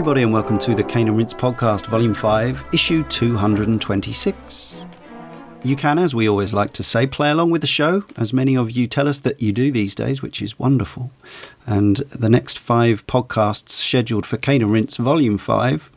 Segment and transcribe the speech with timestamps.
[0.00, 4.86] everybody, and welcome to the Cane and Rinse Podcast, Volume 5, Issue 226.
[5.62, 8.56] You can, as we always like to say, play along with the show, as many
[8.56, 11.10] of you tell us that you do these days, which is wonderful.
[11.66, 15.90] And the next five podcasts scheduled for Cane and Rinse Volume 5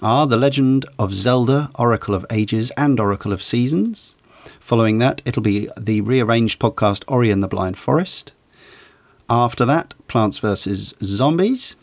[0.00, 4.14] are The Legend of Zelda, Oracle of Ages, and Oracle of Seasons.
[4.60, 8.34] Following that, it'll be the rearranged podcast Ori and the Blind Forest.
[9.28, 10.94] After that, Plants vs.
[11.02, 11.74] Zombies.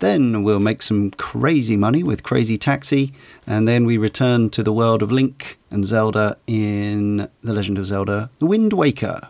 [0.00, 3.12] Then we'll make some crazy money with Crazy Taxi,
[3.46, 7.86] and then we return to the world of Link and Zelda in The Legend of
[7.86, 9.28] Zelda The Wind Waker.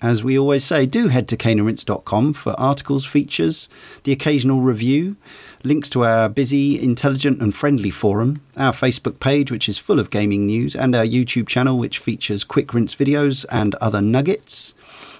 [0.00, 3.70] As we always say, do head to caneandrinse.com for articles, features,
[4.02, 5.16] the occasional review,
[5.62, 10.10] links to our busy, intelligent, and friendly forum, our Facebook page, which is full of
[10.10, 14.74] gaming news, and our YouTube channel, which features quick rinse videos and other nuggets.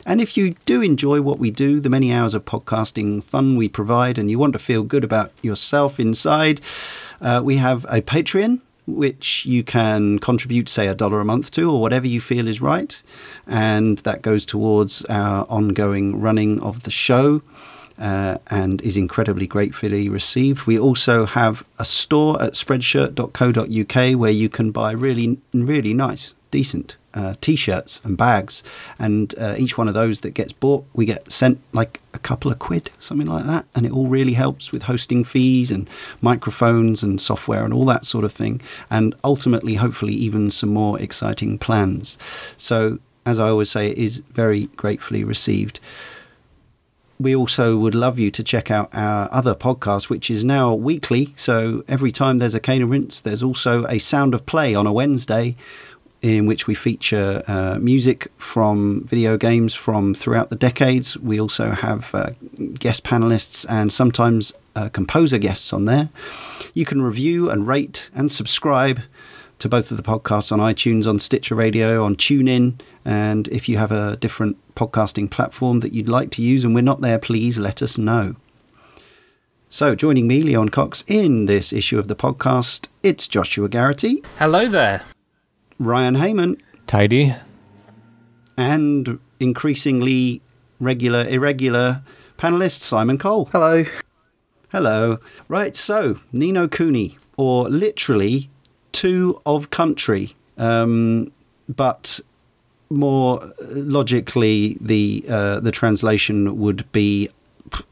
[0.07, 3.69] And if you do enjoy what we do, the many hours of podcasting fun we
[3.69, 6.61] provide, and you want to feel good about yourself inside,
[7.21, 11.71] uh, we have a Patreon which you can contribute, say, a dollar a month to,
[11.71, 13.03] or whatever you feel is right.
[13.47, 17.43] And that goes towards our ongoing running of the show.
[17.97, 20.67] Uh, and is incredibly gratefully received.
[20.67, 26.95] We also have a store at spreadshirt.co.uk where you can buy really, really nice, decent
[27.15, 28.63] uh, t-shirts and bags,
[28.97, 32.49] and uh, each one of those that gets bought, we get sent like a couple
[32.53, 35.91] of quid, something like that, and it all really helps with hosting fees and
[36.21, 40.97] microphones and software and all that sort of thing, and ultimately, hopefully, even some more
[41.01, 42.17] exciting plans.
[42.57, 45.81] So, as I always say, it is very gratefully received
[47.19, 51.33] we also would love you to check out our other podcast, which is now weekly.
[51.37, 54.87] So every time there's a Cane and Rinse, there's also a Sound of Play on
[54.87, 55.57] a Wednesday,
[56.25, 61.19] in which we feature uh, music from video games from throughout the decades.
[61.19, 62.31] We also have uh,
[62.79, 66.09] guest panelists and sometimes uh, composer guests on there.
[66.73, 69.03] You can review and rate and subscribe
[69.59, 72.81] to both of the podcasts on iTunes, on Stitcher Radio, on TuneIn.
[73.05, 76.81] And if you have a different podcasting platform that you'd like to use and we're
[76.81, 78.35] not there, please let us know.
[79.69, 84.23] So, joining me, Leon Cox, in this issue of the podcast, it's Joshua Garrity.
[84.39, 85.05] Hello there.
[85.79, 86.61] Ryan Heyman.
[86.87, 87.35] Tidy.
[88.57, 90.41] And increasingly
[90.81, 92.03] regular, irregular
[92.39, 93.47] panelist Simon Cole.
[93.47, 93.85] Hello.
[94.71, 95.19] Hello.
[95.49, 98.51] Right, so Ni no Kuni, or literally
[98.93, 101.33] two of country, um,
[101.69, 102.21] but
[102.91, 107.29] more logically, the uh, the translation would be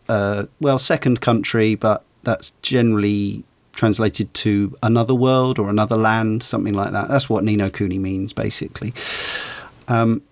[0.09, 6.75] uh, well, second country, but that's generally translated to another world or another land, something
[6.75, 7.09] like that.
[7.09, 8.93] That's what Ni no Kuni means, basically.
[9.89, 10.23] Um,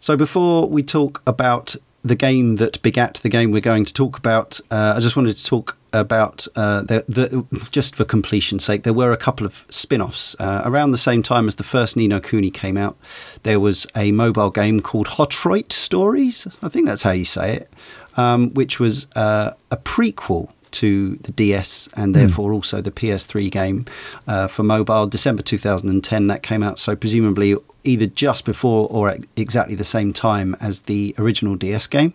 [0.00, 4.16] so before we talk about the game that begat the game we're going to talk
[4.18, 8.82] about, uh, I just wanted to talk about uh, the, the, just for completion's sake,
[8.82, 12.06] there were a couple of spin-offs uh, around the same time as the first Ni
[12.06, 12.96] no Kuni came out.
[13.42, 16.46] There was a mobile game called Hotroit Stories.
[16.62, 17.72] I think that's how you say it,
[18.16, 22.20] um, which was uh, a prequel to the DS and hmm.
[22.20, 22.54] therefore mm.
[22.54, 23.86] also the PS3 game
[24.26, 25.06] uh, for mobile.
[25.06, 30.12] December 2010 that came out, so presumably either just before or at exactly the same
[30.12, 32.12] time as the original DS game.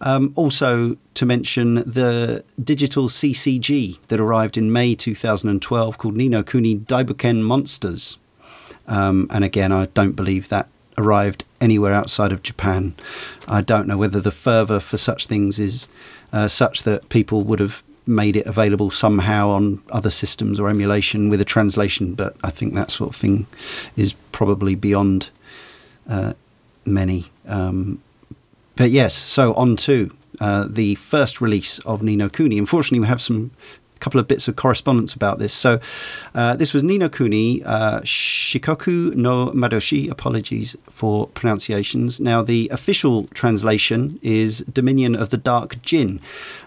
[0.00, 6.42] Um, also, to mention the digital CCG that arrived in May 2012 called Ni no
[6.42, 8.18] Kuni Daibuken Monsters.
[8.88, 10.68] Um, and again, I don't believe that
[10.98, 12.94] arrived anywhere outside of Japan.
[13.48, 15.88] I don't know whether the fervour for such things is
[16.32, 21.28] uh, such that people would have made it available somehow on other systems or emulation
[21.28, 23.46] with a translation, but I think that sort of thing
[23.96, 25.30] is probably beyond
[26.08, 26.32] uh,
[26.84, 27.26] many.
[27.46, 28.02] Um,
[28.74, 32.58] but yes, so on to uh, the first release of Ni no Kuni.
[32.58, 33.52] Unfortunately, we have some
[34.04, 35.52] couple of bits of correspondence about this.
[35.52, 35.80] So,
[36.34, 40.10] uh, this was Ni no Kuni uh, Shikoku no Madoshi.
[40.10, 42.20] Apologies for pronunciations.
[42.20, 46.20] Now, the official translation is Dominion of the Dark Djinn,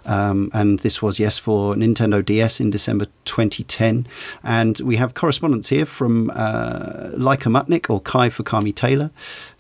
[0.06, 4.08] Um, and this was, yes, for Nintendo DS in December 2010.
[4.44, 9.10] And we have correspondence here from uh, Laika Mutnik or Kai Fukami Taylor,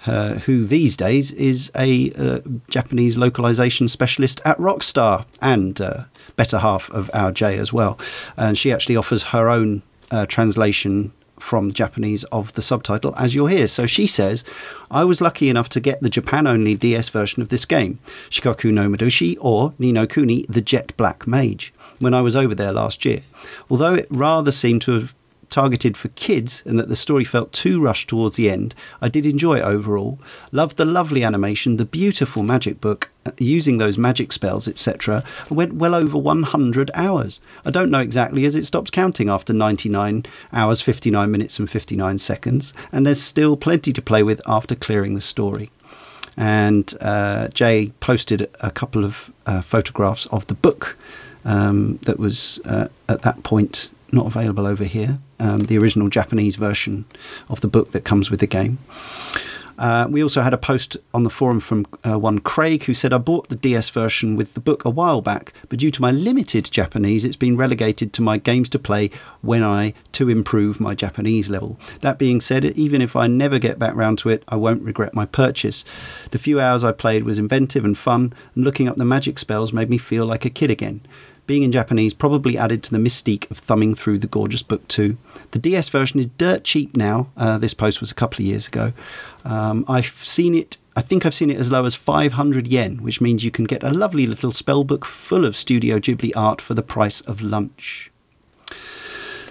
[0.05, 2.39] uh, who these days is a uh,
[2.69, 6.03] Japanese localization specialist at Rockstar and uh,
[6.35, 7.97] better half of our J as well.
[8.37, 13.47] And she actually offers her own uh, translation from Japanese of the subtitle as you'll
[13.47, 13.67] hear.
[13.67, 14.43] So she says,
[14.89, 17.99] I was lucky enough to get the Japan only DS version of this game,
[18.29, 22.55] Shikoku no Madoshi or Ni no Kuni, the Jet Black Mage, when I was over
[22.55, 23.23] there last year.
[23.69, 25.15] Although it rather seemed to have
[25.49, 29.25] targeted for kids and that the story felt too rushed towards the end, I did
[29.25, 30.19] enjoy it overall.
[30.51, 35.23] Loved the lovely animation, the beautiful magic book, uh, using those magic spells, etc.
[35.49, 37.39] Went well over 100 hours.
[37.65, 42.17] I don't know exactly as it stops counting after 99 hours, 59 minutes, and 59
[42.17, 45.69] seconds, and there's still plenty to play with after clearing the story.
[46.37, 50.97] And uh, Jay posted a couple of uh, photographs of the book
[51.45, 56.55] um, that was uh, at that point not available over here, um, the original Japanese
[56.55, 57.05] version
[57.49, 58.79] of the book that comes with the game.
[59.77, 63.11] Uh, we also had a post on the forum from uh, one Craig who said,
[63.11, 66.11] I bought the DS version with the book a while back, but due to my
[66.11, 70.95] limited Japanese, it's been relegated to my games to play when I to improve my
[70.95, 71.77] Japanese level.
[72.01, 75.13] That being said, even if I never get back round to it, I won't regret
[75.13, 75.83] my purchase.
[76.31, 79.73] The few hours I played was inventive and fun, and looking up the magic spells
[79.73, 81.01] made me feel like a kid again
[81.47, 85.17] being in Japanese probably added to the mystique of thumbing through the gorgeous book too.
[85.51, 87.29] The DS version is dirt cheap now.
[87.37, 88.93] Uh, this post was a couple of years ago.
[89.43, 90.77] Um, I've seen it.
[90.95, 93.83] I think I've seen it as low as 500 yen, which means you can get
[93.83, 98.11] a lovely little spell book full of Studio Ghibli art for the price of lunch.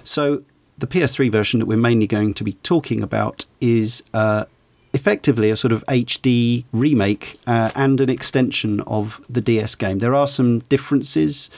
[0.02, 0.42] So,
[0.76, 4.46] the PS3 version that we're mainly going to be talking about is uh,
[4.92, 9.98] effectively a sort of HD remake uh, and an extension of the DS game.
[9.98, 11.50] There are some differences.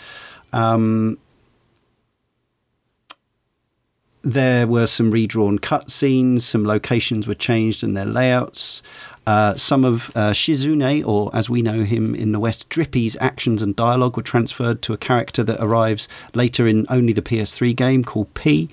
[0.56, 1.19] Um,
[4.23, 8.82] there were some redrawn cutscenes, some locations were changed and their layouts.
[9.26, 13.61] Uh, some of uh, Shizuku, or as we know him in the West, Drippy's actions
[13.61, 18.05] and dialogue were transferred to a character that arrives later in only the PS3 game
[18.05, 18.69] called P.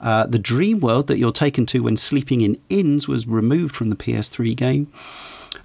[0.00, 3.88] Uh, the dream world that you're taken to when sleeping in inns was removed from
[3.88, 4.92] the PS3 game.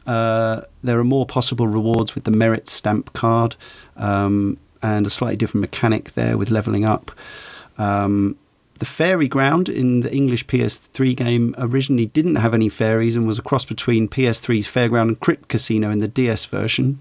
[0.07, 3.55] Uh, there are more possible rewards with the merit stamp card
[3.97, 7.11] um, and a slightly different mechanic there with leveling up.
[7.77, 8.37] Um,
[8.79, 13.37] the fairy ground in the English PS3 game originally didn't have any fairies and was
[13.37, 16.99] a cross between PS3's Fairground and Crypt Casino in the DS version.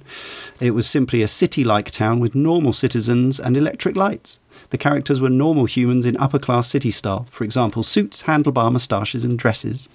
[0.61, 4.41] It was simply a city like town with normal citizens and electric lights.
[4.71, 9.25] The characters were normal humans in upper class city style, for example, suits, handlebar moustaches,
[9.25, 9.89] and dresses.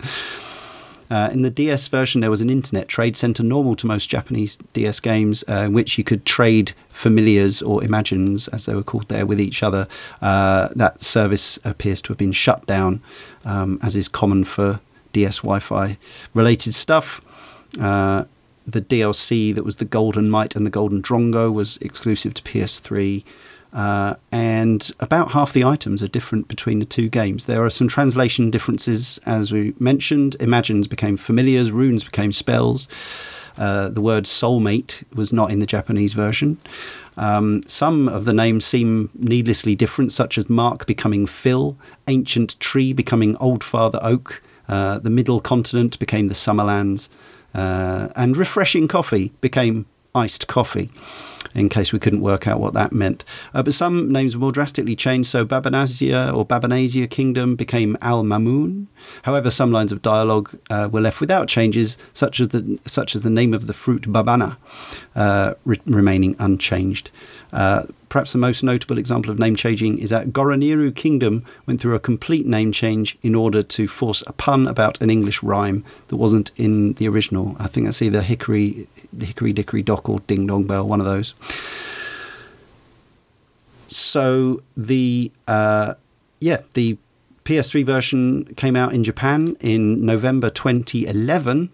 [1.13, 4.57] Uh, in the DS version, there was an internet trade center normal to most Japanese
[4.74, 9.07] DS games, uh, in which you could trade familiars or imagines, as they were called
[9.10, 9.88] there, with each other.
[10.24, 13.00] Uh, that service appears to have been shut down,
[13.45, 14.80] um, as is common for
[15.12, 16.00] DS Wi Fi
[16.33, 17.21] related stuff.
[17.80, 18.24] Uh,
[18.65, 23.24] the DLC that was the Golden Mite and the Golden Drongo was exclusive to PS3.
[23.74, 27.46] Uh, and about half the items are different between the two games.
[27.46, 30.36] There are some translation differences, as we mentioned.
[30.40, 32.88] Imagines became familiars, runes became spells.
[33.58, 36.58] Uh, the word soulmate was not in the Japanese version.
[37.18, 41.78] Um, some of the names seem needlessly different, such as Mark becoming Phil,
[42.08, 47.10] Ancient Tree becoming Old Father Oak, uh, the Middle Continent became the Summerlands,
[47.53, 50.89] uh, and Refreshing Coffee became Iced Coffee
[51.55, 53.24] in case we couldn't work out what that meant.
[53.53, 58.24] Uh, but some names were more drastically changed, so Babanazia or Babanasia Kingdom became Al
[58.24, 58.88] Mamoon.
[59.24, 63.24] However, some lines of dialogue uh, were left without changes, such as the, such as
[63.24, 64.57] the name of the fruit Babana
[65.15, 67.12] uh, re- remaining unchanged.
[67.51, 71.95] Uh, perhaps the most notable example of name changing is that Goroniru Kingdom went through
[71.95, 76.17] a complete name change in order to force a pun about an English rhyme that
[76.17, 77.55] wasn't in the original.
[77.60, 78.88] I think that's either Hickory
[79.20, 81.34] Hickory Dickory Dock or Ding Dong Bell, one of those.
[83.88, 85.96] So the uh,
[86.39, 86.98] yeah the
[87.46, 91.70] PS3 version came out in Japan in November 2011,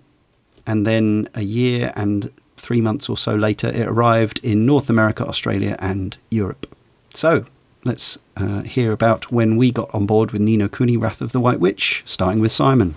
[0.65, 5.25] and then a year and three months or so later, it arrived in North America,
[5.25, 6.75] Australia, and Europe.
[7.11, 7.45] So
[7.83, 11.31] let's uh, hear about when we got on board with Ni no Kuni Wrath of
[11.31, 12.95] the White Witch, starting with Simon.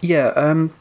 [0.00, 0.72] Yeah, um,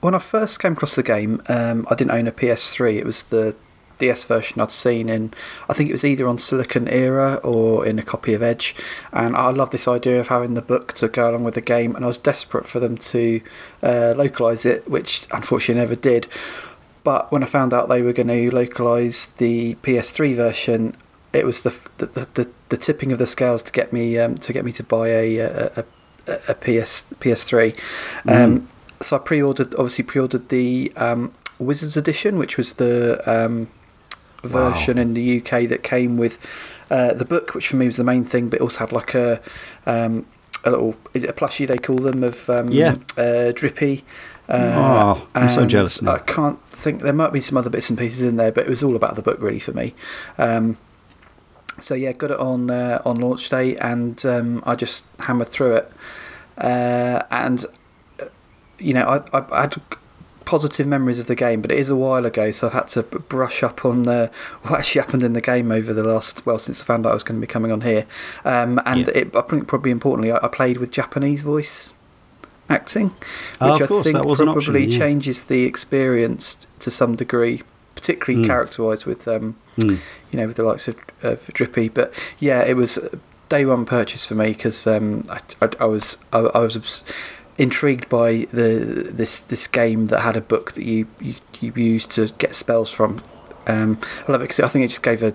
[0.00, 2.96] when I first came across the game, um, I didn't own a PS3.
[2.96, 3.54] It was the
[4.00, 5.32] DS version I'd seen in,
[5.68, 8.74] I think it was either on Siliconera or in a copy of Edge.
[9.12, 11.94] And I love this idea of having the book to go along with the game.
[11.94, 13.40] And I was desperate for them to
[13.82, 16.26] uh, localize it, which unfortunately never did.
[17.04, 20.96] But when I found out they were going to localize the PS3 version,
[21.32, 24.52] it was the the, the, the tipping of the scales to get me um, to
[24.52, 25.84] get me to buy a a,
[26.26, 27.78] a, a PS PS3.
[28.24, 28.66] Mm.
[29.02, 33.68] So I pre-ordered, obviously pre-ordered the um, Wizards edition, which was the um,
[34.42, 35.02] version wow.
[35.02, 36.38] in the UK that came with
[36.90, 39.14] uh, the book, which for me was the main thing, but it also had like
[39.14, 39.40] a
[39.86, 40.26] um,
[40.64, 44.04] a little is it a plushie they call them of um, yeah uh, Drippy.
[44.48, 46.02] Uh, oh, I'm so jealous.
[46.02, 46.14] Now.
[46.14, 48.68] I can't think there might be some other bits and pieces in there, but it
[48.68, 49.94] was all about the book really for me.
[50.38, 50.76] Um,
[51.78, 55.76] So yeah, got it on uh, on launch day, and um, I just hammered through
[55.76, 55.92] it.
[56.58, 57.64] Uh, and
[58.80, 59.80] you know, I, I, had
[60.44, 63.02] positive memories of the game, but it is a while ago, so I've had to
[63.02, 64.30] brush up on uh,
[64.62, 67.14] what actually happened in the game over the last well since I found out I
[67.14, 68.06] was going to be coming on here.
[68.44, 69.14] Um, and yeah.
[69.14, 71.94] it, I think probably importantly, I, I, played with Japanese voice
[72.68, 73.12] acting,
[73.60, 74.98] oh, which I course, think probably option, yeah.
[74.98, 77.62] changes the experience to some degree,
[77.94, 78.48] particularly mm.
[78.48, 79.98] character-wise with um, mm.
[80.30, 81.88] you know with the likes of, of Drippy.
[81.88, 82.98] But yeah, it was
[83.48, 87.04] day one purchase for me because um, I, I, I, was I, I was
[87.60, 92.10] intrigued by the this this game that had a book that you you, you used
[92.12, 93.22] to get spells from.
[93.66, 95.32] Um, I love it because I think it just gave a,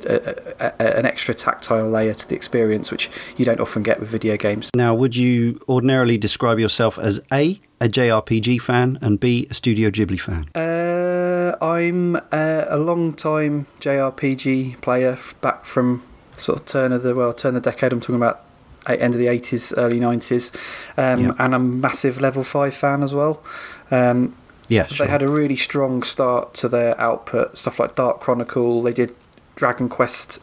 [0.59, 4.09] a, a, an extra tactile layer to the experience, which you don't often get with
[4.09, 4.71] video games.
[4.75, 9.89] Now, would you ordinarily describe yourself as A, a JRPG fan, and B, a Studio
[9.89, 10.49] Ghibli fan?
[10.55, 16.03] Uh, I'm uh, a long time JRPG player back from
[16.33, 17.93] sort of turn of the well turn of the decade.
[17.93, 18.44] I'm talking about
[18.87, 20.55] end of the 80s, early 90s.
[20.97, 21.35] Um, yep.
[21.39, 23.43] And I'm a massive Level 5 fan as well.
[23.91, 24.35] Um,
[24.67, 25.05] yeah, sure.
[25.05, 27.57] They had a really strong start to their output.
[27.57, 28.81] Stuff like Dark Chronicle.
[28.81, 29.15] They did
[29.55, 30.39] Dragon Quest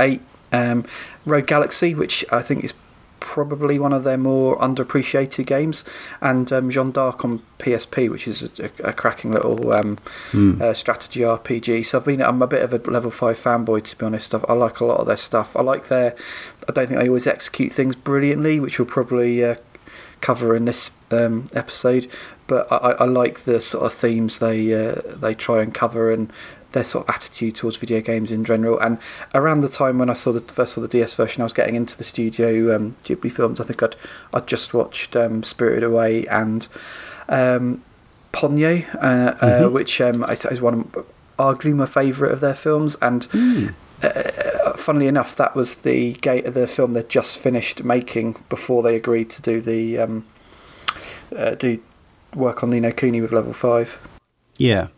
[0.00, 0.20] 8,
[0.52, 0.84] um,
[1.24, 2.74] Rogue Galaxy, which I think is
[3.22, 5.84] probably one of their more underappreciated games,
[6.20, 9.96] and um, Jeanne d'Arc on PSP, which is a, a cracking little um,
[10.32, 10.60] mm.
[10.60, 11.86] uh, strategy RPG.
[11.86, 14.34] So I've been I'm a bit of a level five fanboy to be honest.
[14.34, 15.56] I've, i like a lot of their stuff.
[15.56, 16.16] I like their.
[16.68, 19.54] I don't think they always execute things brilliantly, which we'll probably uh,
[20.20, 22.08] cover in this um, episode.
[22.48, 26.32] But I, I, like the sort of themes they uh, they try and cover and
[26.72, 28.78] their sort of attitude towards video games in general.
[28.78, 28.98] And
[29.34, 31.74] around the time when I saw the first saw the DS version, I was getting
[31.74, 33.60] into the Studio um, Ghibli films.
[33.60, 33.96] I think I'd
[34.32, 36.68] I'd just watched um, Spirited Away and
[37.28, 37.82] um,
[38.32, 39.64] Ponyo, uh, mm-hmm.
[39.64, 41.06] uh, which um, is one of
[41.38, 42.96] arguably my favourite of their films.
[43.02, 43.74] And mm.
[44.02, 48.96] uh, funnily enough, that was the ga- the film they'd just finished making before they
[48.96, 50.26] agreed to do the um,
[51.36, 51.80] uh, do
[52.34, 53.98] work on Ni no Kuni with Level Five.
[54.56, 54.88] Yeah,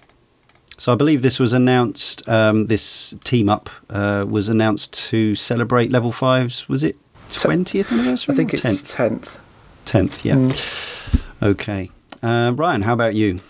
[0.76, 2.28] so I believe this was announced.
[2.28, 6.68] Um, this team up uh, was announced to celebrate Level fives.
[6.68, 6.96] Was it
[7.30, 8.32] twentieth anniversary?
[8.32, 9.40] I think it's tenth.
[9.84, 10.34] Tenth, yeah.
[10.36, 11.22] Mm.
[11.42, 11.90] Okay,
[12.22, 13.40] uh, Ryan, how about you?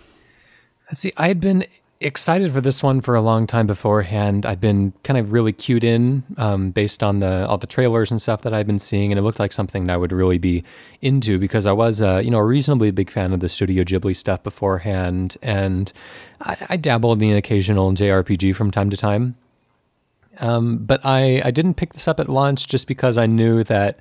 [0.93, 1.66] See, I had been
[2.00, 4.44] excited for this one for a long time beforehand.
[4.44, 8.20] I'd been kind of really cued in um, based on the all the trailers and
[8.20, 10.64] stuff that I'd been seeing, and it looked like something that I would really be
[11.00, 14.14] into because I was, uh, you know, a reasonably big fan of the Studio Ghibli
[14.14, 15.92] stuff beforehand, and
[16.40, 19.36] I, I dabbled in the occasional JRPG from time to time.
[20.40, 24.00] Um, but I, I didn't pick this up at launch just because I knew that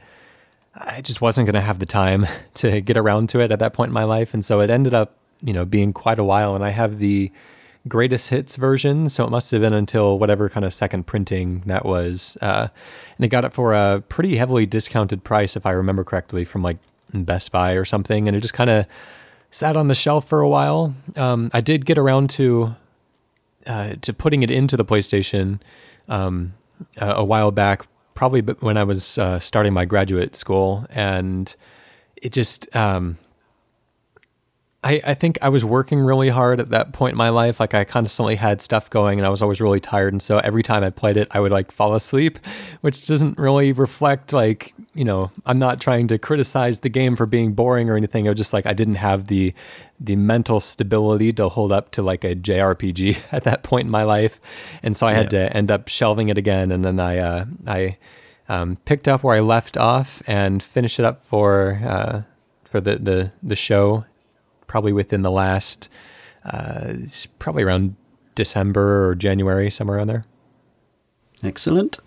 [0.73, 3.73] I just wasn't going to have the time to get around to it at that
[3.73, 6.55] point in my life, and so it ended up, you know, being quite a while.
[6.55, 7.31] And I have the
[7.87, 9.09] greatest hits version.
[9.09, 12.37] So it must have been until whatever kind of second printing that was.
[12.41, 12.67] Uh,
[13.17, 16.61] and I got it for a pretty heavily discounted price, if I remember correctly, from
[16.61, 16.77] like
[17.13, 18.27] Best Buy or something.
[18.27, 18.85] And it just kind of
[19.51, 20.95] sat on the shelf for a while.
[21.15, 22.75] Um, I did get around to
[23.65, 25.61] uh, to putting it into the PlayStation
[26.09, 26.53] um,
[26.97, 31.55] a, a, while back, probably when I was uh, starting my graduate school, and
[32.17, 33.17] it just um,
[34.83, 37.59] I, I think I was working really hard at that point in my life.
[37.59, 40.13] Like I constantly had stuff going and I was always really tired.
[40.13, 42.37] And so every time I played it, I would like fall asleep,
[42.81, 47.25] which doesn't really reflect like, you know, I'm not trying to criticize the game for
[47.25, 48.25] being boring or anything.
[48.25, 49.53] It was just like I didn't have the
[49.99, 54.03] the mental stability to hold up to like a JRPG at that point in my
[54.03, 54.41] life.
[54.81, 55.47] And so I had yeah.
[55.47, 56.71] to end up shelving it again.
[56.71, 57.97] And then I, uh, I
[58.49, 62.21] um, picked up where I left off and finished it up for, uh,
[62.65, 64.03] for the, the, the show
[64.73, 65.87] probably within the last,
[66.45, 66.95] uh,
[67.37, 67.95] probably around
[68.33, 70.23] December or January, somewhere around there.
[71.43, 71.99] Excellent.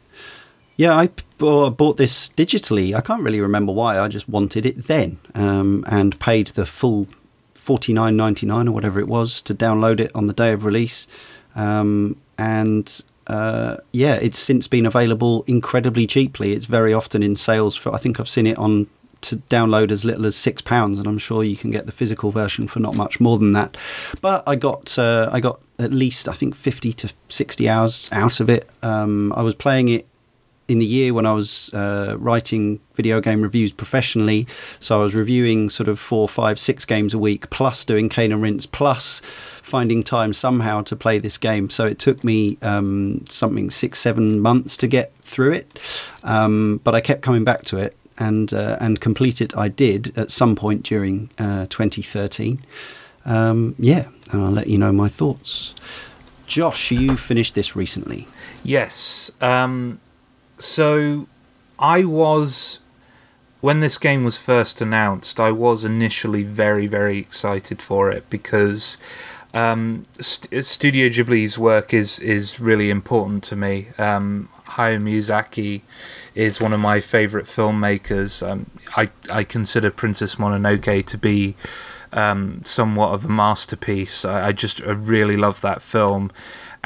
[0.75, 2.93] Yeah, I bought this digitally.
[2.93, 4.01] I can't really remember why.
[4.01, 7.07] I just wanted it then, um, and paid the full
[7.55, 10.65] forty nine ninety nine or whatever it was to download it on the day of
[10.65, 11.07] release.
[11.55, 16.53] Um, and uh, yeah, it's since been available incredibly cheaply.
[16.53, 17.95] It's very often in sales for.
[17.95, 18.89] I think I've seen it on
[19.27, 22.31] to download as little as six pounds, and I'm sure you can get the physical
[22.31, 23.77] version for not much more than that.
[24.21, 28.41] But I got uh, I got at least I think 50 to 60 hours out
[28.41, 28.69] of it.
[28.83, 30.07] Um, I was playing it
[30.69, 34.47] in the year when I was uh, writing video game reviews professionally.
[34.81, 38.33] So I was reviewing sort of four, five, six games a week, plus doing cane
[38.33, 41.71] and rinse, plus finding time somehow to play this game.
[41.71, 45.79] So it took me um, something six, seven months to get through it.
[46.25, 49.57] Um, but I kept coming back to it and uh, and complete it.
[49.57, 52.61] I did at some point during uh, 2013.
[53.25, 55.75] Um, yeah, and I'll let you know my thoughts.
[56.47, 58.29] Josh, you finished this recently.
[58.63, 59.33] Yes.
[59.41, 60.01] Um,
[60.59, 61.27] so
[61.79, 62.79] I was
[63.61, 68.97] when this game was first announced, I was initially very, very excited for it because
[69.55, 73.89] um, St- Studio Ghibli's work is is really important to me.
[73.99, 75.83] Um, Hayao Miyazaki
[76.35, 78.47] is one of my favorite filmmakers.
[78.47, 81.55] Um, I I consider Princess Mononoke to be
[82.13, 84.25] um, somewhat of a masterpiece.
[84.25, 86.31] I, I just I really love that film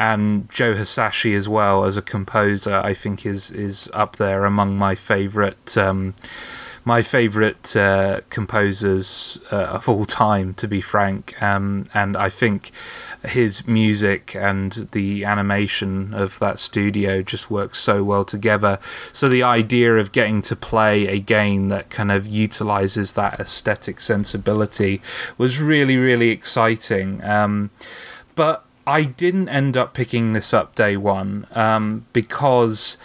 [0.01, 4.79] and Joe Hisaishi as well as a composer, I think is is up there among
[4.79, 6.15] my favorite um,
[6.91, 11.41] my favorite uh, composers uh, of all time, to be frank.
[11.41, 12.73] Um, and I think
[13.23, 18.81] his music and the animation of that studio just works so well together.
[19.13, 24.01] So the idea of getting to play a game that kind of utilizes that aesthetic
[24.01, 25.01] sensibility
[25.39, 27.23] was really, really exciting.
[27.23, 27.71] Um,
[28.35, 32.97] but I didn't end up picking this up day one um, because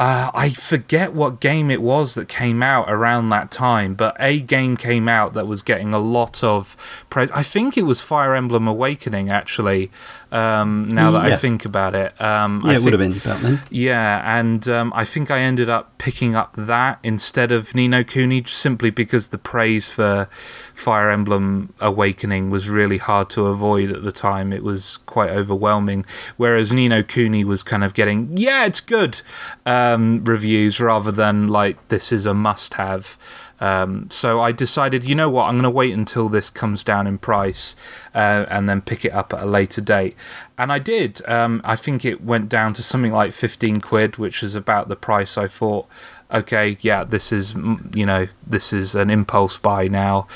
[0.00, 4.40] uh, I forget what game it was that came out around that time, but a
[4.40, 6.76] game came out that was getting a lot of
[7.10, 7.30] praise.
[7.30, 9.92] I think it was Fire Emblem Awakening, actually.
[10.34, 11.34] Um, now that Yeah.
[11.34, 13.60] I think about it, um, Yeah, I it would have think- been about then.
[13.70, 18.02] yeah, and um, I think I ended up picking up that instead of Ni no
[18.02, 20.28] Kuni just simply because the praise for
[20.74, 24.52] Fire Emblem Awakening was really hard to avoid at the time.
[24.52, 26.04] It was quite overwhelming.
[26.36, 29.22] Whereas Ni no Kuni was kind of getting, yeah, it's good
[29.64, 33.16] um, reviews rather than like, this is a must have.
[33.60, 37.06] Um, so I decided, you know what, I'm going to wait until this comes down
[37.06, 37.76] in price
[38.14, 40.16] uh, and then pick it up at a later date.
[40.58, 41.26] And I did.
[41.28, 44.96] Um, I think it went down to something like 15 quid, which is about the
[44.96, 45.86] price I thought,
[46.32, 50.26] okay, yeah, this is, mm, you know, this is an impulse buy now.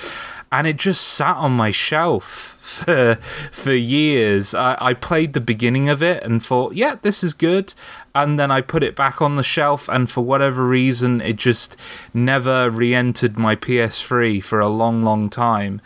[0.51, 3.17] And it just sat on my shelf for
[3.53, 4.55] for years.
[4.55, 7.75] I, I played the beginning of it and thought, yeah, this is good.
[8.23, 11.77] And then I put it back on the shelf, and for whatever reason, it just
[12.13, 15.81] never re entered my PS3 for a long, long time.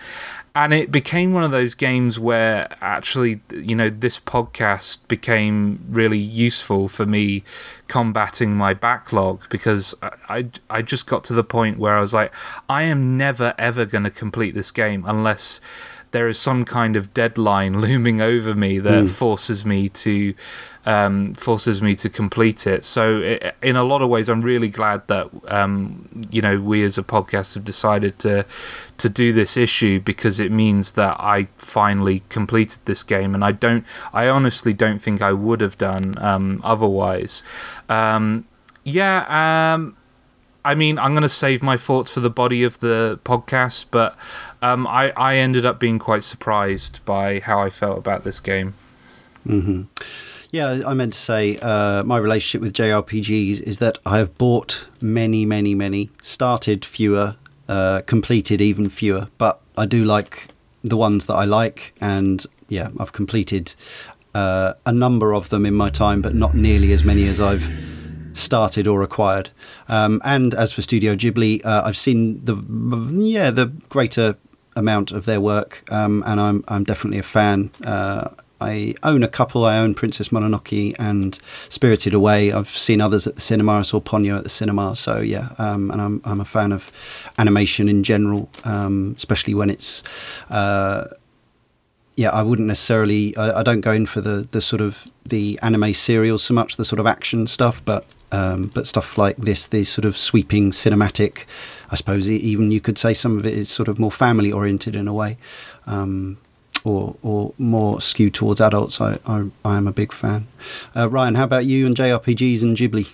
[0.55, 6.19] And it became one of those games where actually you know this podcast became really
[6.19, 7.43] useful for me
[7.89, 12.13] combating my backlog because I, I, I just got to the point where I was
[12.13, 12.33] like
[12.69, 15.61] I am never ever going to complete this game unless
[16.13, 19.07] there is some kind of deadline looming over me that hmm.
[19.07, 20.35] forces me to
[20.85, 22.85] um, forces me to complete it.
[22.85, 26.83] So, i in a lot of ways, I'm really glad that um, you know we
[26.85, 28.45] as a podcast have decided to
[28.99, 33.53] to do this issue because it means that I finally completed this game, and I
[33.53, 37.43] don't, I honestly don't think I would have done um, otherwise.
[37.89, 38.47] Um,
[38.85, 39.75] yeah.
[39.75, 39.97] Um,
[40.65, 44.17] I mean, I'm going to save my thoughts for the body of the podcast, but
[44.61, 48.75] um, I, I ended up being quite surprised by how I felt about this game.
[50.53, 54.87] Yeah, I meant to say uh, my relationship with JRPGs is that I have bought
[55.01, 57.37] many, many, many, started fewer,
[57.69, 60.49] uh, completed even fewer, but I do like
[60.85, 63.75] the ones that I like, and yeah, I've completed
[64.35, 67.65] uh, a number of them in my time, but not nearly as many as I've
[68.35, 69.49] started or acquired.
[69.89, 72.57] Um, and as for Studio Ghibli, uh, I've seen the
[73.25, 74.37] yeah the greater
[74.77, 77.71] amount of their work, um, and I'm I'm definitely a fan.
[77.85, 78.29] Uh,
[78.63, 79.65] I own a couple.
[79.65, 82.53] I own Princess Mononoke and Spirited Away.
[82.53, 83.79] I've seen others at the cinema.
[83.79, 84.97] I saw Ponyo at the cinema.
[84.97, 86.91] So yeah, um, and I'm I'm a fan of
[87.39, 90.03] animation in general, um, especially when it's.
[90.51, 91.09] Uh,
[92.15, 93.35] yeah, I wouldn't necessarily.
[93.37, 96.77] I, I don't go in for the, the sort of the anime serials so much,
[96.77, 100.71] the sort of action stuff, but um, but stuff like this, the sort of sweeping
[100.71, 101.45] cinematic.
[101.91, 104.97] I suppose even you could say some of it is sort of more family oriented
[104.97, 105.37] in a way,
[105.87, 106.39] um,
[106.85, 109.01] or or more skewed towards adults.
[109.01, 110.47] I I, I am a big fan.
[110.97, 113.13] Uh, Ryan, how about you and JRPGs and Ghibli?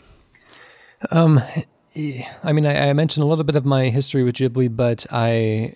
[1.11, 1.41] Um,
[2.45, 5.75] I mean, I, I mentioned a little bit of my history with Ghibli, but I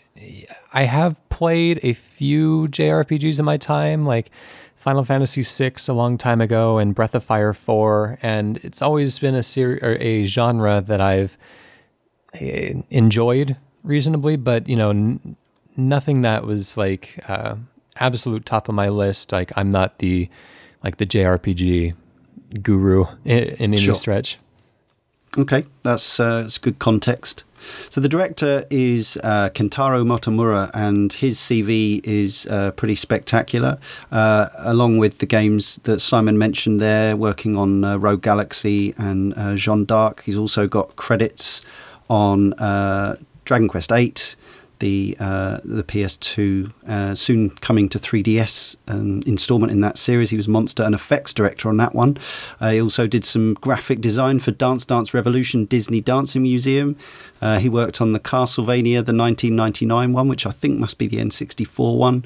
[0.72, 4.31] I have played a few JRPGs in my time, like
[4.76, 9.18] Final Fantasy VI a long time ago and Breath of Fire 4, and it's always
[9.18, 11.37] been a ser- or a genre that I've
[12.35, 15.37] eh, enjoyed reasonably, but you know, n-
[15.76, 17.57] nothing that was like uh,
[17.96, 19.33] absolute top of my list.
[19.33, 20.28] Like I'm not the
[20.85, 21.94] like the JRPG
[22.62, 23.94] guru in, in any Sure.
[23.94, 24.38] stretch.
[25.38, 27.44] Okay, that's uh, that's good context.
[27.88, 33.78] So the director is uh, Kentaro Motomura, and his CV is uh, pretty spectacular.
[34.11, 39.33] Uh, along with the games that Simon mentioned there, working on uh, Rogue Galaxy and
[39.38, 41.62] uh, Jeanne d'Arc, he's also got credits
[42.11, 44.12] on uh, Dragon Quest VIII,
[44.83, 50.31] the uh, the PS2, uh, soon coming to 3DS um, installment in that series.
[50.31, 52.18] He was monster and effects director on that one.
[52.61, 56.97] Uh, he also did some graphic design for Dance Dance Revolution Disney Dancing Museum.
[57.40, 61.18] Uh, he worked on the Castlevania, the 1999 one, which I think must be the
[61.18, 62.25] N64 one.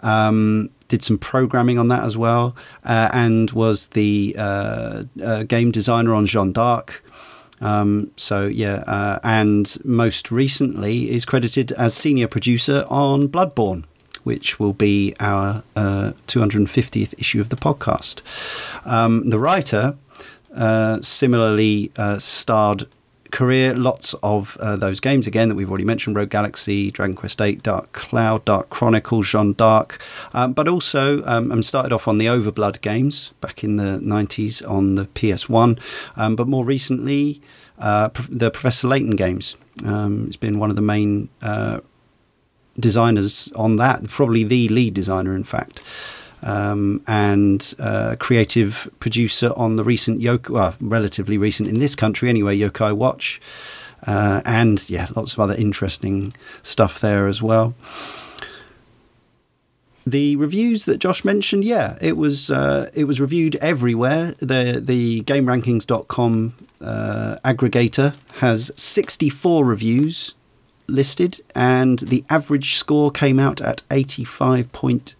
[0.00, 5.02] Um, did some programming on that as well, uh, and was the uh,
[5.46, 7.02] game designer on Jeanne d'Arc.
[7.60, 13.84] Um, so yeah, uh, and most recently is credited as senior producer on Bloodborne,
[14.24, 18.22] which will be our 250th uh, issue of the podcast.
[18.86, 19.96] Um, the writer
[20.54, 22.86] uh, similarly starred
[23.30, 25.26] career, lots of uh, those games.
[25.26, 29.52] Again that we've already mentioned Rogue Galaxy, Dragon Quest VIII, Dark Cloud, Dark Chronicle, Jeanne
[29.52, 30.00] d'Arc,
[30.32, 34.68] um, but also um, and started off on the Overblood games back in the 90s
[34.68, 35.80] on the PS1,
[36.16, 37.40] um, but more recently,
[37.78, 39.56] uh, the Professor Layton games.
[39.84, 41.80] Um, it's been one of the main uh,
[42.78, 45.82] designers on that, probably the lead designer, in fact
[46.42, 52.28] um, and uh, creative producer on the recent Yokai, well, relatively recent in this country
[52.28, 53.40] anyway, Yokai Watch,
[54.06, 57.74] uh, and yeah, lots of other interesting stuff there as well.
[60.06, 64.34] The reviews that Josh mentioned, yeah, it was uh, it was reviewed everywhere.
[64.38, 70.34] The the GameRankings.com uh, aggregator has 64 reviews
[70.86, 75.14] listed, and the average score came out at 85.8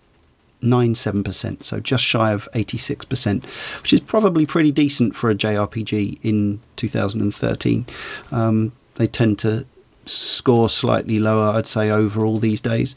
[0.62, 3.44] 97%, so just shy of 86%,
[3.82, 7.86] which is probably pretty decent for a JRPG in 2013.
[8.32, 9.64] Um, they tend to
[10.04, 12.96] score slightly lower, I'd say, overall these days.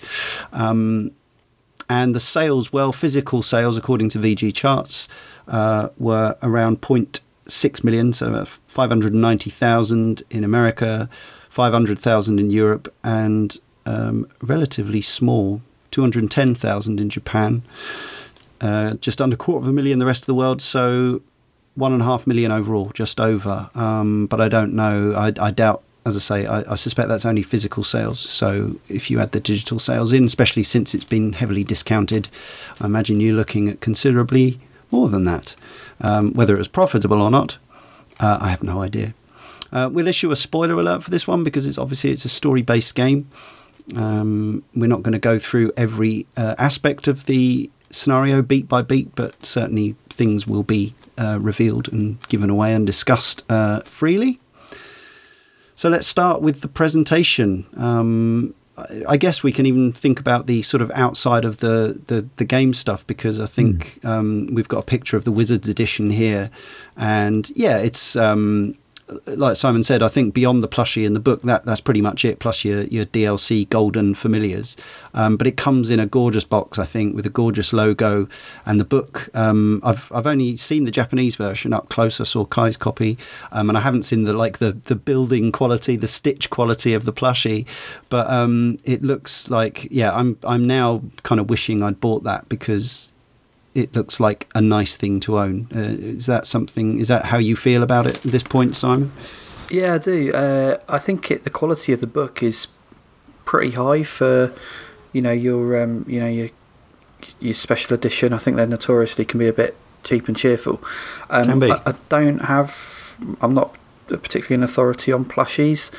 [0.54, 1.12] Um,
[1.90, 5.08] and the sales, well, physical sales, according to VGChartz,
[5.48, 11.10] uh, were around 0.6 million, so 590,000 in America,
[11.50, 17.62] 500,000 in Europe, and um, relatively small 210,000 in Japan,
[18.60, 20.62] uh, just under a quarter of a million the rest of the world.
[20.62, 21.22] So
[21.76, 23.70] one and a half million overall, just over.
[23.76, 25.14] Um, but I don't know.
[25.14, 25.84] I, I doubt.
[26.04, 28.20] As I say, I, I, suspect that's only physical sales.
[28.20, 32.28] So if you add the digital sales in, especially since it's been heavily discounted,
[32.80, 35.56] I imagine you're looking at considerably more than that.
[36.00, 37.60] Um, whether it was profitable or not,
[38.20, 39.14] uh, I have no idea.
[39.72, 42.96] Uh, we'll issue a spoiler alert for this one because it's obviously it's a story-based
[42.96, 43.30] game.
[43.96, 48.82] Um, we're not going to go through every uh, aspect of the scenario beat by
[48.82, 54.40] beat, but certainly things will be uh, revealed and given away and discussed uh, freely.
[55.76, 57.66] So let's start with the presentation.
[57.76, 58.54] Um,
[59.08, 62.46] I guess we can even think about the sort of outside of the, the, the
[62.46, 64.10] game stuff because I think mm.
[64.10, 66.50] um, we've got a picture of the Wizards edition here,
[66.96, 68.78] and yeah, it's um,
[69.26, 72.24] like Simon said, I think beyond the plushie in the book, that that's pretty much
[72.26, 72.40] it.
[72.40, 74.78] Plus your your DLC golden familiars,
[75.14, 78.28] um, but it comes in a gorgeous box, I think, with a gorgeous logo.
[78.66, 82.22] And the book, um, I've I've only seen the Japanese version up close.
[82.22, 83.18] I saw Kai's copy,
[83.52, 87.06] um, and I haven't seen the like the the building quality, the stitch quality of
[87.06, 87.66] the plushie.
[88.10, 92.48] But um, it looks like yeah, I'm I'm now kind of wishing I'd bought that
[92.50, 93.14] because
[93.74, 95.68] it looks like a nice thing to own.
[95.74, 97.00] Uh, is that something?
[97.00, 99.12] Is that how you feel about it at this point, Simon?
[99.70, 100.34] Yeah, I do.
[100.34, 102.68] Uh, I think it, the quality of the book is
[103.46, 104.54] pretty high for
[105.14, 106.50] you know your um, you know your
[107.40, 108.34] your special edition.
[108.34, 110.84] I think they notoriously can be a bit cheap and cheerful.
[111.30, 111.72] Um, can be.
[111.72, 113.18] I, I, don't have.
[113.42, 113.76] I'm not
[114.08, 115.92] particularly an authority on plushies,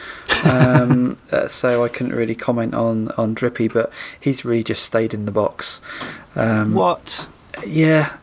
[0.44, 3.68] um, uh, so I couldn't really comment on on Drippy.
[3.68, 5.80] But he's really just stayed in the box.
[6.36, 7.26] Um, what?
[7.66, 8.16] Yeah.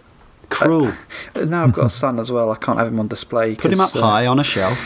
[0.50, 0.94] Cruel.
[1.36, 2.52] Uh, now I've got a son as well.
[2.52, 3.56] I can't have him on display.
[3.56, 4.78] Put him up uh, high on a shelf.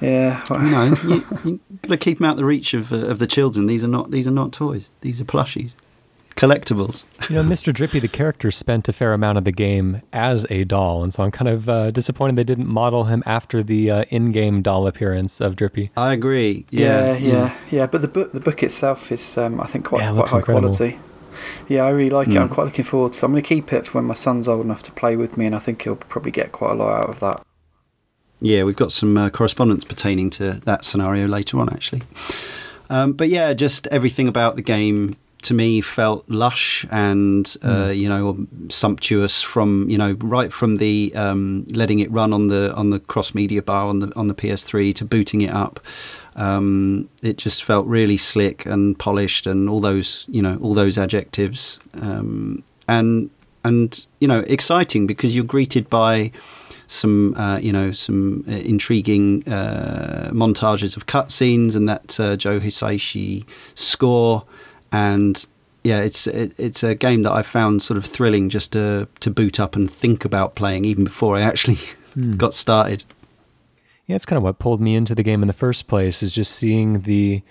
[0.00, 0.42] Yeah.
[0.50, 3.26] you know, you, you got to keep him out the reach of, uh, of the
[3.28, 3.66] children.
[3.66, 4.90] These are not these are not toys.
[5.00, 5.76] These are plushies
[6.36, 7.04] collectibles.
[7.28, 7.72] You know, Mr.
[7.72, 11.22] Drippy, the character, spent a fair amount of the game as a doll, and so
[11.22, 15.40] I'm kind of uh, disappointed they didn't model him after the uh, in-game doll appearance
[15.40, 15.90] of Drippy.
[15.96, 16.66] I agree.
[16.70, 17.32] Yeah, yeah, yeah.
[17.32, 17.54] yeah.
[17.70, 17.86] yeah.
[17.86, 20.68] But the book, the book itself is, um, I think, quite yeah, quite high incredible.
[20.68, 20.98] quality.
[21.68, 22.36] Yeah, I really like mm.
[22.36, 22.38] it.
[22.38, 22.54] I'm hmm.
[22.54, 23.26] quite looking forward to.
[23.26, 25.46] I'm going to keep it for when my son's old enough to play with me,
[25.46, 27.42] and I think he'll probably get quite a lot out of that.
[28.40, 32.02] Yeah, we've got some uh, correspondence pertaining to that scenario later on, actually.
[32.90, 37.98] Um, but yeah, just everything about the game to me felt lush and uh, mm.
[37.98, 42.72] you know sumptuous from you know right from the um, letting it run on the
[42.74, 45.80] on the cross media bar on the on the PS3 to booting it up
[46.36, 50.98] um, it just felt really slick and polished, and all those you know all those
[50.98, 53.30] adjectives, um, and
[53.64, 56.32] and you know exciting because you're greeted by
[56.86, 62.60] some uh, you know some uh, intriguing uh, montages of cutscenes and that uh, Joe
[62.60, 64.44] Hisaishi score
[64.92, 65.46] and
[65.84, 69.30] yeah, it's it, it's a game that I found sort of thrilling just to to
[69.30, 71.76] boot up and think about playing even before I actually
[72.16, 72.36] mm.
[72.36, 73.04] got started.
[74.12, 76.34] Yeah, it's kind of what pulled me into the game in the first place is
[76.34, 77.42] just seeing the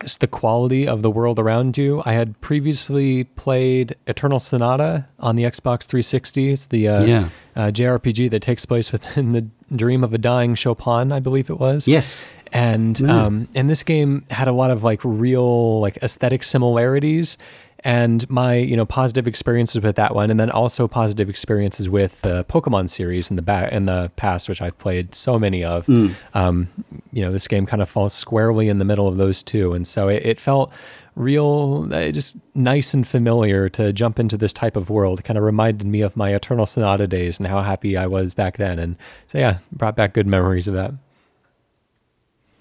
[0.00, 2.02] just the quality of the world around you.
[2.06, 6.52] I had previously played Eternal Sonata on the Xbox 360.
[6.52, 7.28] It's the uh, yeah.
[7.54, 11.60] uh, JRPG that takes place within the dream of a dying Chopin, I believe it
[11.60, 11.86] was.
[11.86, 13.24] Yes and yeah.
[13.24, 17.36] um, and this game had a lot of like real like aesthetic similarities
[17.84, 22.20] and my you know positive experiences with that one and then also positive experiences with
[22.22, 25.86] the pokemon series in the back in the past which i've played so many of
[25.86, 26.14] mm.
[26.34, 26.68] um,
[27.12, 29.86] you know this game kind of falls squarely in the middle of those two and
[29.86, 30.72] so it, it felt
[31.14, 35.38] real uh, just nice and familiar to jump into this type of world it kind
[35.38, 38.78] of reminded me of my eternal sonata days and how happy i was back then
[38.78, 40.92] and so yeah brought back good memories of that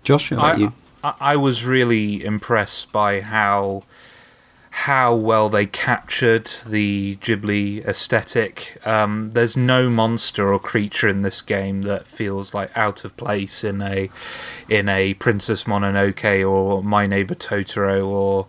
[0.04, 0.74] Josh, how about I, you?
[1.04, 3.84] I, I was really impressed by how
[4.74, 8.80] how well they captured the Ghibli aesthetic.
[8.84, 13.64] Um, there's no monster or creature in this game that feels like out of place
[13.64, 14.10] in a
[14.68, 18.48] in a Princess Mononoke or My Neighbor Totoro or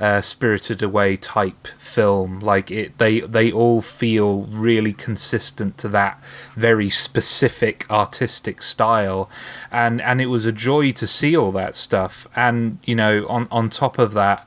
[0.00, 2.40] uh, Spirited Away type film.
[2.40, 6.18] Like it, they they all feel really consistent to that
[6.54, 9.28] very specific artistic style,
[9.70, 12.26] and and it was a joy to see all that stuff.
[12.34, 14.46] And you know, on on top of that,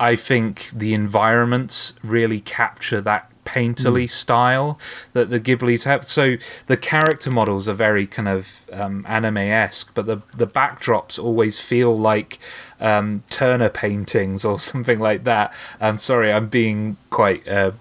[0.00, 4.10] I think the environments really capture that painterly mm.
[4.10, 4.78] style
[5.12, 6.08] that the Ghiblis have.
[6.08, 6.36] So
[6.66, 11.60] the character models are very kind of um, anime esque, but the the backdrops always
[11.60, 12.38] feel like
[12.80, 15.52] um, Turner paintings or something like that.
[15.80, 17.46] I'm sorry, I'm being quite.
[17.46, 17.72] Uh,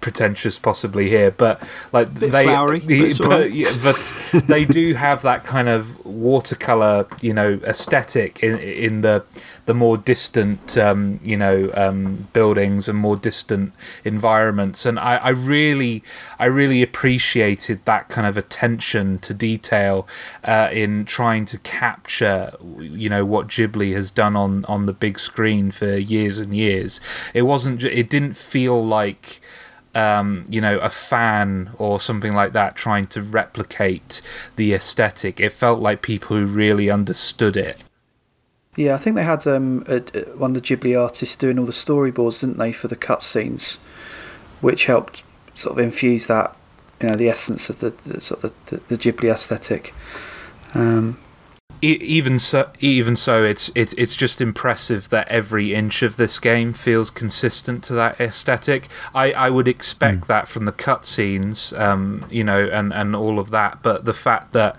[0.00, 1.60] pretentious possibly here but
[1.92, 2.78] like they flowery,
[3.18, 3.96] but, but, yeah, but
[4.46, 9.24] they do have that kind of watercolor you know aesthetic in in the
[9.68, 13.70] the more distant, um, you know, um, buildings and more distant
[14.02, 14.86] environments.
[14.86, 16.02] And I, I, really,
[16.38, 20.08] I really appreciated that kind of attention to detail
[20.42, 25.20] uh, in trying to capture, you know, what Ghibli has done on on the big
[25.20, 26.98] screen for years and years.
[27.34, 27.84] It wasn't.
[27.84, 29.38] It didn't feel like.
[29.94, 34.20] Um, you know, a fan or something like that trying to replicate
[34.54, 35.40] the aesthetic.
[35.40, 37.82] It felt like people who really understood it
[38.76, 41.66] yeah, I think they had um, a, a, one of the Ghibli artists doing all
[41.66, 43.76] the storyboards, didn't they, for the cutscenes,
[44.60, 45.22] which helped
[45.54, 46.56] sort of infuse that,
[47.00, 49.94] you know, the essence of the, the sort of the, the, Ghibli aesthetic.
[50.74, 51.18] Um,
[51.80, 56.72] even so, even so, it's it's it's just impressive that every inch of this game
[56.72, 58.88] feels consistent to that aesthetic.
[59.14, 60.26] I, I would expect mm.
[60.26, 63.82] that from the cutscenes, um, you know, and, and all of that.
[63.82, 64.76] But the fact that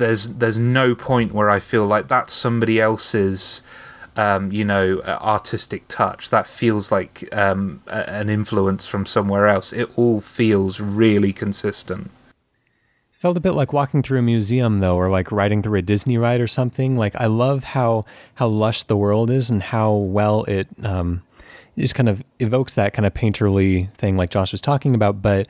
[0.00, 3.62] there's there's no point where I feel like that's somebody else's
[4.16, 6.30] um, you know uh, artistic touch.
[6.30, 9.72] That feels like um, an influence from somewhere else.
[9.72, 12.10] It all feels really consistent.
[13.12, 16.16] Felt a bit like walking through a museum though or like riding through a disney
[16.16, 16.96] ride or something.
[16.96, 21.22] Like i love how how lush the world is and how well it um,
[21.78, 25.20] just kind of evokes that kind of painterly thing like josh was talking about.
[25.20, 25.48] But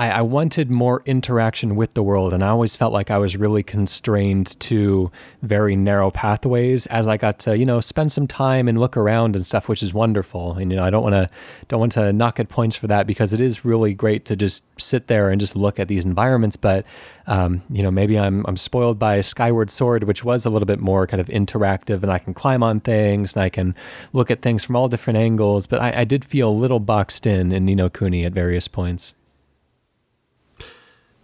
[0.00, 3.36] I, I, wanted more interaction with the world, and I always felt like I was
[3.36, 6.86] really constrained to very narrow pathways.
[6.86, 9.82] As I got to, you know, spend some time and look around and stuff, which
[9.82, 10.54] is wonderful.
[10.54, 11.28] And you know, I don't want to
[11.68, 14.64] don't want to knock at points for that because it is really great to just
[14.80, 16.56] sit there and just look at these environments.
[16.56, 16.86] But
[17.26, 20.80] um, you know, maybe I'm I'm spoiled by Skyward Sword, which was a little bit
[20.80, 23.74] more kind of interactive, and I can climb on things and I can
[24.14, 25.66] look at things from all different angles.
[25.66, 28.66] But I, I did feel a little boxed in in Ni no Kuni at various
[28.66, 29.12] points.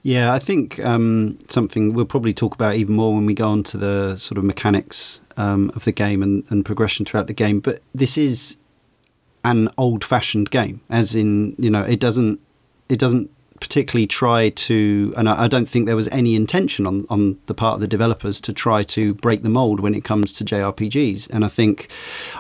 [0.07, 3.65] Yeah, I think um, something we'll probably talk about even more when we go on
[3.65, 7.59] to the sort of mechanics um, of the game and, and, progression throughout the game.
[7.59, 8.57] But this is
[9.43, 12.39] an old-fashioned game, as in you know it doesn't
[12.89, 17.41] it doesn't particularly try to, and I, don't think there was any intention on on
[17.47, 20.45] the part of the developers to try to break the mold when it comes to
[20.45, 21.29] JRPGs.
[21.31, 21.91] And I think,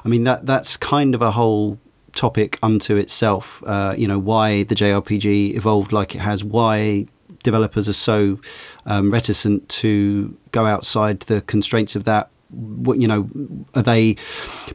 [0.04, 1.80] I mean that that's kind of a whole
[2.14, 3.60] topic unto itself.
[3.66, 7.06] Uh, you know why the JRPG evolved like it has, why
[7.46, 8.38] developers are so
[8.86, 13.28] um, reticent to go outside the constraints of that what you know
[13.74, 14.16] are they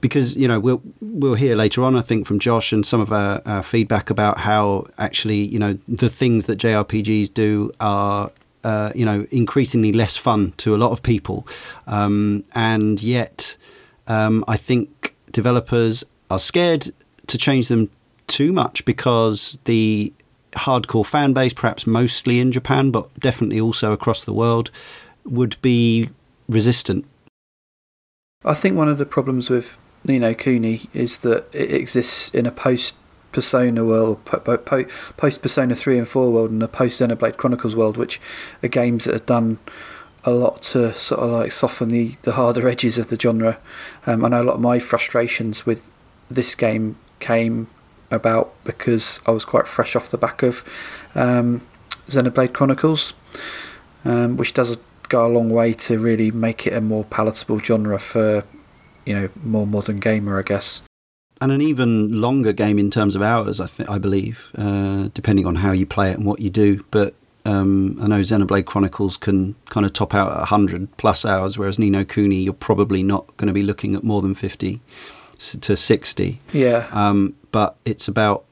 [0.01, 3.11] because you know we'll we'll hear later on I think from Josh and some of
[3.11, 8.31] our, our, feedback about how actually you know the things that JRPGs do are
[8.63, 11.47] uh, you know increasingly less fun to a lot of people.
[11.87, 13.57] Um, and yet
[14.07, 16.91] um, I think developers are scared
[17.27, 17.89] to change them
[18.27, 20.13] too much because the
[20.53, 24.71] hardcore fan base, perhaps mostly in Japan, but definitely also across the world,
[25.25, 26.09] would be
[26.49, 27.05] resistant.
[28.43, 32.45] I think one of the problems with Ni no Kuni is that it exists in
[32.45, 32.95] a post
[33.31, 38.19] Persona world, post Persona 3 and 4 world, and a post Xenoblade Chronicles world, which
[38.61, 39.59] are games that have done
[40.23, 43.57] a lot to sort of like soften the, the harder edges of the genre.
[44.05, 45.91] Um, I know a lot of my frustrations with
[46.29, 47.69] this game came
[48.11, 50.63] about because I was quite fresh off the back of
[51.15, 51.61] um,
[52.07, 53.13] Xenoblade Chronicles,
[54.05, 54.77] um, which does
[55.09, 58.43] go a long way to really make it a more palatable genre for
[59.05, 60.81] you know more modern gamer, I guess.
[61.39, 65.47] And an even longer game in terms of hours, I think, I believe, uh, depending
[65.47, 66.85] on how you play it and what you do.
[66.91, 71.57] But um, I know Xenoblade Chronicles can kind of top out at 100 plus hours,
[71.57, 74.81] whereas Ni no Kuni, you're probably not going to be looking at more than 50
[75.39, 76.39] to 60.
[76.53, 76.87] Yeah.
[76.91, 78.45] Um, but it's about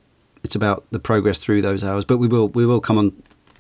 [0.44, 2.06] it's about the progress through those hours.
[2.06, 3.14] But we will we will come on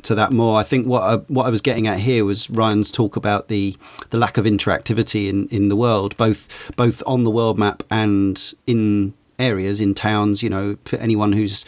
[0.03, 0.59] to that more.
[0.59, 3.75] I think what I, what I was getting at here was Ryan's talk about the
[4.09, 8.53] the lack of interactivity in, in the world, both both on the world map and
[8.65, 10.41] in areas in towns.
[10.43, 11.65] You know, anyone who's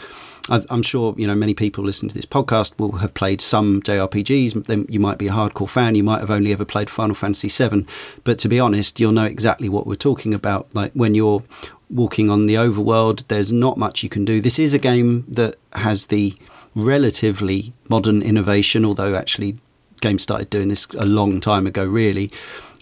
[0.49, 4.65] I'm sure you know many people listening to this podcast will have played some JRPGs.
[4.65, 5.95] Then you might be a hardcore fan.
[5.95, 7.85] You might have only ever played Final Fantasy VII,
[8.23, 10.73] but to be honest, you'll know exactly what we're talking about.
[10.73, 11.43] Like when you're
[11.89, 14.41] walking on the overworld, there's not much you can do.
[14.41, 16.33] This is a game that has the
[16.73, 19.57] relatively modern innovation, although actually
[20.01, 22.31] games started doing this a long time ago, really,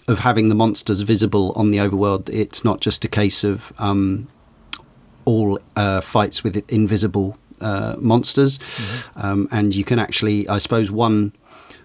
[0.08, 2.30] of having the monsters visible on the overworld.
[2.30, 4.28] It's not just a case of um,
[5.24, 9.20] all uh, fights with invisible uh, monsters, mm-hmm.
[9.20, 11.32] um, and you can actually, I suppose, one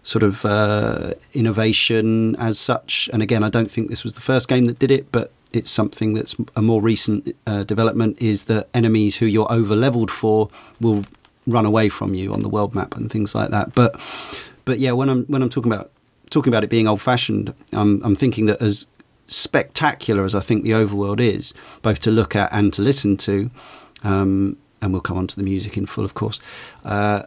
[0.03, 3.09] sort of uh, innovation as such.
[3.11, 5.71] And again, I don't think this was the first game that did it, but it's
[5.71, 8.21] something that's a more recent uh, development.
[8.21, 11.05] Is that enemies who you're over leveled for will
[11.47, 13.73] run away from you on the world map and things like that.
[13.73, 13.99] But
[14.65, 15.91] but yeah, when I'm when I'm talking about
[16.29, 18.87] talking about it being old fashioned, I'm I'm thinking that as
[19.27, 23.49] spectacular as I think the overworld is, both to look at and to listen to,
[24.03, 26.39] um, and we'll come on to the music in full, of course.
[26.83, 27.23] Uh,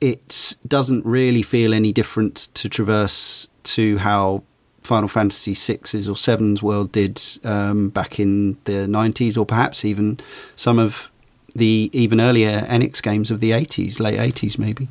[0.00, 4.42] it doesn't really feel any different to traverse to how
[4.82, 10.18] Final Fantasy VI's or Seven's world did um, back in the 90s, or perhaps even
[10.56, 11.10] some of
[11.54, 14.88] the even earlier Enix games of the 80s, late 80s, maybe.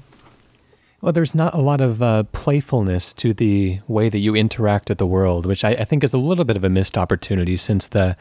[1.01, 4.99] Well, there's not a lot of uh, playfulness to the way that you interact with
[4.99, 7.88] the world, which I, I, think is a little bit of a missed opportunity since
[7.88, 8.15] the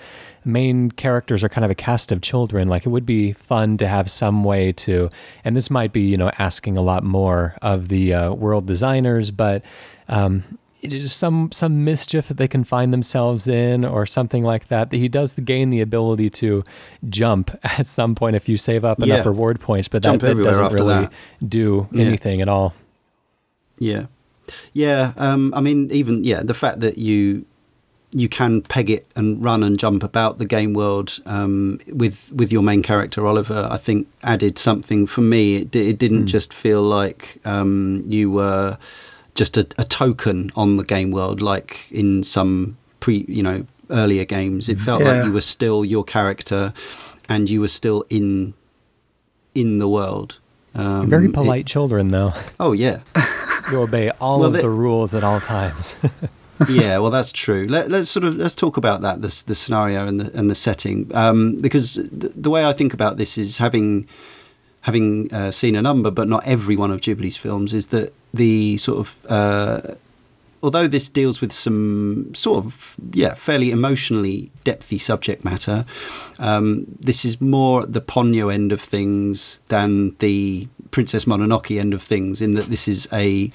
[0.44, 2.68] main characters are kind of a cast of children.
[2.68, 5.10] Like it would be fun to have some way to,
[5.44, 9.30] and this might be, you know, asking a lot more of the uh, world designers,
[9.30, 9.62] but
[10.08, 14.68] um, it is some some mischief that they can find themselves in or something like
[14.68, 16.64] that that he does gain the ability to
[17.08, 19.28] jump at some point if you save up enough yeah.
[19.28, 21.12] reward points but that, that doesn't really that.
[21.48, 22.42] do anything yeah.
[22.42, 22.74] at all
[23.78, 24.06] yeah
[24.72, 27.44] yeah um, i mean even yeah the fact that you
[28.12, 32.50] you can peg it and run and jump about the game world um, with with
[32.50, 33.68] your main character Oliver.
[33.70, 35.56] I think added something for me.
[35.56, 36.26] It, it didn't mm.
[36.26, 38.78] just feel like um, you were
[39.34, 44.24] just a, a, token on the game world, like in some pre, you know, earlier
[44.24, 44.68] games.
[44.68, 45.12] It felt yeah.
[45.12, 46.72] like you were still your character,
[47.28, 48.54] and you were still in
[49.54, 50.38] in the world.
[50.74, 52.34] Um, Very polite it, children, though.
[52.58, 53.00] Oh yeah,
[53.70, 55.96] you obey all well, of they, the rules at all times.
[56.68, 57.66] yeah, well, that's true.
[57.68, 60.54] Let, us sort of let's talk about that, the, the scenario and the and the
[60.54, 64.08] setting, um, because the, the way I think about this is having
[64.82, 68.76] having uh, seen a number, but not every one of Ghibli's films, is that the
[68.78, 69.94] sort of uh,
[70.62, 75.84] although this deals with some sort of yeah fairly emotionally depthy subject matter,
[76.38, 82.02] um, this is more the Ponyo end of things than the Princess Mononoke end of
[82.02, 82.40] things.
[82.40, 83.50] In that this is a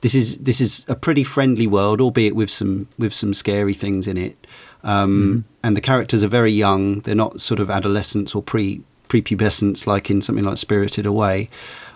[0.00, 4.06] this is this is a pretty friendly world, albeit with some with some scary things
[4.06, 4.46] in it.
[4.82, 5.54] Um, mm.
[5.62, 10.10] And the characters are very young; they're not sort of adolescents or pre prepubescence like
[10.10, 11.48] in something like Spirited Away.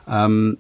[0.07, 0.59] Um,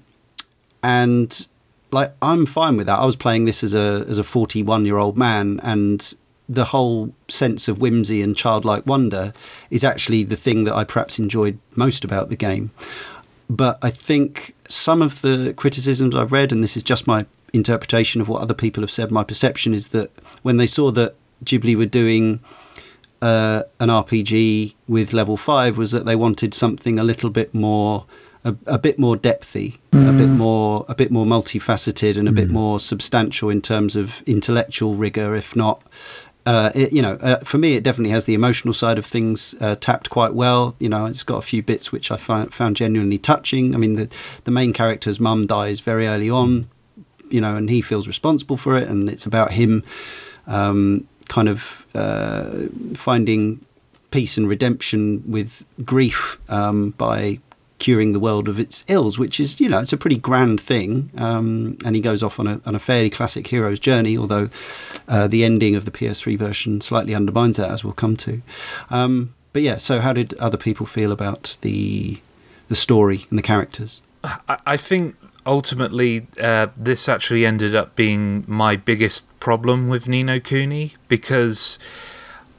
[0.82, 1.48] and
[1.90, 2.98] like I'm fine with that.
[2.98, 6.14] I was playing this as a as a 41 year old man, and
[6.48, 9.32] the whole sense of whimsy and childlike wonder
[9.70, 12.70] is actually the thing that I perhaps enjoyed most about the game.
[13.50, 18.20] But I think some of the criticisms I've read, and this is just my interpretation
[18.20, 20.10] of what other people have said, my perception is that
[20.42, 22.40] when they saw that Ghibli were doing
[23.22, 28.04] uh, an RPG with level five was that they wanted something a little bit more,
[28.44, 30.08] a, a bit more depthy, mm.
[30.08, 30.36] a bit mm.
[30.36, 32.36] more, a bit more multifaceted, and a mm.
[32.36, 35.82] bit more substantial in terms of intellectual rigor, if not
[36.48, 39.54] uh, it, you know, uh, for me, it definitely has the emotional side of things
[39.60, 40.74] uh, tapped quite well.
[40.78, 43.74] You know, it's got a few bits which I find, found genuinely touching.
[43.74, 44.08] I mean, the
[44.44, 46.70] the main character's mum dies very early on,
[47.28, 49.84] you know, and he feels responsible for it, and it's about him
[50.46, 52.50] um, kind of uh,
[52.94, 53.62] finding
[54.10, 57.40] peace and redemption with grief um, by
[57.78, 61.10] curing the world of its ills, which is, you know, it's a pretty grand thing.
[61.16, 64.50] Um, and he goes off on a, on a fairly classic hero's journey, although
[65.06, 68.42] uh, the ending of the PS3 version slightly undermines that, as we'll come to.
[68.90, 72.20] Um, but yeah, so how did other people feel about the
[72.68, 74.02] the story and the characters?
[74.22, 75.16] I, I think
[75.46, 81.78] ultimately uh, this actually ended up being my biggest problem with Ni no Kuni because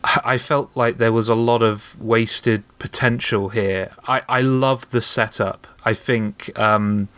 [0.03, 3.91] I felt like there was a lot of wasted potential here.
[4.07, 5.67] I, I love the setup.
[5.83, 7.09] I think um,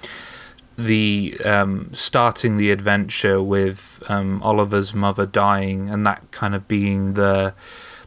[0.77, 7.13] the um, starting the adventure with um, Oliver's mother dying and that kind of being
[7.13, 7.53] the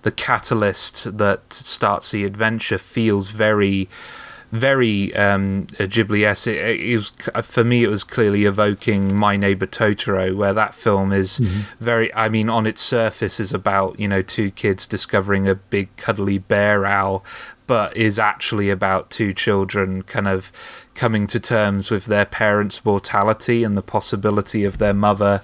[0.02, 3.88] the catalyst that starts the adventure feels very
[4.54, 6.46] very um, Ghibli-esque.
[6.46, 7.82] It, it, was for me.
[7.82, 11.62] It was clearly evoking My Neighbor Totoro, where that film is mm-hmm.
[11.84, 12.14] very.
[12.14, 16.38] I mean, on its surface, is about you know two kids discovering a big cuddly
[16.38, 17.24] bear owl,
[17.66, 20.52] but is actually about two children kind of
[20.94, 25.42] coming to terms with their parents' mortality and the possibility of their mother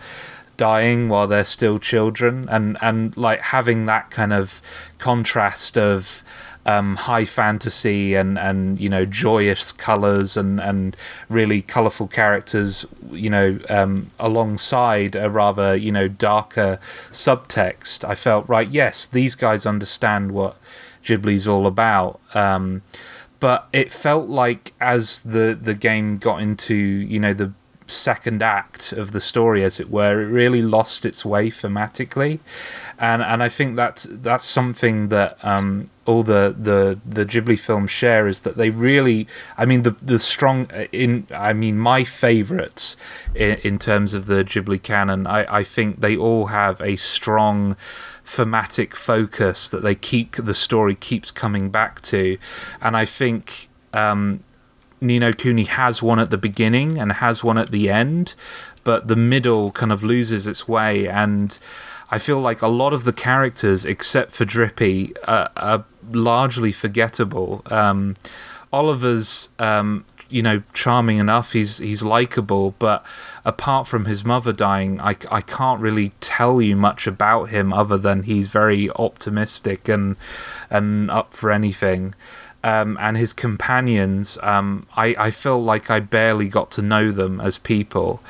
[0.57, 4.63] dying while they're still children, and and like having that kind of
[4.99, 6.23] contrast of
[6.67, 10.97] um, high fantasy and, and you know joyous colors and, and
[11.29, 16.79] really colorful characters you know um, alongside a rather you know darker
[17.11, 18.05] subtext.
[18.05, 20.57] I felt right yes these guys understand what
[21.03, 22.21] Ghibli's all about.
[22.35, 22.83] Um,
[23.41, 27.53] but it felt like as the the game got into you know the
[27.91, 30.23] second act of the story, as it were.
[30.23, 32.39] It really lost its way thematically,
[32.99, 37.91] and and I think that's that's something that um, all the, the the Ghibli films
[37.91, 39.27] share is that they really,
[39.59, 42.97] I mean, the the strong in I mean my favourites
[43.35, 45.27] in, in terms of the Ghibli canon.
[45.27, 47.77] I I think they all have a strong
[48.25, 52.39] thematic focus that they keep the story keeps coming back to
[52.81, 54.39] and i think um,
[55.01, 58.35] Ni no Kuni has one at the beginning and has one at the end,
[58.85, 61.09] but the middle kind of loses its way.
[61.09, 61.59] And
[62.11, 67.63] I feel like a lot of the characters, except for Drippy, are largely forgettable.
[67.67, 68.17] Um,
[68.73, 71.53] Oliver's, um, you know, charming enough.
[71.53, 73.05] He's he's likable, but
[73.45, 77.99] apart from his mother dying, I, I can't really tell you much about him other
[77.99, 80.17] than he's very optimistic and
[80.69, 82.15] and up for anything
[82.63, 87.41] um, and his companions, um, I, I feel like I barely got to know them
[87.41, 88.21] as people.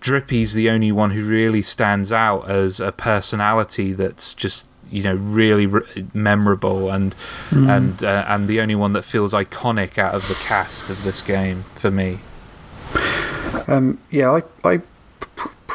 [0.00, 5.14] Drippy's the only one who really stands out as a personality that's just you know
[5.14, 7.14] really re- memorable and
[7.50, 7.68] mm.
[7.68, 11.22] and uh, and the only one that feels iconic out of the cast of this
[11.22, 12.20] game for me.
[13.66, 14.80] Um, yeah, I, I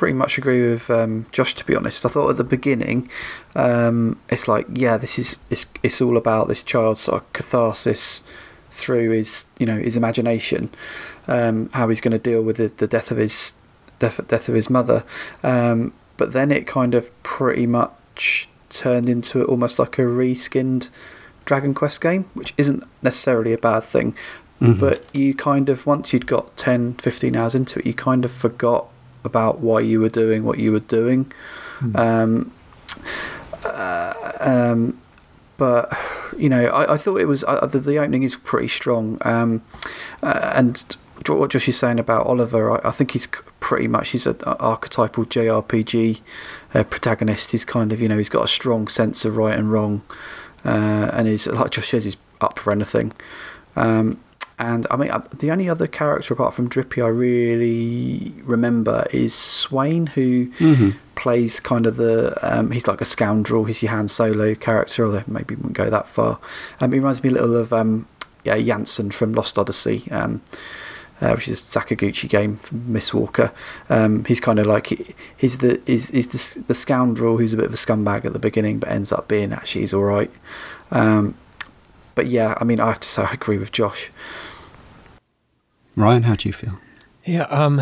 [0.02, 1.54] pretty much agree with um, Josh.
[1.54, 3.08] To be honest, I thought at the beginning,
[3.54, 8.22] um, it's like, yeah, this is it's it's all about this child's sort of catharsis
[8.72, 10.72] through his you know his imagination,
[11.28, 13.54] um, how he's going to deal with the, the death of his
[13.99, 15.04] death, death of his mother.
[15.43, 20.89] Um, but then it kind of pretty much turned into almost like a reskinned
[21.45, 24.16] Dragon Quest game, which isn't necessarily a bad thing.
[24.60, 24.80] Mm-hmm.
[24.80, 28.32] But you kind of, once you'd got 10, 15 hours into it, you kind of
[28.32, 28.91] forgot
[29.24, 31.32] about why you were doing what you were doing.
[31.80, 31.97] Mm.
[31.97, 32.53] Um,
[33.63, 34.99] uh, um,
[35.57, 35.95] but
[36.38, 39.19] you know, I, I thought it was uh, the, the, opening is pretty strong.
[39.22, 39.63] Um,
[40.24, 40.95] uh, and
[41.28, 43.28] what Josh is saying about Oliver, I, I think he's
[43.59, 46.22] pretty much he's an archetypal JRPG
[46.74, 47.51] uh, protagonist.
[47.51, 50.01] He's kind of you know he's got a strong sense of right and wrong,
[50.65, 53.13] uh, and he's like Josh says, he's up for anything.
[53.76, 54.19] Um,
[54.62, 59.34] and I mean, uh, the only other character apart from Drippy I really remember is
[59.34, 60.91] Swain, who mm-hmm.
[61.16, 62.38] plays kind of the.
[62.43, 63.66] Um, he's like a scoundrel.
[63.66, 66.39] He's your Han Solo character, although maybe wouldn't go that far.
[66.80, 68.07] Um, he reminds me a little of um,
[68.43, 70.07] yeah, Jansen from Lost Odyssey.
[70.12, 70.43] Um,
[71.22, 73.51] uh, which is a Sakaguchi game from Mistwalker.
[73.89, 77.66] Um, he's kind of like he's the he's, he's the, the scoundrel who's a bit
[77.66, 80.32] of a scumbag at the beginning, but ends up being actually he's all right.
[80.89, 81.36] Um,
[82.16, 84.09] but yeah, I mean, I have to say I agree with Josh.
[86.02, 86.80] Ryan, how do you feel?
[87.26, 87.82] Yeah, um,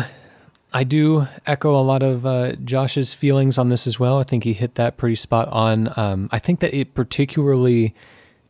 [0.72, 4.18] I do echo a lot of uh, Josh's feelings on this as well.
[4.18, 5.92] I think he hit that pretty spot on.
[5.98, 7.94] Um, I think that it particularly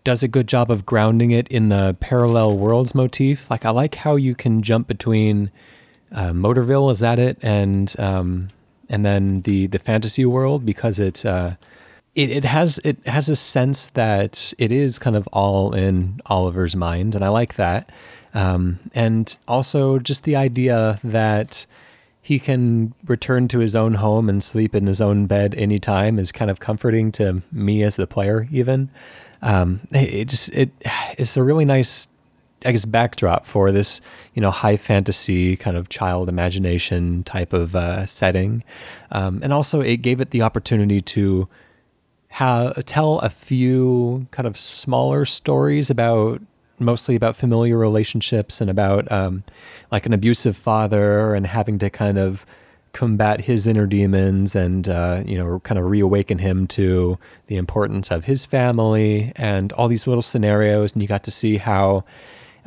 [0.03, 3.51] does a good job of grounding it in the parallel worlds motif.
[3.51, 5.51] Like, I like how you can jump between
[6.13, 8.49] uh, Motorville, is that it, and um,
[8.89, 11.53] and then the the fantasy world because it uh,
[12.15, 16.75] it, it has it has a sense that it is kind of all in Oliver's
[16.75, 17.89] mind, and I like that.
[18.35, 21.67] Um, and also just the idea that
[22.23, 26.31] he can return to his own home and sleep in his own bed anytime is
[26.31, 28.47] kind of comforting to me as the player.
[28.53, 28.91] Even
[29.43, 30.71] um, it just it
[31.19, 32.09] it's a really nice
[32.65, 34.01] I guess backdrop for this
[34.35, 38.65] you know high fantasy kind of child imagination type of uh, setting,
[39.11, 41.49] um, and also it gave it the opportunity to
[42.29, 46.41] have tell a few kind of smaller stories about
[46.81, 49.45] mostly about familiar relationships and about um,
[49.93, 52.45] like an abusive father and having to kind of
[52.93, 58.11] combat his inner demons and uh, you know kind of reawaken him to the importance
[58.11, 62.03] of his family and all these little scenarios and you got to see how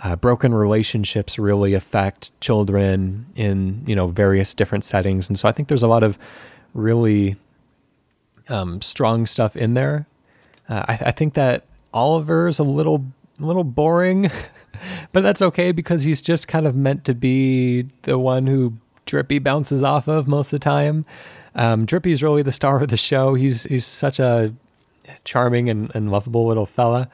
[0.01, 5.51] uh, broken relationships really affect children in you know various different settings and so i
[5.51, 6.17] think there's a lot of
[6.73, 7.35] really
[8.49, 10.07] um, strong stuff in there.
[10.67, 13.05] Uh, I, I, think that Oliver is a little
[13.43, 14.31] a little boring,
[15.11, 18.73] but that's okay because he's just kind of meant to be the one who
[19.05, 21.05] Drippy bounces off of most of the time.
[21.55, 23.35] Um, Drippy's really the star of the show.
[23.35, 24.53] He's he's such a
[25.25, 27.09] charming and, and lovable little fella.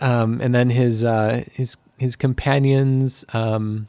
[0.00, 3.24] Um, and then his uh, his his companions.
[3.32, 3.88] Um,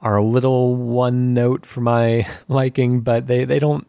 [0.00, 3.84] are a little one note for my liking, but they, they don't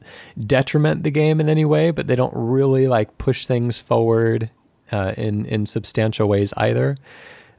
[0.48, 4.50] detriment the game in any way, but they don't really like push things forward
[4.92, 6.98] uh, in in substantial ways either.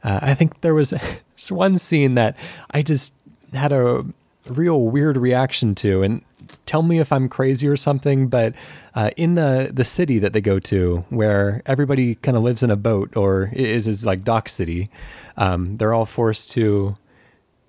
[0.03, 0.93] Uh, I think there was
[1.49, 2.35] one scene that
[2.71, 3.13] I just
[3.53, 4.05] had a
[4.47, 6.21] real weird reaction to, and
[6.65, 8.27] tell me if I'm crazy or something.
[8.27, 8.53] But
[8.95, 12.71] uh, in the the city that they go to, where everybody kind of lives in
[12.71, 14.89] a boat or is is like Dock City,
[15.37, 16.95] um, they're all forced to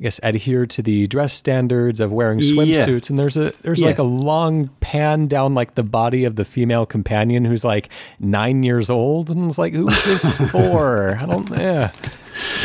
[0.01, 3.09] I guess adhere to the dress standards of wearing swimsuits.
[3.09, 3.11] Yeah.
[3.11, 3.89] And there's a there's yeah.
[3.89, 7.89] like a long pan down like the body of the female companion who's like
[8.19, 11.17] nine years old, and it's like, who's this for?
[11.17, 11.49] I don't.
[11.51, 11.93] Yeah,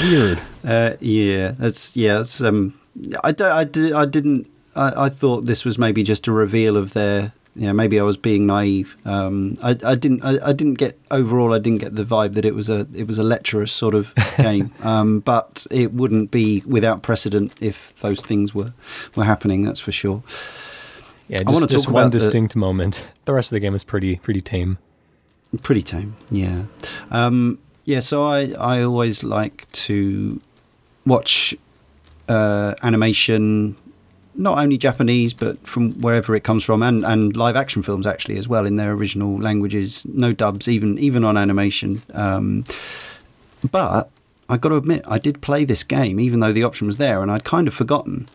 [0.03, 0.41] weird.
[0.65, 2.17] Uh, yeah, that's yeah.
[2.17, 2.79] That's, um,
[3.23, 3.51] I don't.
[3.51, 4.49] I, did, I didn't.
[4.75, 8.17] I, I thought this was maybe just a reveal of their yeah, maybe I was
[8.17, 8.95] being naive.
[9.03, 10.23] Um, I, I, didn't.
[10.23, 11.53] I, I, didn't get overall.
[11.53, 14.13] I didn't get the vibe that it was a it was a lecherous sort of
[14.37, 14.71] game.
[14.83, 18.73] um, but it wouldn't be without precedent if those things were
[19.15, 19.63] were happening.
[19.63, 20.21] That's for sure.
[21.27, 23.05] Yeah, just, just one distinct the, moment.
[23.25, 24.77] The rest of the game is pretty pretty tame.
[25.63, 26.15] Pretty tame.
[26.29, 26.63] Yeah.
[27.09, 28.01] Um, yeah.
[28.01, 30.39] So I I always like to
[31.05, 31.55] watch
[32.29, 33.75] uh, animation
[34.37, 38.37] not only Japanese but from wherever it comes from, and, and live action films actually
[38.37, 40.05] as well in their original languages.
[40.05, 42.01] No dubs, even even on animation.
[42.13, 42.63] Um,
[43.69, 44.09] but
[44.49, 47.21] I've got to admit, I did play this game even though the option was there,
[47.21, 48.29] and I'd kind of forgotten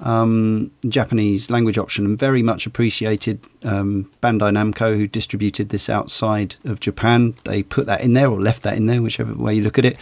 [0.00, 6.56] um, Japanese language option and very much appreciated um, Bandai Namco, who distributed this outside
[6.64, 7.34] of Japan.
[7.44, 9.84] They put that in there or left that in there, whichever way you look at
[9.84, 9.98] it,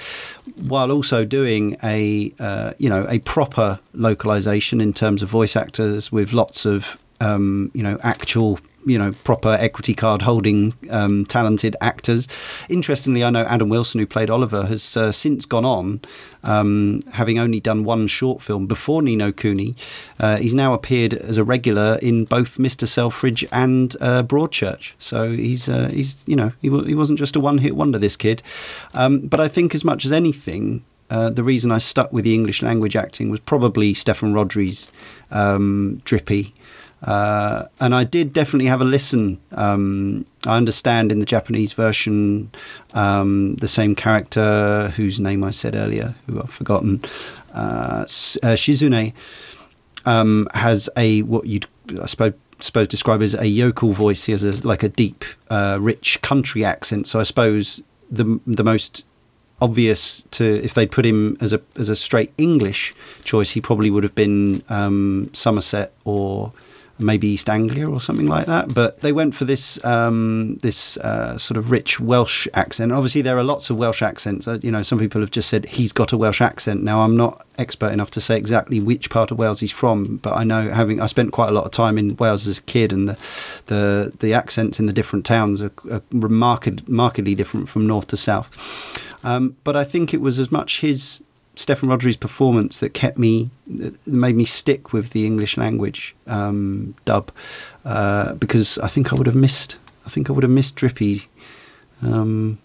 [0.67, 6.13] while also doing a uh, you know a proper localization in terms of voice actors
[6.13, 11.77] with lots of um, you know actual you know proper equity card holding um, talented
[11.81, 12.29] actors.
[12.69, 16.01] Interestingly, I know Adam Wilson, who played Oliver, has uh, since gone on,
[16.45, 19.75] um, having only done one short film before Ni no Kuni.
[20.19, 22.87] Uh, he's now appeared as a regular in both Mr.
[22.87, 24.95] Selfridge and uh, Broadchurch.
[24.99, 27.99] So he's uh, he's you know he, he wasn't just a one hit wonder.
[27.99, 28.43] This kid,
[28.95, 30.85] um, but I think as much as anything.
[31.09, 34.91] Uh, the reason I stuck with the English language acting was probably Steffan Rhodri's
[35.31, 36.53] um, Drippy.
[37.07, 39.41] Uh, and I did definitely have a listen.
[39.53, 42.51] Um, I understand in the Japanese version,
[42.95, 47.03] um, the same character whose name I said earlier, who I've forgotten,
[47.55, 49.13] uh, uh, Shizuku,
[50.05, 51.67] um, has a what you'd
[52.01, 54.25] I suppose suppose describe as a yokel voice.
[54.25, 57.07] He has a, like a deep, uh, rich country accent.
[57.07, 59.05] So I suppose the the most
[59.61, 62.95] obvious to if they'd put him as a as a straight English
[63.25, 66.53] choice, he probably would have been um, Somerset or
[66.99, 68.73] maybe East Anglia or something like that.
[68.73, 72.93] But they went for this um, this uh, sort of rich Welsh accent.
[72.93, 74.49] Obviously, there are lots of Welsh accents.
[74.49, 76.83] Uh, you know, some people have just said he's got a Welsh accent.
[76.83, 80.35] Now, I'm not expert enough to say exactly which part of Wales he's from, but
[80.35, 82.93] I know having I spent quite a lot of time in Wales as a kid,
[82.93, 83.19] and the
[83.67, 88.51] the, the accents in the different towns are, are markedly different from north to south.
[89.25, 91.23] Um, but I think it was as much his
[91.57, 96.95] Steffan Rhodri's performance that kept me, that made me stick with the English language um,
[97.05, 97.33] dub,
[97.85, 101.27] uh, because I think I would have missed, I think I would have missed Drippy.
[102.03, 102.59] Um,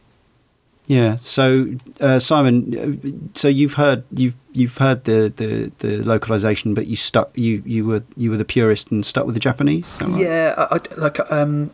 [0.87, 1.15] yeah.
[1.23, 1.67] So
[2.01, 7.31] uh, Simon, so you've heard you've you've heard the, the, the localization, but you stuck
[7.37, 9.97] you you were you were the purist and stuck with the Japanese.
[10.05, 11.71] Yeah, I, I, like um,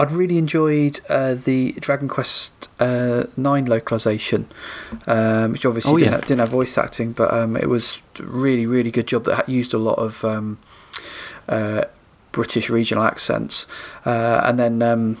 [0.00, 4.46] I'd really enjoyed uh, the Dragon Quest uh, Nine localization,
[5.06, 6.16] um, which obviously Oh, didn't, yeah.
[6.18, 9.74] have, didn't have voice acting, but um, it was really really good job that used
[9.74, 10.58] a lot of um,
[11.48, 11.84] uh,
[12.32, 13.66] British regional accents,
[14.06, 15.18] uh, and then um,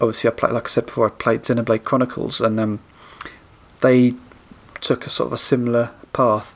[0.00, 2.80] obviously I played like I said before I played Xenoblade Chronicles, and um,
[3.80, 4.12] they
[4.80, 6.54] took a sort of a similar path.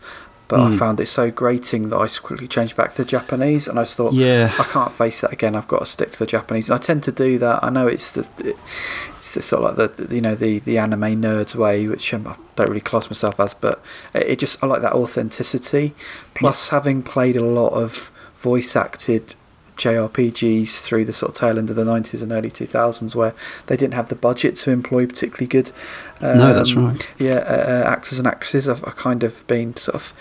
[0.53, 0.79] But I Mm.
[0.79, 4.13] found it so grating that I quickly changed back to Japanese, and I just thought,
[4.13, 4.53] Yeah.
[4.59, 5.57] I can't face that again.
[5.57, 7.65] I've got to stick to the Japanese, and I tend to do that.
[7.65, 8.27] I know it's the
[9.19, 12.27] it's the sort of like the, you know the the anime nerds way, which um,
[12.27, 13.83] I don't really class myself as, but
[14.13, 15.95] it it just I like that authenticity.
[16.35, 19.35] Plus, having played a lot of voice acted
[19.83, 23.35] JRPGs through the sort of tail end of the nineties and early two thousands, where
[23.67, 25.71] they didn't have the budget to employ particularly good.
[26.21, 27.09] No, that's um, right.
[27.19, 28.69] Yeah, uh, uh, actors and actresses.
[28.69, 30.13] I've, I've kind of been sort of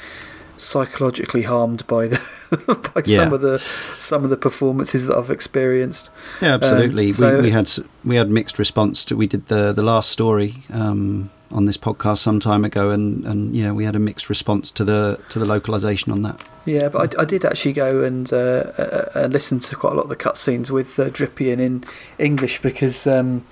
[0.57, 2.21] psychologically harmed by the
[2.93, 3.17] by Yeah.
[3.23, 3.59] some of the
[3.99, 6.09] some of the performances that I've experienced.
[6.41, 7.07] Yeah, absolutely.
[7.07, 7.69] Um, so- we, we had
[8.03, 9.15] we had mixed response to.
[9.15, 13.55] We did the the last story um, on this podcast some time ago, and and
[13.55, 16.43] yeah, we had a mixed response to the to the localization on that.
[16.65, 18.35] Yeah, but I, I did actually go and uh,
[18.77, 21.83] uh, uh, listen to quite a lot of the cutscenes with uh, Drippy and in
[22.19, 23.45] English because um,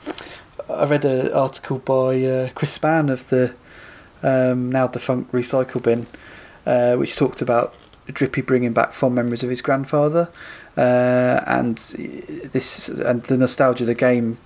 [0.70, 3.54] I read an article by uh, Chris Spann of the
[4.22, 6.08] um, now defunct Recycle Bin,
[6.66, 7.74] uh, which talked about
[8.08, 10.30] Drippy bringing back fond memories of his grandfather,
[10.78, 14.38] uh, and this and the nostalgia of the game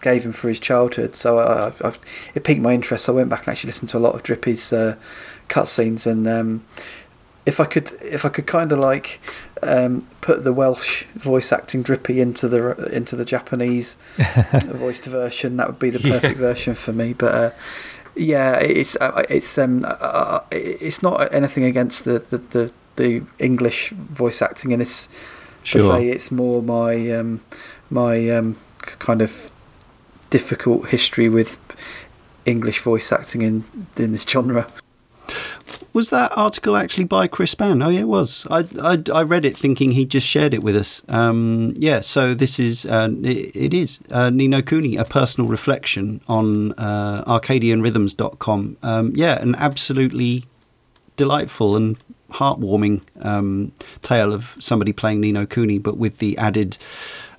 [0.00, 1.14] gave him for his childhood.
[1.14, 1.92] So I, I,
[2.34, 3.04] it piqued my interest.
[3.04, 4.96] So I went back and actually listened to a lot of Drippy's uh,
[5.48, 6.26] cutscenes and.
[6.28, 6.64] Um,
[7.44, 9.20] if I could, if I could kind of like
[9.62, 13.96] um, put the Welsh voice acting Drippy into the into the Japanese
[14.64, 16.14] voiced version, that would be the Yeah.
[16.18, 17.12] perfect version for me.
[17.12, 17.50] But uh,
[18.16, 23.22] yeah, it's uh, it's um, uh, uh, it's not anything against the, the, the, the
[23.38, 25.08] English voice acting in this.
[25.62, 25.80] Sure.
[25.82, 27.42] say it's more my um,
[27.90, 29.52] my um, kind of
[30.36, 31.58] difficult history with
[32.44, 33.64] English voice acting in
[33.96, 34.66] in this genre.
[35.94, 37.82] Was that article actually by Chris Spann?
[37.82, 38.46] Oh, yeah, it was.
[38.50, 38.60] I,
[38.92, 41.00] I, I read it thinking he just shared it with us.
[41.08, 45.48] Um, yeah, so this is, uh, it, it is uh, Ni no Kuni, a personal
[45.48, 48.76] reflection on uh, ArcadianRhythms.com.
[48.82, 50.44] Um, yeah, an absolutely
[51.16, 51.96] delightful and
[52.30, 53.72] heartwarming um,
[54.02, 56.76] tale of somebody playing Ni no Kuni, but with the added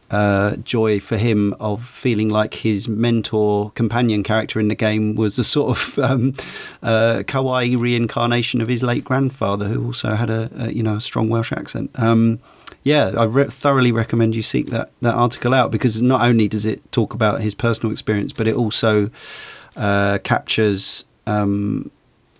[0.09, 5.37] uh, joy for him of feeling like his mentor companion character in the game was
[5.37, 6.33] a sort of um,
[6.81, 11.01] uh, kawaii reincarnation of his late grandfather, who also had a, a you know a
[11.01, 11.91] strong Welsh accent.
[11.95, 12.39] Um,
[12.83, 16.65] yeah, I re- thoroughly recommend you seek that that article out because not only does
[16.65, 19.09] it talk about his personal experience, but it also
[19.75, 21.91] uh, captures, um,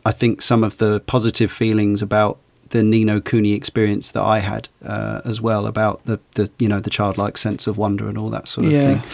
[0.05, 2.39] I think, some of the positive feelings about
[2.70, 6.68] the Ni no Kuni experience that I had uh, as well about the, the you
[6.68, 8.99] know the childlike sense of wonder and all that sort of Yeah.
[8.99, 9.11] thing.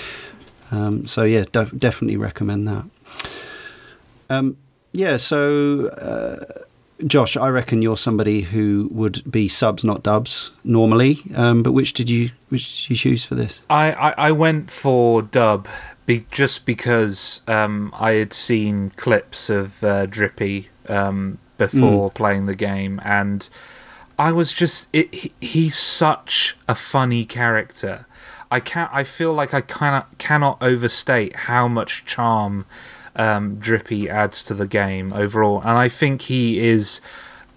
[0.71, 2.85] Um, so yeah, def- definitely recommend that.
[4.29, 4.57] Um,
[4.91, 6.63] yeah, so uh,
[7.05, 11.19] Josh, I reckon you're somebody who would be subs, not dubs, normally.
[11.35, 13.63] Um, but which did you which did you choose for this?
[13.69, 15.67] I, I, I went for dub
[16.05, 22.55] be, just because um, I had seen clips of uh, Drippy um, before playing the
[22.55, 23.47] game, and
[24.17, 28.05] I was just it, he, he's such a funny character.
[28.51, 28.91] I can't.
[28.93, 32.65] I feel like I cannot cannot overstate how much charm
[33.15, 37.01] um, Drippy adds to the game overall, and I think he is.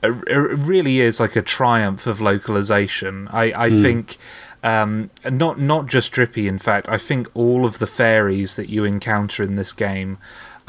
[0.02, 3.28] It really is like a triumph of localization.
[3.32, 4.18] I, I think
[4.62, 6.48] um, not not just Drippy.
[6.48, 10.18] In fact, I think all of the fairies that you encounter in this game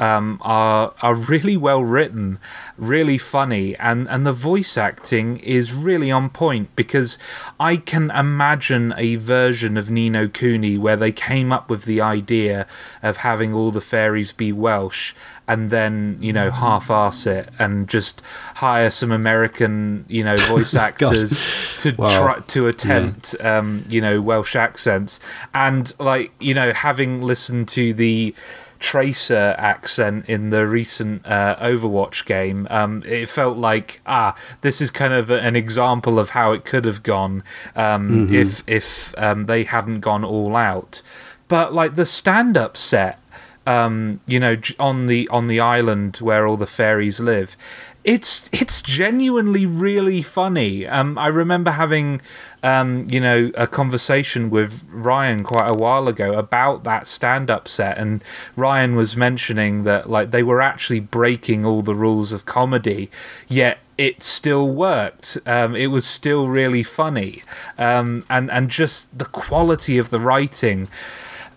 [0.00, 2.38] um, are are really well written,
[2.76, 7.18] really funny, and and the voice acting is really on point because
[7.58, 12.00] I can imagine a version of Ni no Kuni where they came up with the
[12.00, 12.66] idea
[13.02, 15.14] of having all the fairies be Welsh
[15.46, 18.20] and then you know half-ass it and just
[18.56, 21.40] hire some American you know voice actors
[21.78, 22.08] to Wow.
[22.20, 25.18] try to attempt um, you know Welsh accents.
[25.54, 28.34] And like you know having listened to the
[28.78, 34.90] Tracer accent in the recent uh, Overwatch game, um, it felt like ah, this is
[34.90, 37.42] kind of an example of how it could have gone
[37.74, 41.02] um, if if um, they hadn't gone all out.
[41.48, 43.20] But like the stand-up set,
[43.66, 47.56] um, you know, on the on the island where all the fairies live,
[48.04, 50.86] it's it's genuinely really funny.
[50.86, 52.20] Um, I remember having,
[52.62, 57.98] um, you know, a conversation with Ryan quite a while ago about that stand-up set,
[57.98, 58.22] and
[58.56, 63.10] Ryan was mentioning that like they were actually breaking all the rules of comedy,
[63.46, 65.38] yet it still worked.
[65.46, 67.42] Um, it was still really funny,
[67.78, 70.88] um, and and just the quality of the writing.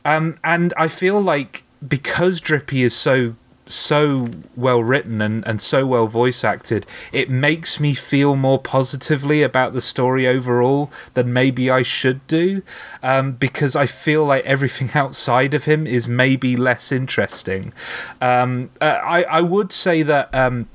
[0.04, 3.36] Um, and I feel like because Drippy is so
[3.72, 9.44] so well written and, and so well voice acted, it makes me feel more positively
[9.44, 12.62] about the story overall than maybe I should do.
[13.04, 17.74] Um, because I feel like everything outside of him is maybe less interesting.
[18.22, 20.34] Um, uh, I, I would say that.
[20.34, 20.68] Um,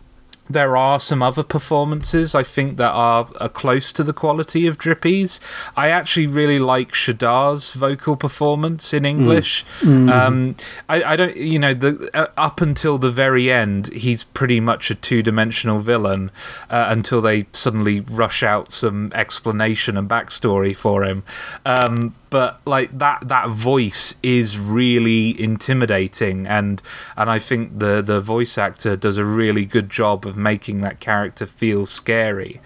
[0.49, 4.79] there are some other performances I think that are, are close to the quality of
[4.79, 5.41] Drippy's.
[5.77, 9.65] I actually really like Shadar's vocal performance in English.
[9.81, 10.11] Mm.
[10.11, 10.57] Um,
[10.89, 14.91] I, I, don't, you know, the, uh, up until the very end, he's pretty much
[14.91, 16.31] a two dimensional villain
[16.71, 21.25] uh, until they suddenly rush out some explanation and backstory for him.
[21.65, 26.83] Um, but like that that voice is really intimidating and
[27.17, 31.01] and I think the the voice actor does a really good job of making that
[31.01, 32.61] character feel scary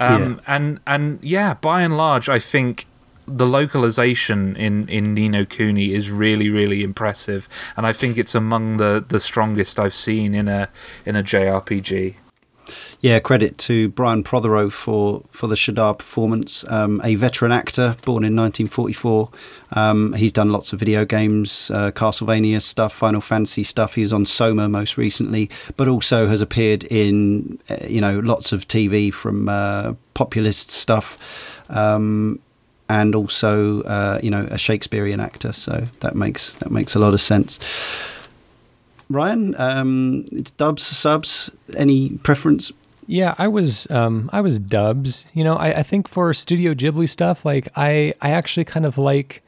[0.00, 0.56] um, yeah.
[0.56, 2.86] and and yeah by and large I think
[3.28, 8.34] the localization in in Ni no Kuni is really really impressive and I think it's
[8.34, 10.68] among the the strongest I've seen in a
[11.06, 12.16] in a JRPG
[13.00, 16.64] yeah, credit to Brian Protheroe for, for the Shadar performance.
[16.68, 19.30] Um, a veteran actor, born in 1944.
[19.72, 23.94] Um, he's done lots of video games, uh, Castlevania stuff, Final Fantasy stuff.
[23.94, 28.52] He was on Soma most recently, but also has appeared in uh, you know lots
[28.52, 31.18] of TV from uh, populist stuff.
[31.70, 32.40] Um,
[32.88, 37.14] and also, uh, you know, a Shakespearean actor, so that makes that makes a lot
[37.14, 37.58] of sense.
[39.12, 41.50] Ryan, um, it's dubs, subs.
[41.76, 42.72] Any preference?
[43.06, 45.26] Yeah, I was um, I was dubs.
[45.34, 48.98] You know, I, I think for Studio Ghibli stuff, like I I actually kind of
[48.98, 49.42] like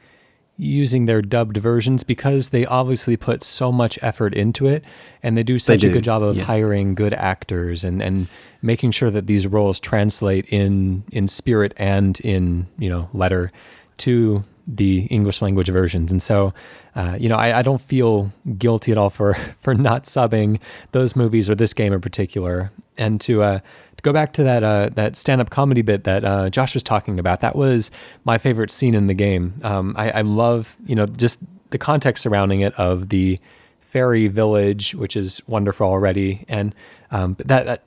[0.57, 4.83] using their dubbed versions because they obviously put so much effort into it
[5.21, 5.89] and they do such they do.
[5.89, 6.43] a good job of yeah.
[6.43, 8.27] hiring good actors and, and
[8.61, 13.51] making sure that these roles translate in in spirit and in you know letter
[13.97, 16.11] to the English language versions.
[16.11, 16.53] And so,
[16.95, 20.59] uh, you know, I, I, don't feel guilty at all for for not subbing
[20.91, 22.71] those movies or this game in particular.
[22.97, 26.23] And to uh, to go back to that uh, that stand up comedy bit that
[26.23, 27.91] uh, Josh was talking about, that was
[28.23, 29.53] my favorite scene in the game.
[29.63, 31.39] Um, I, I love you know just
[31.69, 33.39] the context surrounding it of the
[33.81, 36.73] fairy village, which is wonderful already, and
[37.11, 37.83] um, that that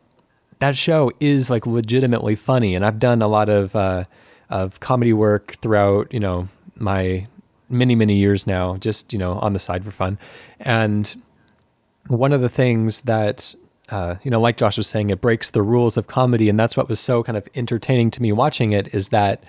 [0.58, 2.74] that show is like legitimately funny.
[2.74, 4.04] And I've done a lot of uh,
[4.50, 6.48] of comedy work throughout you know
[6.80, 7.26] my
[7.68, 10.18] many many years now, just you know on the side for fun.
[10.60, 11.22] And
[12.06, 13.54] one of the things that
[13.90, 16.76] uh, you know, like Josh was saying, it breaks the rules of comedy, and that's
[16.76, 18.92] what was so kind of entertaining to me watching it.
[18.94, 19.42] Is that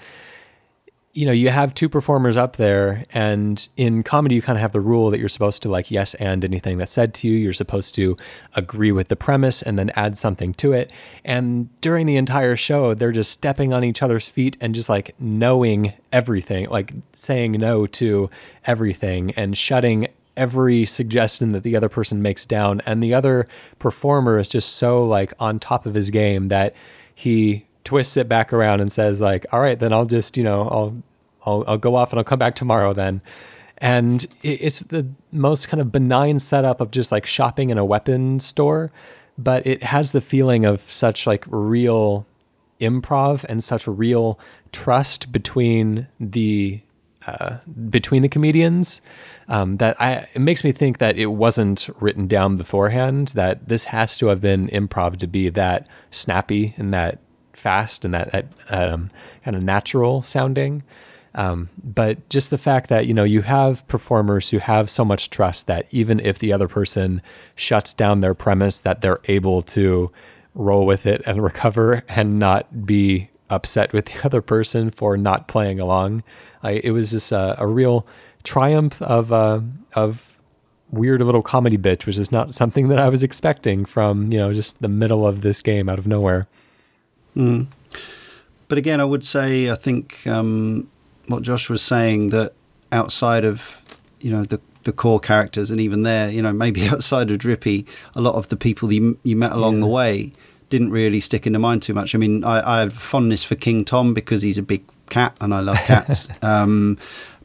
[1.11, 4.73] you know, you have two performers up there, and in comedy, you kind of have
[4.73, 7.33] the rule that you're supposed to like yes and anything that's said to you.
[7.33, 8.15] You're supposed to
[8.55, 10.91] agree with the premise and then add something to it.
[11.25, 15.15] And during the entire show, they're just stepping on each other's feet and just like
[15.19, 18.29] knowing everything, like saying no to
[18.65, 20.07] everything and shutting
[20.37, 22.81] every suggestion that the other person makes down.
[22.85, 23.47] And the other
[23.79, 26.75] performer is just so like on top of his game that
[27.15, 30.69] he twists it back around and says like, "All right, then I'll just you know
[30.69, 31.03] I'll
[31.43, 33.19] I'll, I'll go off and I'll come back tomorrow then."
[33.79, 38.39] And it's the most kind of benign setup of just like shopping in a weapon
[38.39, 38.91] store,
[39.39, 42.27] but it has the feeling of such like real
[42.79, 44.39] improv and such real
[44.71, 46.81] trust between the
[47.25, 47.57] uh,
[47.89, 49.01] between the comedians
[49.47, 53.29] um, that I it makes me think that it wasn't written down beforehand.
[53.29, 57.17] That this has to have been improv to be that snappy and that
[57.59, 59.11] fast and that, that um,
[59.43, 60.83] kind of natural sounding.
[61.35, 65.29] Um, but just the fact that you know you have performers who have so much
[65.29, 67.21] trust that even if the other person
[67.55, 70.11] shuts down their premise, that they're able to
[70.55, 75.47] roll with it and recover and not be upset with the other person for not
[75.47, 76.23] playing along.
[76.63, 78.05] I, it was just a, a real
[78.43, 79.61] triumph of uh,
[79.93, 80.25] of
[80.91, 84.53] weird little comedy bitch, which is not something that I was expecting from you know
[84.53, 86.47] just the middle of this game out of nowhere.
[87.35, 87.67] Mm.
[88.67, 90.89] But again, I would say I think um,
[91.27, 92.53] what Josh was saying that
[92.91, 93.81] outside of
[94.19, 97.85] you know the the core characters, and even there, you know, maybe outside of Drippy,
[98.15, 99.81] a lot of the people you you met along yeah.
[99.81, 100.33] the way
[100.69, 102.13] didn't really stick in the mind too much.
[102.13, 105.53] I mean, I, I have fondness for King Tom because he's a big cat, and
[105.53, 106.27] I love cats.
[106.43, 106.97] um,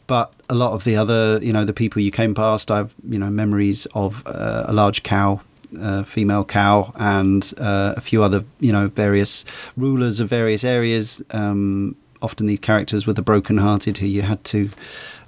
[0.07, 3.18] but a lot of the other, you know, the people you came past, I've you
[3.18, 5.41] know memories of uh, a large cow
[5.80, 9.44] uh, female cow, and uh, a few other, you know, various
[9.76, 11.22] rulers of various areas.
[11.30, 14.70] Um, often these characters were the broken-hearted who you had to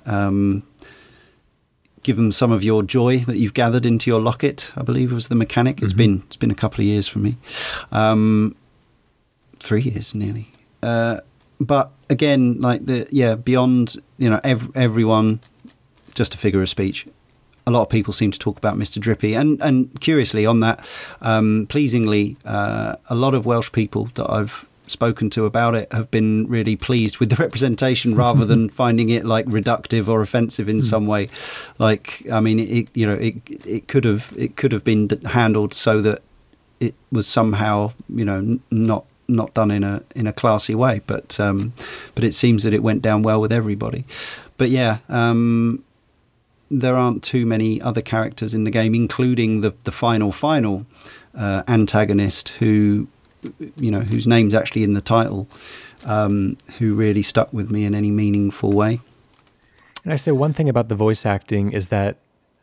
[0.07, 0.63] um,
[2.03, 4.73] give them some of your joy that you've gathered into your locket.
[4.77, 5.83] I believe was the mechanic.
[5.83, 5.99] It's mm-hmm.
[5.99, 7.37] been it's been a couple of years for me,
[7.93, 8.55] um,
[9.61, 10.53] three years nearly.
[10.83, 11.21] Uh,
[11.61, 15.41] but again, like the yeah, beyond you know ev- everyone
[16.15, 17.07] just a figure of speech.
[17.67, 19.01] A lot of people seem to talk about Mr.
[19.01, 20.87] Drippy, and and curiously on that,
[21.21, 26.11] um, pleasingly, uh, a lot of Welsh people that I've spoken to about it have
[26.11, 30.79] been really pleased with the representation rather than finding it like reductive or offensive in
[30.79, 30.85] mm.
[30.85, 31.29] some way
[31.79, 33.35] like i mean it you know it
[33.67, 36.23] it could have it could have been handled so that
[36.81, 41.39] it was somehow you know not not done in a in a classy way but
[41.41, 41.73] um,
[42.15, 44.05] but it seems that it went down well with everybody
[44.57, 45.83] but yeah um,
[46.71, 50.87] there aren't too many other characters in the game including the the final final
[51.35, 53.09] uh, antagonist who
[53.77, 55.49] you know, whose name's actually in the title,
[56.05, 59.01] um, who really stuck with me in any meaningful way.
[60.05, 62.19] And I say one thing about the voice acting is that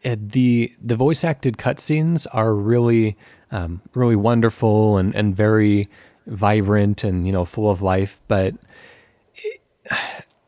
[0.05, 3.17] uh, the the voice acted cutscenes are really
[3.51, 5.89] um, really wonderful and, and very
[6.27, 8.21] vibrant and you know full of life.
[8.27, 8.55] But
[9.35, 9.61] it,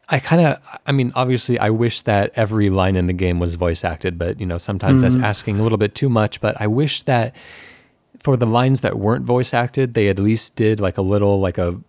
[0.07, 3.55] I kind of I mean obviously I wish that every line in the game was
[3.55, 5.19] voice acted, but you know sometimes mm-hmm.
[5.19, 6.41] that's asking a little bit too much.
[6.41, 7.35] But I wish that
[8.19, 11.57] for the lines that weren't voice acted, they at least did like a little like
[11.57, 11.79] a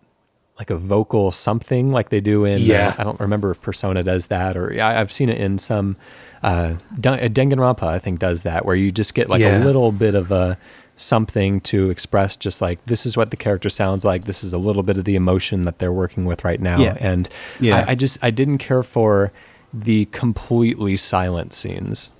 [0.58, 2.88] like a vocal something like they do in uh, yeah.
[2.88, 5.96] Uh, I don't remember if Persona does that or I, have seen it in some
[6.42, 9.62] uh, uh Danganronpa I think does that where you just get like yeah.
[9.62, 10.56] a little bit of a
[10.96, 14.58] something to express just like this is what the character sounds like this is a
[14.58, 16.96] little bit of the emotion that they're working with right now yeah.
[16.98, 17.28] and
[17.60, 17.84] yeah.
[17.86, 19.30] I, I just I didn't care for
[19.74, 22.10] the completely silent scenes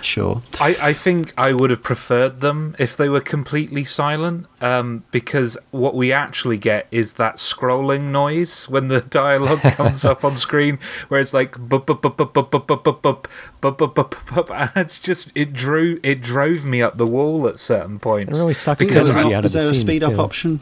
[0.00, 0.42] Sure.
[0.60, 5.58] I, I think I would have preferred them if they were completely silent, um, because
[5.70, 10.78] what we actually get is that scrolling noise when the dialogue comes up on screen,
[11.08, 13.28] where it's like bup bup bup bup bup bup bup bup bup
[13.60, 17.46] bup bup bup bup, and it's just it drew it drove me up the wall
[17.48, 18.38] at certain points.
[18.38, 20.20] It really sucks the energy out of the Is there a speed up too.
[20.20, 20.60] option?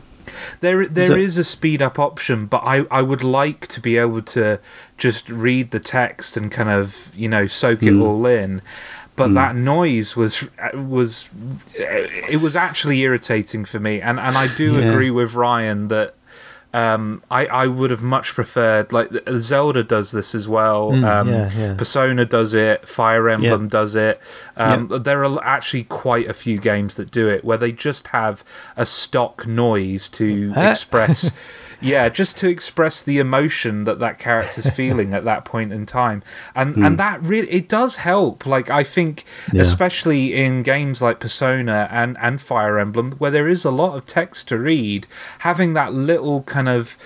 [0.61, 3.97] There, there is, is, a speed up option, but I, I would like to be
[3.97, 4.59] able to
[4.99, 8.03] just read the text and kind of you know soak it mm.
[8.03, 8.62] all in
[9.17, 9.35] but mm.
[9.35, 11.31] that noise was was
[11.75, 14.91] it was actually irritating for me and and I do yeah.
[14.91, 16.14] agree with Ryan that
[16.77, 19.09] um, I, I would have much preferred like
[19.39, 20.91] Zelda does this as well.
[20.91, 21.75] Mm, um, yeah, yeah.
[21.75, 22.87] Persona does it.
[22.87, 24.21] Fire Emblem does it.
[24.59, 24.89] Um.
[24.89, 28.45] There are actually quite a few games that do it where they just have
[28.77, 31.33] a stock noise to express
[31.81, 36.22] yeah, just to express the emotion that that character's feeling at that point in time,
[36.55, 36.87] and mm.
[36.87, 38.47] and that really it does help.
[38.47, 39.62] Like I think, yeah.
[39.62, 44.07] especially in games like Persona and and Fire Emblem, where there is a lot of
[44.07, 45.07] text to read,
[45.41, 46.97] having that little kind of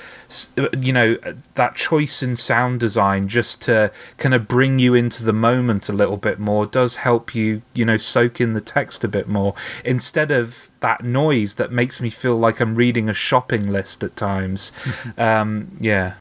[0.78, 1.16] you know
[1.54, 5.92] that choice in sound design just to kind of bring you into the moment a
[5.92, 9.54] little bit more does help you you know soak in the text a bit more
[9.84, 14.14] instead of that noise that makes me feel like I'm reading a shopping list at
[14.14, 14.70] times
[15.18, 16.14] um, yeah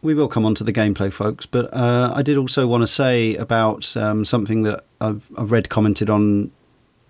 [0.00, 1.46] we will come on to the gameplay, folks.
[1.46, 5.70] But uh, I did also want to say about um, something that I've, I've, read
[5.70, 6.50] commented on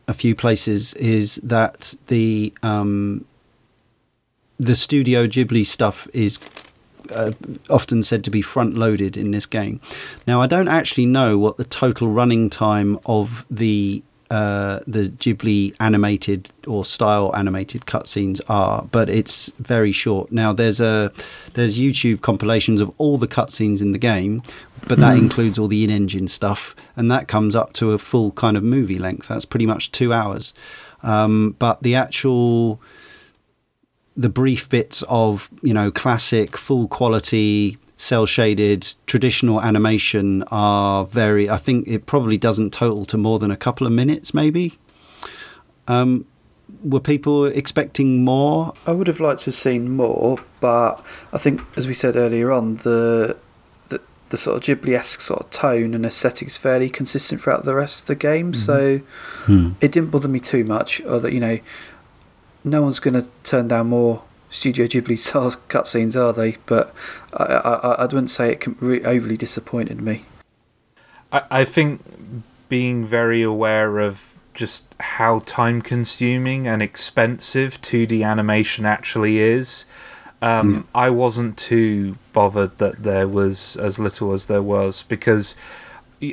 [0.07, 3.26] a few places is that the um,
[4.59, 6.38] the Studio Ghibli stuff is
[7.12, 7.32] uh,
[7.68, 9.80] often said to be front loaded in this game.
[10.26, 15.76] Now, I don't actually know what the total running time of the uh, the Ghibli
[15.78, 20.32] animated or style animated cutscenes are, but it's very short.
[20.32, 21.12] Now, there's a
[21.52, 24.42] there's YouTube compilations of all the cutscenes in the game,
[24.88, 25.18] but that mm.
[25.18, 28.98] includes all the in-engine stuff, and that comes up to a full kind of movie
[28.98, 29.28] length.
[29.28, 30.55] That's pretty much two hours.
[31.02, 32.80] Um, but the actual
[34.16, 41.48] the brief bits of you know classic full quality cell shaded traditional animation are very
[41.48, 44.78] i think it probably doesn't total to more than a couple of minutes maybe
[45.86, 46.24] um,
[46.82, 51.60] were people expecting more i would have liked to have seen more but i think
[51.76, 53.36] as we said earlier on the
[53.88, 54.00] the,
[54.30, 58.02] the sort of ghibli-esque sort of tone and aesthetic is fairly consistent throughout the rest
[58.02, 58.60] of the game mm-hmm.
[58.60, 58.98] so
[59.44, 59.72] hmm.
[59.80, 61.58] it didn't bother me too much or that you know
[62.64, 66.56] no one's going to turn down more Studio Ghibli style cutscenes, are they?
[66.66, 66.94] But
[67.32, 68.66] I, I, I wouldn't say it
[69.06, 70.24] overly disappointed me.
[71.30, 72.00] I, I think
[72.68, 79.84] being very aware of just how time consuming and expensive 2D animation actually is.
[80.40, 80.86] Um, mm.
[80.94, 85.56] I wasn't too bothered that there was as little as there was because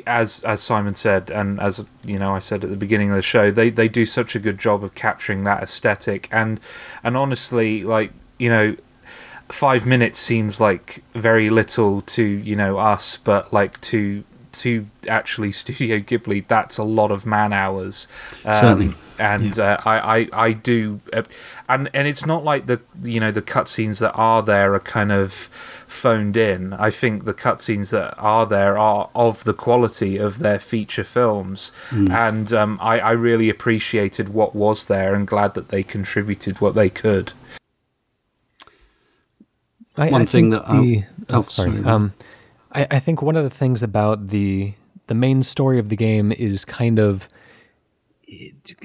[0.06, 3.22] as as Simon said, and as you know, I said at the beginning of the
[3.22, 6.60] show, they they do such a good job of capturing that aesthetic, and
[7.04, 8.76] and honestly, like you know,
[9.48, 15.52] five minutes seems like very little to you know us, but like to to actually
[15.62, 18.06] Studio Ghibli, that's a lot of man hours.
[18.44, 18.94] Um, Certainly.
[19.18, 21.22] And uh, I, I, I do, uh,
[21.68, 25.12] and and it's not like the you know the cutscenes that are there are kind
[25.12, 25.48] of
[25.92, 26.72] phoned in.
[26.74, 31.72] I think the cutscenes that are there are of the quality of their feature films,
[31.90, 36.74] and um, I, I really appreciated what was there and glad that they contributed what
[36.74, 37.32] they could.
[39.96, 41.70] I, One I thing think that I- the, oh, oh, sorry.
[41.72, 41.84] sorry.
[41.84, 42.12] Um,
[42.72, 44.74] I, I think one of the things about the
[45.08, 47.28] the main story of the game is kind of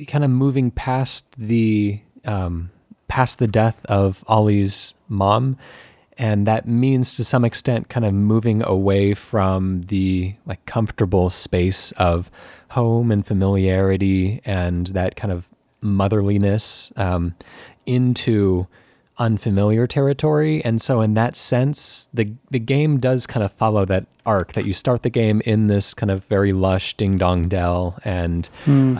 [0.07, 2.69] kind of moving past the um,
[3.07, 5.57] past the death of Ollie's mom,
[6.17, 11.91] and that means to some extent kind of moving away from the like comfortable space
[11.93, 12.31] of
[12.71, 15.49] home and familiarity and that kind of
[15.81, 17.35] motherliness um,
[17.85, 18.67] into
[19.19, 20.63] unfamiliar territory.
[20.63, 24.65] And so, in that sense, the the game does kind of follow that arc that
[24.65, 28.49] you start the game in this kind of very lush ding dong dell and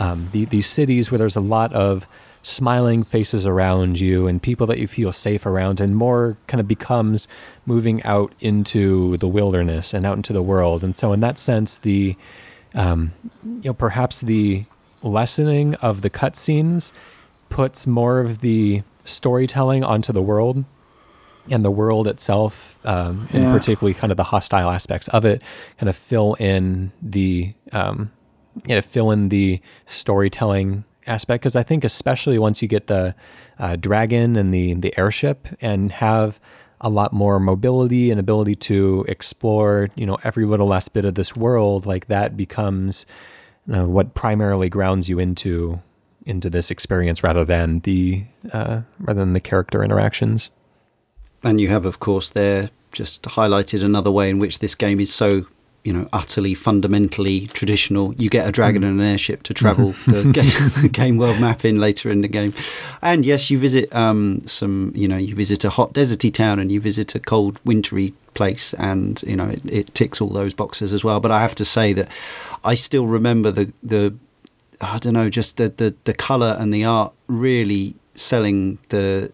[0.00, 2.08] um, the, these cities where there's a lot of
[2.42, 6.68] smiling faces around you and people that you feel safe around, and more kind of
[6.68, 7.28] becomes
[7.66, 10.84] moving out into the wilderness and out into the world.
[10.84, 12.16] And so, in that sense, the
[12.74, 13.12] um,
[13.44, 14.64] you know perhaps the
[15.02, 16.92] lessening of the cutscenes
[17.48, 20.64] puts more of the storytelling onto the world
[21.50, 25.42] and the world itself, um, and particularly kind of the hostile aspects of it,
[25.78, 28.10] kind of fill in the um,
[28.66, 31.42] you know, fill in the storytelling aspect.
[31.42, 33.14] Because I think especially once you get the
[33.58, 36.38] uh, dragon and the the airship and have
[36.80, 41.14] a lot more mobility and ability to explore, you know, every little last bit of
[41.14, 43.04] this world, like that becomes
[43.66, 45.80] you know, what primarily grounds you into
[46.24, 50.50] into this experience rather than the uh, rather than the character interactions.
[51.42, 55.12] And you have, of course, there just highlighted another way in which this game is
[55.12, 55.46] so,
[55.84, 58.14] you know, utterly fundamentally traditional.
[58.14, 61.80] You get a dragon and an airship to travel the game, game world map in
[61.80, 62.52] later in the game.
[63.00, 66.70] And yes, you visit um, some, you know, you visit a hot deserty town and
[66.70, 70.92] you visit a cold wintry place, and you know it, it ticks all those boxes
[70.92, 71.20] as well.
[71.20, 72.08] But I have to say that
[72.64, 74.14] I still remember the the
[74.80, 79.32] I don't know, just the the, the color and the art really selling the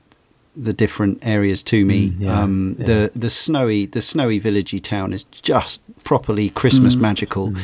[0.56, 2.10] the different areas to me.
[2.10, 2.86] Mm, yeah, um, yeah.
[2.86, 7.54] The the snowy the snowy villagey town is just properly Christmas magical,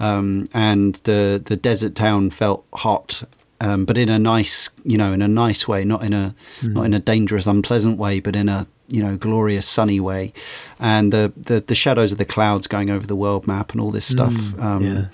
[0.00, 3.22] um, and the the desert town felt hot.
[3.60, 6.84] Um, but in a nice, you know, in a nice way, not in a not
[6.84, 10.32] in a dangerous, unpleasant way, but in a you know glorious, sunny way.
[10.78, 13.90] And the, the the shadows of the clouds going over the world map and all
[13.90, 14.58] this stuff.
[14.60, 15.04] um, yeah.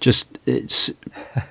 [0.00, 0.92] Just it's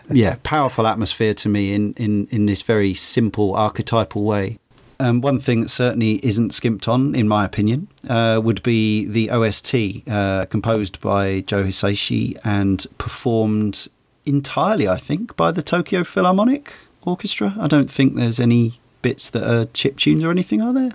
[0.10, 4.58] yeah, powerful atmosphere to me in in in this very simple archetypal way.
[5.00, 9.30] Um, one thing that certainly isn't skimped on, in my opinion, uh, would be the
[9.30, 13.90] OST, uh, composed by Joe Hisaishi and performed
[14.26, 16.74] entirely, I think, by the Tokyo Philharmonic
[17.04, 17.54] Orchestra.
[17.60, 20.92] I don't think there's any bits that are chip tunes or anything, are there?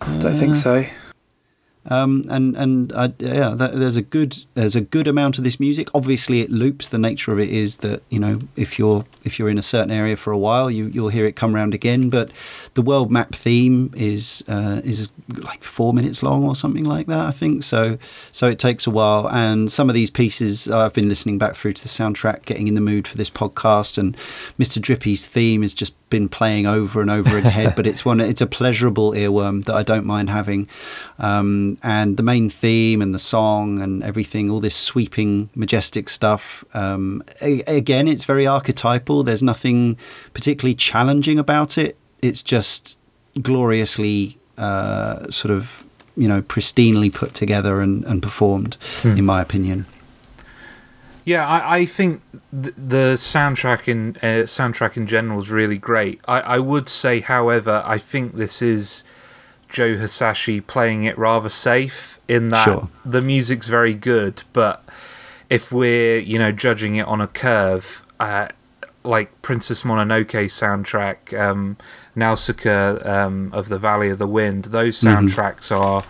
[0.00, 0.84] I Don't think so.
[1.90, 5.58] Um, and and I, yeah, that, there's a good there's a good amount of this
[5.58, 5.88] music.
[5.94, 6.88] Obviously, it loops.
[6.88, 9.90] The nature of it is that you know if you're if you're in a certain
[9.90, 12.10] area for a while, you you'll hear it come around again.
[12.10, 12.30] But
[12.78, 17.26] the world map theme is uh, is like four minutes long or something like that.
[17.26, 17.98] I think so.
[18.30, 19.28] So it takes a while.
[19.28, 22.74] And some of these pieces I've been listening back through to the soundtrack, getting in
[22.74, 23.98] the mood for this podcast.
[23.98, 24.16] And
[24.60, 24.80] Mr.
[24.80, 27.74] Drippy's theme has just been playing over and over in head.
[27.78, 30.68] But it's one it's a pleasurable earworm that I don't mind having.
[31.18, 36.64] Um, and the main theme and the song and everything, all this sweeping, majestic stuff.
[36.74, 39.24] Um, a- again, it's very archetypal.
[39.24, 39.96] There's nothing
[40.32, 41.96] particularly challenging about it.
[42.22, 42.98] It's just
[43.40, 45.84] gloriously uh, sort of,
[46.16, 49.86] you know, pristinely put together and, and performed, in my opinion.
[51.24, 56.20] Yeah, I, I think th- the soundtrack in uh, soundtrack in general is really great.
[56.26, 59.04] I, I would say, however, I think this is
[59.68, 62.88] Joe Hisaishi playing it rather safe in that Sure.
[63.04, 64.82] the music's very good, but
[65.50, 68.48] if we're you know judging it on a curve, uh,
[69.04, 71.76] like Princess Mononoke soundtrack, um,
[72.14, 76.04] Nausicaa um, of the Valley of the Wind, those soundtracks are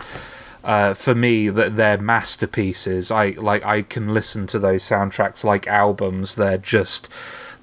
[0.63, 3.11] uh, for me that they're masterpieces.
[3.11, 6.35] I like I can listen to those soundtracks like albums.
[6.35, 7.09] They're just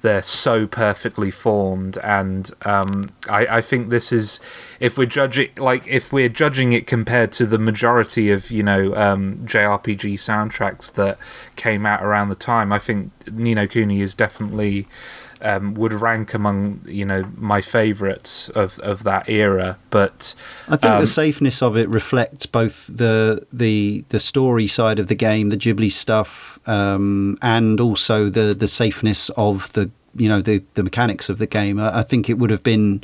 [0.01, 4.39] they're so perfectly formed, and um, I, I think this is
[4.79, 8.95] if we're judging like if we're judging it compared to the majority of you know
[8.95, 11.17] um, JRPG soundtracks that
[11.55, 12.71] came out around the time.
[12.71, 14.87] I think Ni no Kuni is definitely
[15.41, 19.77] um, would rank among you know my favourites of, of that era.
[19.89, 20.35] But
[20.67, 25.07] I think um, the safeness of it reflects both the the the story side of
[25.07, 30.41] the game, the Ghibli stuff, um, and also the the safeness of the you know
[30.41, 31.79] the the mechanics of the game.
[31.79, 33.03] I, I think it would have been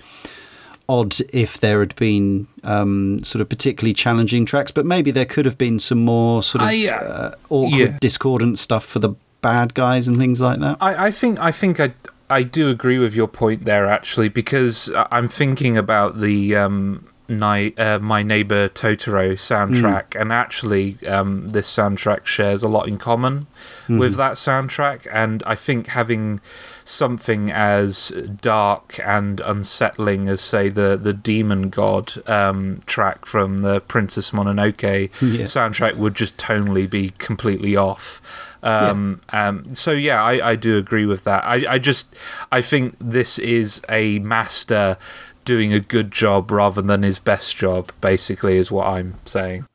[0.89, 5.45] odd if there had been um, sort of particularly challenging tracks, but maybe there could
[5.45, 7.97] have been some more sort of I, uh, uh, awkward, yeah.
[8.01, 10.77] discordant stuff for the bad guys and things like that.
[10.81, 11.93] I, I think I think I
[12.29, 17.73] I do agree with your point there actually because I'm thinking about the um, Ni-
[17.77, 20.19] uh, my neighbor Totoro soundtrack.
[20.19, 23.47] And actually um, this soundtrack shares a lot in common
[23.87, 25.07] with that soundtrack.
[25.11, 26.41] And I think having
[26.85, 28.09] something as
[28.41, 34.81] dark and unsettling as say the the demon god um, track from the Princess Mononoke
[35.21, 35.45] Yeah.
[35.45, 38.21] soundtrack would just tonally be completely off.
[38.63, 41.43] Um, um, so yeah, I, I do agree with that.
[41.43, 42.15] I, I just
[42.51, 44.97] I think this is a master
[45.43, 47.91] doing a good job rather than his best job.
[47.99, 49.67] Basically, is what I'm saying.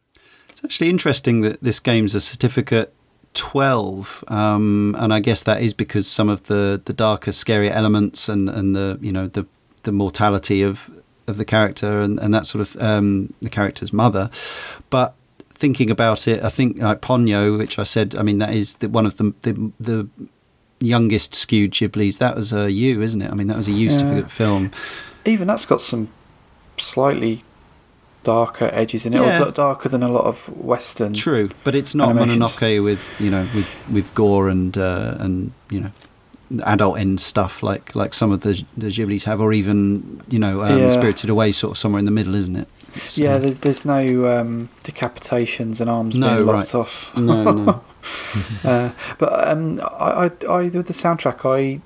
[0.49, 2.95] It's actually interesting that this game's a certificate
[3.35, 8.29] 12 um, and I guess that is because some of the the darker scarier elements
[8.29, 9.47] and and the you know the
[9.85, 10.91] the mortality of
[11.27, 14.31] of the character and, and that sort of um, the character's mother.
[14.91, 15.15] But
[15.53, 18.89] thinking about it I think like Ponyo which I said I mean that is the,
[18.89, 20.09] one of the the, the
[20.81, 22.19] youngest skewed Ghiblis.
[22.19, 23.31] That was a U isn't it?
[23.31, 23.93] I mean that was a U Yeah.
[23.97, 24.71] certificate film.
[25.25, 26.09] Even that's got some
[26.79, 27.43] slightly
[28.23, 29.43] darker edges in it, Yeah.
[29.43, 31.15] or d- darker than a lot of Western.
[31.15, 32.39] True, but it's not Animations.
[32.57, 35.91] Mononoke with you know with with gore and uh, and you know
[36.65, 40.63] adult end stuff like like some of the the Ghiblis have, or even you know
[40.63, 40.91] um, Yeah.
[40.91, 42.69] Spirited Away, sort of somewhere in the middle, isn't it?
[42.95, 46.55] It's, Yeah, there's, there's no um, decapitations and arms No, being right.
[46.59, 47.17] lopped off.
[47.17, 47.83] no, no.
[48.65, 51.81] uh, but um, I, I, I, with the soundtrack, I,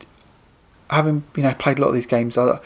[0.94, 2.60] having you know played a lot of these games, I,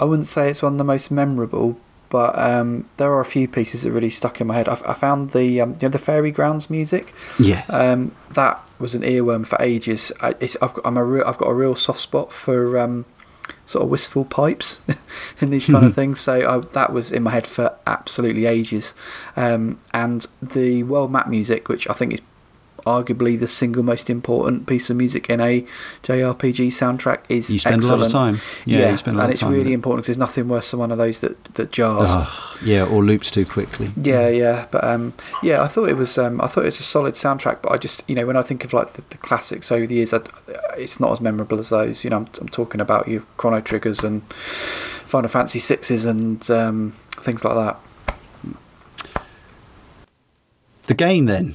[0.00, 1.78] I wouldn't say it's one of the most memorable,
[2.12, 4.68] but um, there are a few pieces that really stuck in my head.
[4.68, 7.14] I, I found the um, you know the Fairy Grounds music.
[7.38, 10.12] yeah, Um, that was an earworm for ages.
[10.20, 13.06] I, it's, I've got I'm a real, I've got a real soft spot for um,
[13.64, 14.80] sort of wistful pipes
[15.40, 16.20] in these kind of things.
[16.20, 18.92] So I, that was in my head for absolutely ages.
[19.34, 22.20] Um, and the world map music, which I think is
[22.84, 25.66] arguably the single most important piece of music in a
[26.02, 28.00] JRPG soundtrack, is you spend excellent.
[28.00, 28.40] a lot of time.
[28.64, 29.74] Yeah, you spend a lot and it's really it.
[29.74, 32.08] important because there's nothing worse than one of those that that jars.
[32.10, 33.92] Ah, yeah, or loops too quickly.
[33.96, 36.84] Yeah, yeah, but um, yeah, I thought it was um, I thought it was a
[36.84, 39.70] solid soundtrack, but I just you know when I think of like the, the classics
[39.72, 40.20] over the years, I,
[40.76, 42.04] it's not as memorable as those.
[42.04, 46.94] You know, I'm, I'm talking about your Chrono Triggers and Final Fantasy Sixes and um,
[47.16, 47.80] things like that.
[50.86, 51.54] The game, then,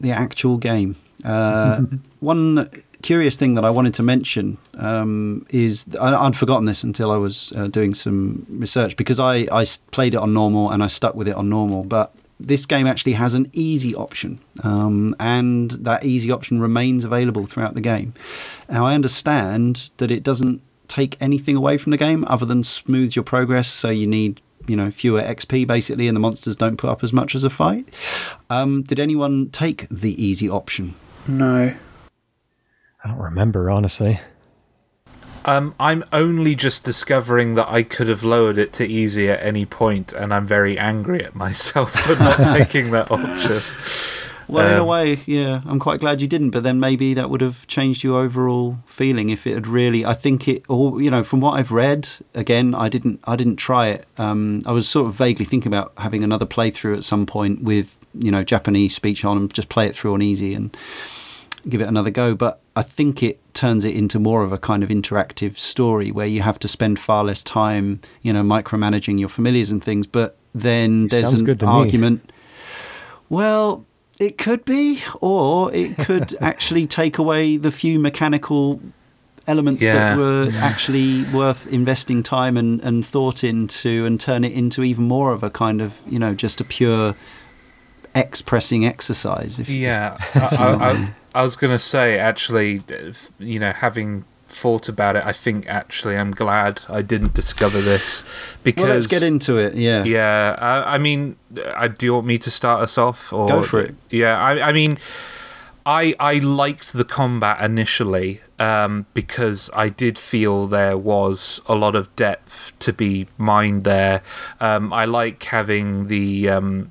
[0.00, 0.96] the actual game.
[1.24, 1.82] Uh,
[2.20, 2.70] one
[3.02, 7.16] curious thing that I wanted to mention um, is I, I'd forgotten this until I
[7.16, 9.46] was uh, doing some research because I
[9.90, 13.12] played it on normal and I stuck with it on normal, but this game actually
[13.12, 18.14] has an easy option, um, and that easy option remains available throughout the game.
[18.68, 23.14] Now, I understand that it doesn't take anything away from the game other than smooth
[23.14, 26.90] your progress, so you need you know fewer XP basically, and the monsters don't put
[26.90, 27.94] up as much as a fight.
[28.48, 30.94] Um, did anyone take the easy option?
[31.26, 31.74] No,
[33.04, 34.20] I don't remember, honestly.
[35.44, 39.64] Um, I'm only just discovering that I could have lowered it to easy at any
[39.64, 43.62] point, and I'm very angry at myself for not taking that option.
[44.52, 46.50] Well, in a Um, way, yeah, I'm quite glad you didn't.
[46.50, 50.04] But then maybe that would have changed your overall feeling if it had really.
[50.04, 53.56] I think it, or you know, from what I've read, again, I didn't, I didn't
[53.56, 54.06] try it.
[54.18, 57.96] Um, I was sort of vaguely thinking about having another playthrough at some point with
[58.14, 60.76] you know Japanese speech on and just play it through on easy and
[61.68, 62.34] give it another go.
[62.34, 66.26] But I think it turns it into more of a kind of interactive story where
[66.26, 70.06] you have to spend far less time, you know, micromanaging your familiars and things.
[70.06, 71.72] But then there's Sounds an to me.
[71.72, 72.32] argument.
[73.28, 73.84] Well,
[74.20, 78.80] it could be, or it could actually take away the few mechanical
[79.46, 79.94] elements Yeah.
[80.14, 85.04] that were actually worth investing time and, and thought into and turn it into even
[85.08, 87.14] more of a kind of, you know, just a pure
[88.14, 89.58] X pressing exercise.
[89.58, 92.82] If, Yeah, I, I, I, I was going to say actually,
[93.38, 98.22] you know, having thought about it, I think actually I'm glad I didn't discover this
[98.64, 99.74] because well, let's get into it.
[99.74, 100.04] Yeah.
[100.04, 103.32] Yeah, I, I mean, uh, do you want me to start us off?
[103.32, 103.94] Or Go for it.
[104.10, 104.98] Yeah, I, I mean,
[105.86, 111.96] I I liked the combat initially um, because I did feel there was a lot
[111.96, 114.22] of depth to be mined there.
[114.60, 116.90] Um, I like having the um,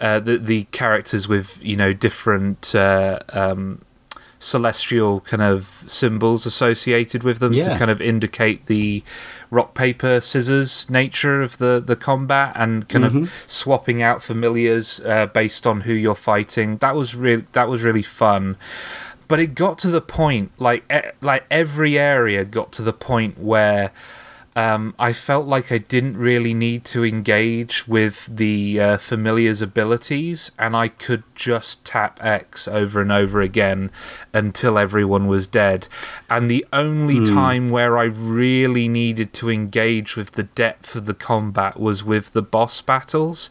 [0.00, 2.74] uh, the the characters with you know different.
[2.74, 3.82] Uh, um,
[4.42, 7.68] celestial kind of symbols associated with them Yeah.
[7.72, 9.02] to kind of indicate the
[9.50, 13.22] rock paper scissors nature of the the combat and kind Mm-hmm.
[13.24, 16.78] of swapping out familiars uh, based on who you're fighting.
[16.78, 18.56] That was really that was really fun.
[19.28, 23.38] But it got to the point like e- like every area got to the point
[23.38, 23.90] where
[24.54, 30.50] um, I felt like I didn't really need to engage with the uh, familiar's abilities,
[30.58, 33.90] and I could just tap X over and over again
[34.34, 35.88] until everyone was dead.
[36.28, 41.14] And the only time where I really needed to engage with the depth of the
[41.14, 43.48] combat was with the boss battles.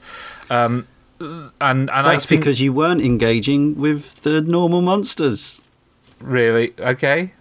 [0.52, 0.88] Um,
[1.19, 5.69] and and I That's think because you weren't engaging with the normal monsters.
[6.19, 7.34] really okay.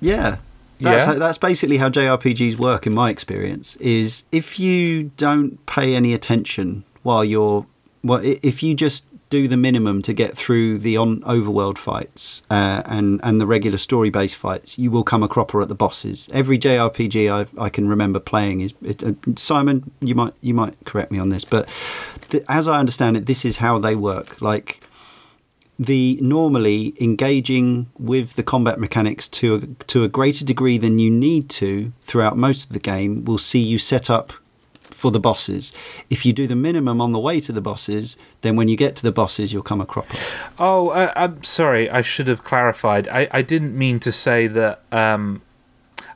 [0.00, 0.36] Yeah.
[0.80, 1.12] That's, Yeah.
[1.12, 6.12] how, that's basically how JRPGs work in my experience is if you don't pay any
[6.14, 7.66] attention while you're
[8.02, 12.82] well if you just do the minimum to get through the on overworld fights uh,
[12.86, 16.28] and and the regular story based fights you will come a cropper at the bosses
[16.32, 20.74] every JRPG I, I can remember playing is it, uh, Simon you might you might
[20.84, 21.68] correct me on this but
[22.30, 24.80] th- as I understand it this is how they work like
[25.80, 31.10] the normally engaging with the combat mechanics to a, to a greater degree than you
[31.10, 34.34] need to throughout most of the game will see you set up
[34.90, 35.72] for the bosses.
[36.10, 38.94] If you do the minimum on the way to the bosses, then when you get
[38.96, 40.18] to the bosses, you'll come a cropper.
[40.58, 41.88] Oh, uh, I'm sorry.
[41.88, 43.08] I should have clarified.
[43.08, 44.82] I, I didn't mean to say that.
[44.92, 45.40] Um,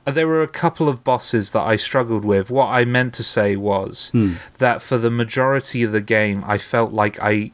[0.04, 2.50] there were a couple of bosses that I struggled with.
[2.50, 4.12] What I meant to say was
[4.58, 7.52] that for the majority of the game, I felt like I.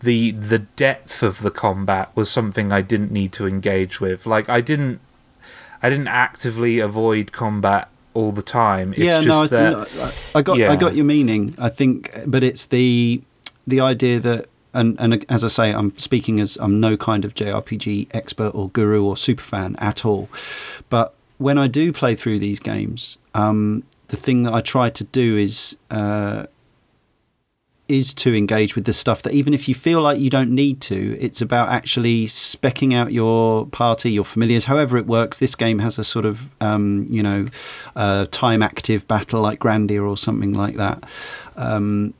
[0.00, 4.26] The the depth of the combat was something I didn't need to engage with.
[4.26, 5.00] Like I didn't,
[5.82, 8.92] I didn't actively avoid combat all the time.
[8.92, 11.54] It's yeah, just no, I, that I got I got your meaning.
[11.58, 13.22] I think, but it's the
[13.66, 14.46] the idea that.
[14.72, 18.68] And, and as I say, I'm speaking as I'm no kind of JRPG expert or
[18.68, 20.28] guru or super fan at all.
[20.88, 25.04] But when I do play through these games, um, the thing that I try to
[25.04, 26.46] do is uh,
[27.90, 30.80] is to engage with the stuff that even if you feel like you don't need
[30.82, 35.38] to, it's about actually specking out your party, your familiars, however it works.
[35.38, 37.46] This game has a sort of, um, you know,
[37.96, 41.04] uh, time active battle like Grandia or something like that.
[41.56, 42.14] Um,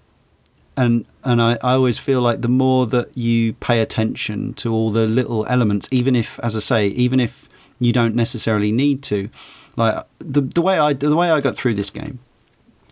[0.77, 4.91] and and I, I always feel like the more that you pay attention to all
[4.91, 7.49] the little elements, even if, as I say, even if
[7.79, 9.31] you don't necessarily need to,
[9.77, 12.19] like the the way I the way I got through this game,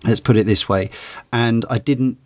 [0.05, 0.91] let's put it this way,
[1.33, 2.19] and I didn't.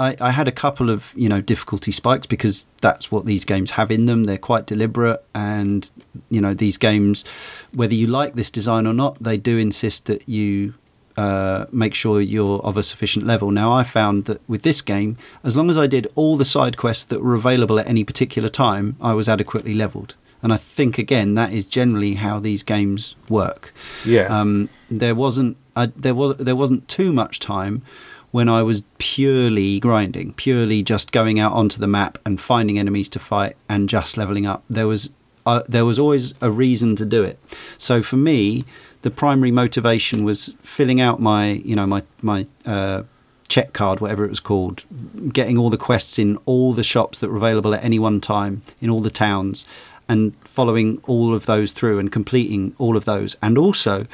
[0.00, 3.72] I, I had a couple of you know difficulty spikes because that's what these games
[3.72, 4.24] have in them.
[4.24, 5.90] They're quite deliberate, and
[6.30, 7.24] you know these games,
[7.72, 10.74] whether you like this design or not, they do insist that you
[11.16, 13.50] uh, make sure you're of a sufficient level.
[13.50, 16.78] Now, I found that with this game, as long as I did all the side
[16.78, 20.14] quests that were available at any particular time, I was adequately leveled.
[20.42, 23.74] And I think again that is generally how these games work.
[24.06, 24.22] yeah.
[24.22, 27.82] Um, there wasn't I, there was there wasn't too much time
[28.30, 33.08] when I was purely grinding, purely just going out onto the map and finding enemies
[33.10, 34.62] to fight and just leveling up.
[34.70, 35.10] There was
[35.46, 37.38] uh, there was always a reason to do it.
[37.78, 38.64] So for me,
[39.02, 43.02] the primary motivation was filling out my you know my my uh,
[43.48, 44.84] check card, whatever it was called,
[45.32, 48.62] getting all the quests in all the shops that were available at any one time
[48.80, 49.66] in all the towns,
[50.08, 54.06] and following all of those through and completing all of those, and also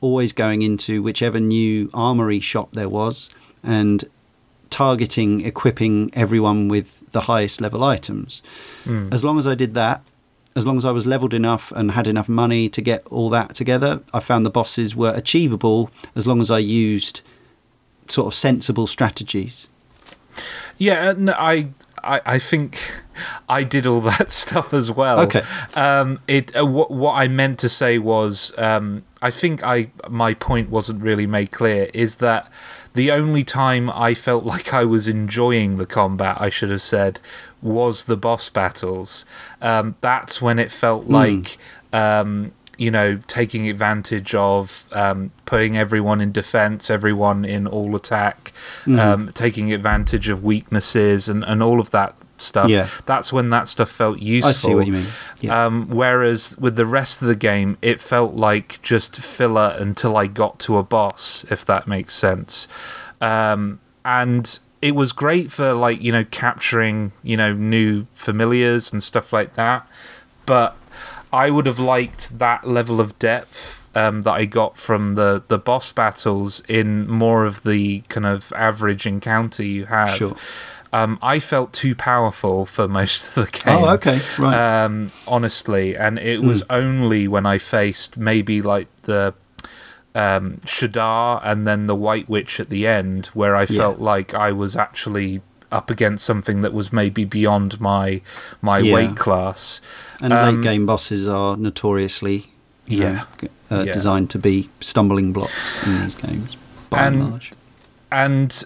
[0.00, 3.30] always going into whichever new armory shop there was
[3.64, 4.04] and
[4.70, 8.42] targeting equipping everyone with the highest level items.
[9.12, 10.02] As long as I did that,
[10.56, 13.54] as long as I was leveled enough and had enough money to get all that
[13.54, 17.22] together, I found the bosses were achievable as long as I used
[18.08, 19.68] sort of sensible strategies.
[20.78, 21.68] Yeah, uh, no, I,
[22.02, 22.84] I, I think
[23.48, 25.20] I did all that stuff as well.
[25.20, 25.42] Okay.
[25.74, 30.34] Um, it uh, what what I meant to say was, um, I think I my
[30.34, 31.90] point wasn't really made clear.
[31.94, 32.50] Is that
[32.94, 37.20] the only time I felt like I was enjoying the combat, I should have said,
[37.60, 39.24] was the boss battles.
[39.60, 41.58] Um, that's when it felt like.
[41.92, 48.52] Um, you know, taking advantage of um, putting everyone in defense, everyone in all attack,
[48.98, 52.68] um, taking advantage of weaknesses and, and all of that stuff.
[52.68, 52.88] Yeah.
[53.06, 54.48] That's when that stuff felt useful.
[54.48, 55.06] I see what you mean.
[55.40, 55.66] Yeah.
[55.66, 60.26] Um, whereas with the rest of the game, it felt like just filler until I
[60.26, 62.68] got to a boss, if that makes sense.
[63.20, 69.02] Um, and it was great for like you know capturing you know new familiars and
[69.02, 69.88] stuff like that.
[70.46, 70.76] But
[71.32, 75.58] I would have liked that level of depth um, that I got from the the
[75.58, 80.10] boss battles in more of the kind of average encounter you have.
[80.10, 80.36] Sure.
[80.94, 83.62] Um, I felt too powerful for most of the game.
[83.84, 84.84] Oh, okay, right.
[84.84, 86.66] Um, honestly, and it was Hmm.
[86.82, 89.34] only when I faced maybe like the
[90.14, 94.52] um, Shadar and then the White Witch at the end where I felt like I
[94.52, 95.40] was actually
[95.72, 98.20] up against something that was maybe beyond my
[98.62, 98.94] my Yeah.
[98.94, 99.80] weight class.
[100.20, 102.52] and um, late game bosses are notoriously
[102.86, 103.24] Yeah.
[103.72, 103.92] uh, Yeah.
[103.92, 106.56] designed to be stumbling blocks in these games,
[106.90, 107.52] by and, And- large.
[108.12, 108.64] and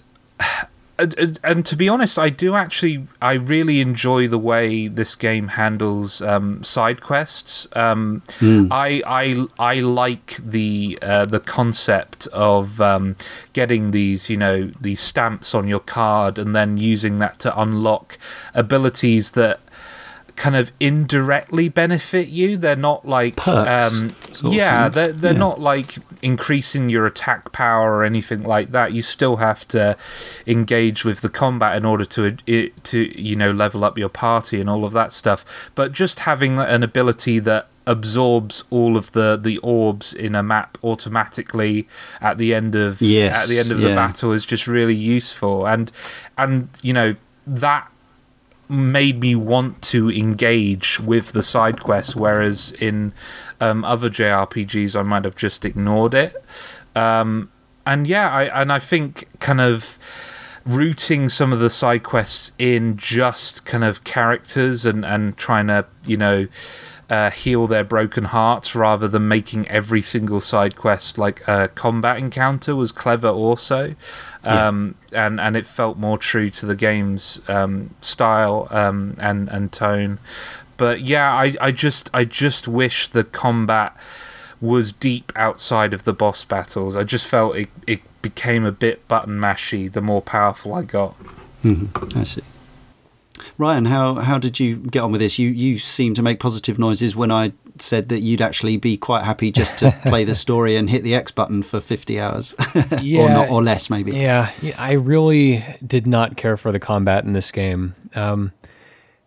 [0.99, 5.49] and, and- to be honest, I do actually, I really enjoy the way this game
[5.49, 7.69] handles um, side quests.
[7.75, 13.17] Um, I, I, I like the uh, the concept of um,
[13.53, 18.19] getting these, you know, these stamps on your card and then using that to unlock
[18.55, 19.61] abilities that
[20.37, 22.57] kind of indirectly benefit you.
[22.57, 24.15] They're not like, Perks, um,
[24.53, 25.39] yeah, they're they're Yeah.
[25.39, 28.93] not like increasing your attack power or anything like that.
[28.93, 29.97] You still have to
[30.47, 34.61] engage with the combat in order to it, to you know level up your party
[34.61, 35.71] and all of that stuff.
[35.75, 40.77] But just having an ability that absorbs all of the the orbs in a map
[40.85, 41.89] automatically
[42.21, 45.67] at the end of Yes, at the end of the battle is just really useful
[45.67, 45.91] and
[46.37, 47.15] and you know
[47.47, 47.91] that
[48.69, 53.13] made me want to engage with the side quests, whereas in
[53.61, 56.37] um, other JRPGs I might have just ignored it.
[56.95, 57.51] Um,
[57.87, 59.99] and yeah, I and I think kind of
[60.67, 65.87] routing some of the side quests in just kind of characters and and trying to
[66.05, 66.47] you know
[67.09, 72.19] uh, heal their broken hearts rather than making every single side quest like a combat
[72.19, 73.95] encounter was clever also
[74.49, 74.69] Yeah.
[74.69, 79.71] um, and and it felt more true to the game's um, style um, and and
[79.71, 80.19] tone
[80.77, 83.95] but yeah I, I just I just wish the combat
[84.61, 89.07] was deep outside of the boss battles I just felt it, it became a bit
[89.09, 91.15] button mashy the more powerful I got
[92.17, 92.43] I see.
[93.59, 95.39] Ryan, how how did you get on with this?
[95.39, 97.53] You you seem to make positive noises when I
[97.83, 101.15] said that you'd actually be quite happy just to play the story and hit the
[101.15, 104.13] X button for fifty hours, or not, or less maybe.
[104.13, 107.95] Yeah, yeah, I really did not care for the combat in this game.
[108.15, 108.53] Um,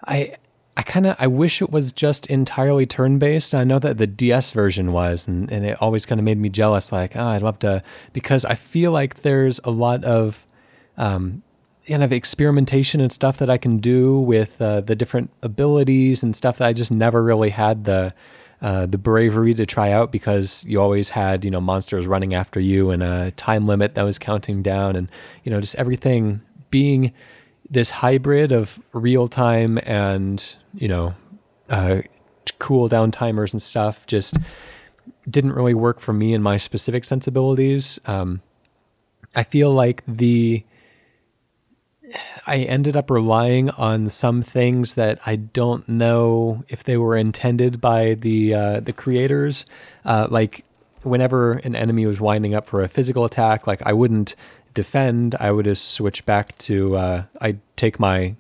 [0.06, 0.36] I
[0.78, 3.54] I kind of I wish it was just entirely turn based.
[3.54, 6.50] I know that the DS version was, and, and it always kind of made me
[6.50, 6.92] jealous.
[6.92, 7.84] Like, oh, I'd love to
[8.14, 10.46] because I feel like there's a lot of
[10.98, 11.44] um,
[11.88, 16.36] kind of experimentation and stuff that I can do with uh, the different abilities and
[16.36, 18.14] stuff that I just never really had the
[18.62, 22.60] uh, the bravery to try out because you always had you know monsters running after
[22.60, 25.10] you and a time limit that was counting down and
[25.44, 27.12] you know just everything being
[27.70, 31.14] this hybrid of real time and you know
[31.70, 32.02] uh,
[32.60, 34.38] cool down timers and stuff just
[35.30, 38.00] didn't really work for me and my specific sensibilities.
[38.06, 38.42] Um,
[39.36, 40.64] I feel like the
[42.48, 47.80] I ended up relying on some things that I don't know if they were intended
[47.80, 49.66] by the uh, the creators.
[50.06, 50.66] Uh, like
[51.04, 54.36] whenever an enemy was winding up for a physical attack, like I wouldn't
[54.74, 55.36] defend.
[55.40, 56.98] I would just switch back to.
[56.98, 58.36] Uh, I'd take my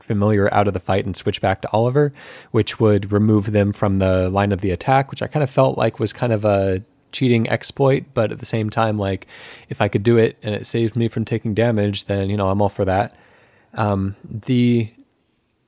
[0.00, 2.12] familiar out of the fight and switch back to Oliver,
[2.50, 5.78] which would remove them from the line of the attack, which I kind of felt
[5.78, 6.82] like was kind of a
[7.14, 9.26] cheating exploit, but at the same time, like
[9.70, 12.48] if I could do it and it saved me from taking damage, then you know
[12.48, 13.16] I'm all for that.
[13.72, 14.90] Um, the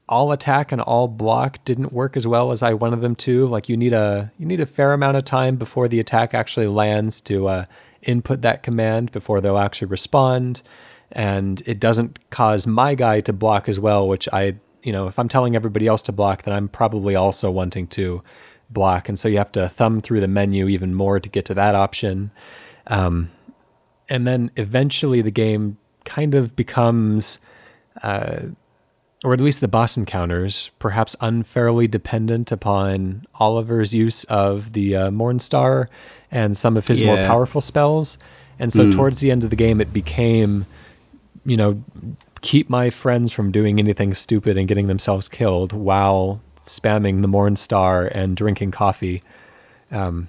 [0.08, 3.46] all attack and all block didn't work as well as I wanted them to.
[3.46, 6.66] Like you need a you need a fair amount of time before the attack actually
[6.66, 7.64] lands to uh,
[8.02, 10.62] input that command before they'll actually respond,
[11.12, 14.06] and it doesn't cause my guy to block as well.
[14.06, 17.50] Which I you know if I'm telling everybody else to block, then I'm probably also
[17.50, 18.22] wanting to
[18.70, 21.54] block, and so you have to thumb through the menu even more to get to
[21.54, 22.30] that option.
[22.86, 23.30] Um,
[24.08, 27.38] and then eventually the game kind of becomes
[29.24, 35.10] or at least the boss encounters, perhaps unfairly dependent upon Oliver's use of the uh,
[35.10, 35.88] Mornstar
[36.30, 38.18] and some of his more powerful spells.
[38.58, 40.66] And so towards the end of the game, it became,
[41.44, 41.82] you know,
[42.42, 48.10] keep my friends from doing anything stupid and getting themselves killed while spamming the Mornstar
[48.12, 49.22] and drinking coffee,
[49.90, 50.28] um,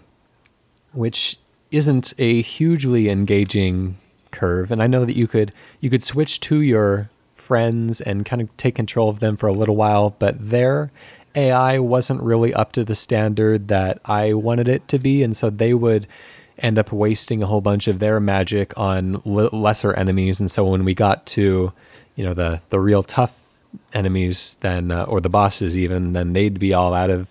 [0.94, 1.38] which
[1.72, 3.98] isn't a hugely engaging
[4.32, 4.72] curve.
[4.72, 5.52] And I know that you could
[5.82, 9.54] you could switch to your friends and kind of take control of them for a
[9.54, 10.92] little while, but their
[11.36, 15.50] AI wasn't really up to the standard that I wanted it to be, and so
[15.50, 16.08] they would
[16.58, 20.40] end up wasting a whole bunch of their magic on l- lesser enemies.
[20.40, 21.72] And so when we got to,
[22.16, 23.40] you know, the the real tough
[23.94, 27.28] enemies, then uh, or the bosses even, then they'd be all out of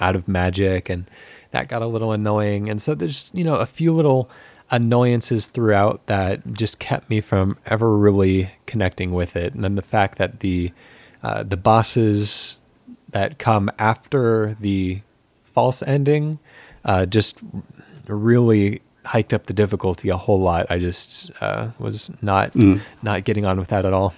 [0.00, 1.10] out of magic, and
[1.50, 2.68] that got a little annoying.
[2.68, 4.30] And so there's you know a few little
[4.70, 9.54] annoyances throughout that just kept me from ever really connecting with it.
[9.54, 10.72] And then the fact that the
[11.22, 12.58] uh, the bosses
[13.10, 15.00] that come after the
[15.44, 16.38] false ending
[16.84, 17.40] uh, just
[18.06, 20.66] really hiked up the difficulty a whole lot.
[20.70, 22.80] I just uh, was not mm.
[23.02, 24.14] not getting on with that at all.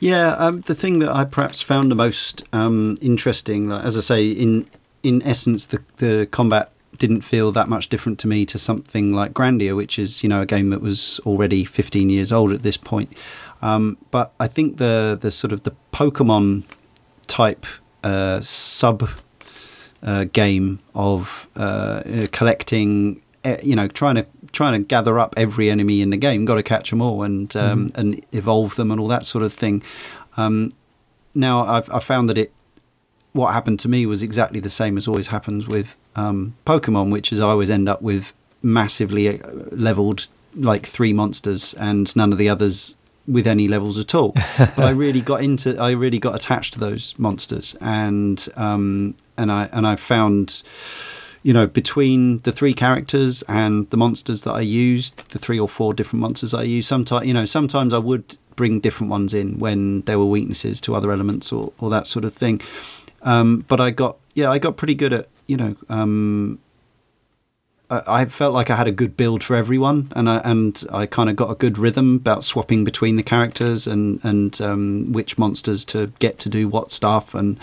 [0.00, 4.28] Yeah, um, the thing that I perhaps found the most um, interesting, as I say,
[4.28, 4.66] in
[5.02, 9.32] in essence, the the combat didn't feel that much different to me to something like
[9.32, 12.76] Grandia, which is you know a game that was already 15 years old at this
[12.76, 13.12] point.
[13.62, 16.64] Um, but I think the the sort of the Pokemon
[17.26, 17.66] type
[18.02, 19.08] uh, sub
[20.02, 25.68] uh, game of uh, collecting, eh, you know, trying to trying to gather up every
[25.68, 26.44] enemy in the game.
[26.44, 27.96] Got to catch them all and um, mm.
[27.96, 29.82] and evolve them and all that sort of thing.
[30.36, 30.72] Um,
[31.34, 32.52] now I've I found that it
[33.32, 37.32] what happened to me was exactly the same as always happens with um, Pokemon, which
[37.32, 38.32] is I always end up with
[38.62, 42.94] massively uh, leveled like three monsters and none of the others
[43.26, 44.32] with any levels at all.
[44.58, 49.50] but I really got into, I really got attached to those monsters, and um, and
[49.50, 50.62] I and I found,
[51.44, 55.68] you know, between the three characters and the monsters that I used, the three or
[55.68, 59.58] four different monsters I used, sometimes you know, sometimes I would bring different ones in
[59.58, 62.60] when there were weaknesses to other elements or or that sort of thing.
[63.22, 66.58] Um, but I got, yeah, I got pretty good at, you know, um,
[67.90, 71.28] I felt like I had a good build for everyone, and I and I kind
[71.28, 75.84] of got a good rhythm about swapping between the characters and and um, which monsters
[75.86, 77.58] to get to do what stuff, and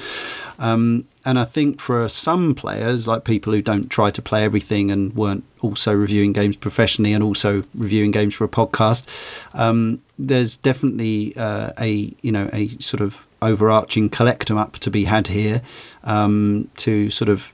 [0.59, 4.91] um, and I think for some players, like people who don't try to play everything
[4.91, 9.07] and weren't also reviewing games professionally and also reviewing games for a podcast,
[9.55, 15.05] um, there's definitely uh, a you know a sort of overarching collectum up to be
[15.05, 15.63] had here
[16.03, 17.51] um, to sort of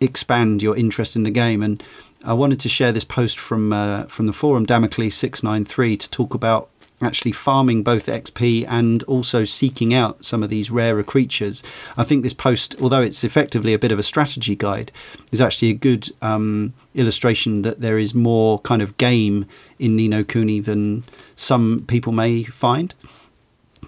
[0.00, 1.62] expand your interest in the game.
[1.62, 1.82] And
[2.26, 5.96] I wanted to share this post from uh, from the forum Damocles six nine three
[5.96, 6.68] to talk about
[7.00, 11.62] actually farming both XP and also seeking out some of these rarer creatures.
[11.96, 14.90] I think this post, although it's effectively a bit of a strategy guide,
[15.30, 19.46] is actually a good um, illustration that there is more kind of game
[19.78, 21.04] in Ni no Kuni than
[21.36, 22.94] some people may find.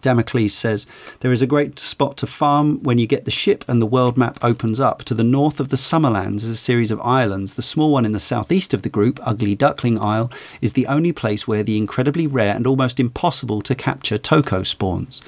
[0.01, 0.87] Damocles says
[1.21, 4.17] there is a great spot to farm when you get the ship and the world
[4.17, 5.05] map opens up.
[5.05, 7.55] To the north of the Summerlands is a series of islands.
[7.55, 10.31] The small one in the southeast of the group, Ugly Duckling Isle,
[10.61, 15.21] is the only place where the incredibly rare and almost impossible to capture Toko spawns.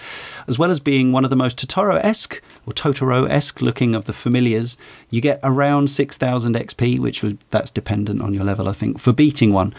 [0.46, 4.04] As well as being one of the most Totoro esque or Totoro esque looking of
[4.04, 4.76] the familiars,
[5.10, 9.12] you get around 6000 XP, which was, that's dependent on your level, I think, for
[9.12, 9.74] beating one.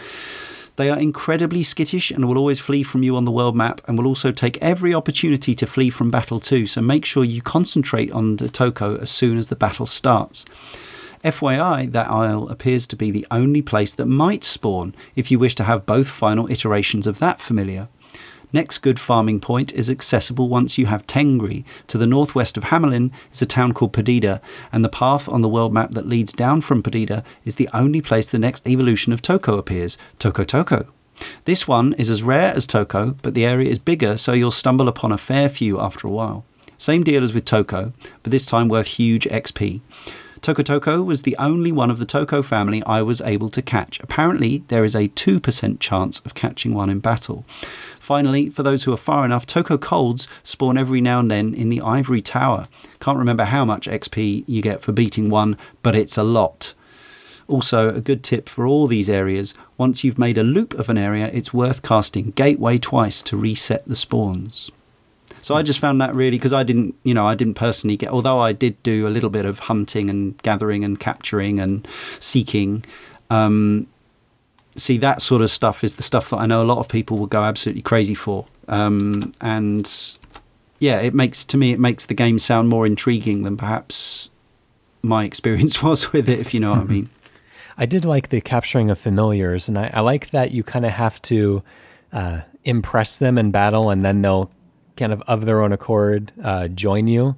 [0.82, 3.96] They are incredibly skittish and will always flee from you on the world map and
[3.96, 8.10] will also take every opportunity to flee from battle too, so make sure you concentrate
[8.10, 10.44] on the Toko as soon as the battle starts.
[11.24, 15.54] FYI, that isle appears to be the only place that might spawn if you wish
[15.54, 17.86] to have both final iterations of that familiar.
[18.52, 21.64] Next good farming point is accessible once you have Tengri.
[21.86, 25.48] To the northwest of Hamelin is a town called Perdida, and the path on the
[25.48, 29.22] world map that leads down from Perdida is the only place the next evolution of
[29.22, 30.86] Toko appears, Toko Toko.
[31.46, 34.88] This one is as rare as Toko, but the area is bigger, so you'll stumble
[34.88, 36.44] upon a fair few after a while.
[36.76, 37.92] Same deal as with Toko,
[38.22, 39.80] but this time worth huge XP.
[40.42, 44.00] Toko Toko was the only one of the Toko family I was able to catch.
[44.00, 47.44] Apparently, there is a 2% chance of catching one in battle.
[48.02, 51.68] Finally, for those who are far enough, Toko Colds spawn every now and then in
[51.68, 52.66] the Ivory Tower.
[52.98, 56.74] Can't remember how much XP you get for beating one, but it's a lot.
[57.46, 60.98] Also, a good tip for all these areas once you've made a loop of an
[60.98, 64.72] area, it's worth casting Gateway twice to reset the spawns.
[65.40, 68.10] So I just found that really because I didn't, you know, I didn't personally get,
[68.10, 71.86] although I did do a little bit of hunting and gathering and capturing and
[72.18, 72.84] seeking.
[73.30, 73.86] Um,
[74.76, 77.18] see that sort of stuff is the stuff that I know a lot of people
[77.18, 78.46] will go absolutely crazy for.
[78.68, 79.90] Um, and
[80.78, 84.30] yeah, it makes to me it makes the game sound more intriguing than perhaps
[85.02, 86.92] my experience was with it, if you know what I mm-hmm.
[86.92, 87.10] mean.
[87.78, 90.92] I did like the capturing of familiars, and I, I like that you kind of
[90.92, 91.62] have to
[92.12, 94.50] uh, impress them in battle, and then they'll
[94.96, 97.34] kind of of their own accord uh, join you.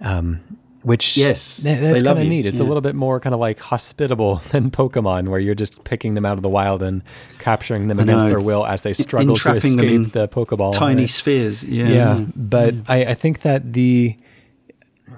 [0.00, 0.40] Um,
[0.84, 2.44] which yes, that's kind of neat.
[2.44, 2.64] It's yeah.
[2.64, 6.26] a little bit more kind of like hospitable than Pokemon, where you're just picking them
[6.26, 7.02] out of the wild and
[7.38, 10.74] capturing them against their will as they struggle to escape the Pokeball.
[10.74, 11.10] Tiny right?
[11.10, 11.88] spheres, yeah.
[11.88, 12.82] Yeah, but yeah.
[12.86, 14.16] I, I, think that the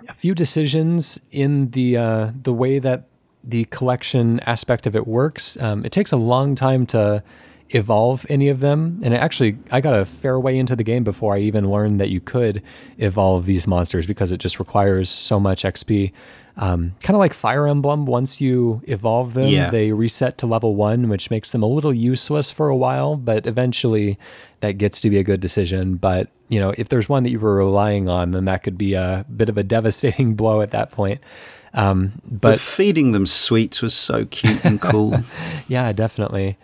[0.09, 3.09] a few decisions in the uh, the way that
[3.43, 7.25] the collection aspect of it works, um, it takes a long time to
[7.71, 9.01] evolve any of them.
[9.03, 12.11] And actually, I got a fair way into the game before I even learned that
[12.11, 12.63] you could
[12.99, 16.13] evolve these monsters because it just requires so much XP.
[16.59, 19.71] Um, kind of like Fire Emblem, once you evolve them, Yeah.
[19.71, 23.47] they reset to level one, which makes them a little useless for a while, but
[23.47, 24.19] eventually
[24.61, 25.97] that gets to be a good decision.
[25.97, 28.95] But, you know, if there's one that you were relying on, then that could be
[28.95, 31.21] a bit of a devastating blow at that point.
[31.75, 35.21] Um, But but feeding them sweets was so cute and cool.
[35.69, 36.57] yeah, definitely.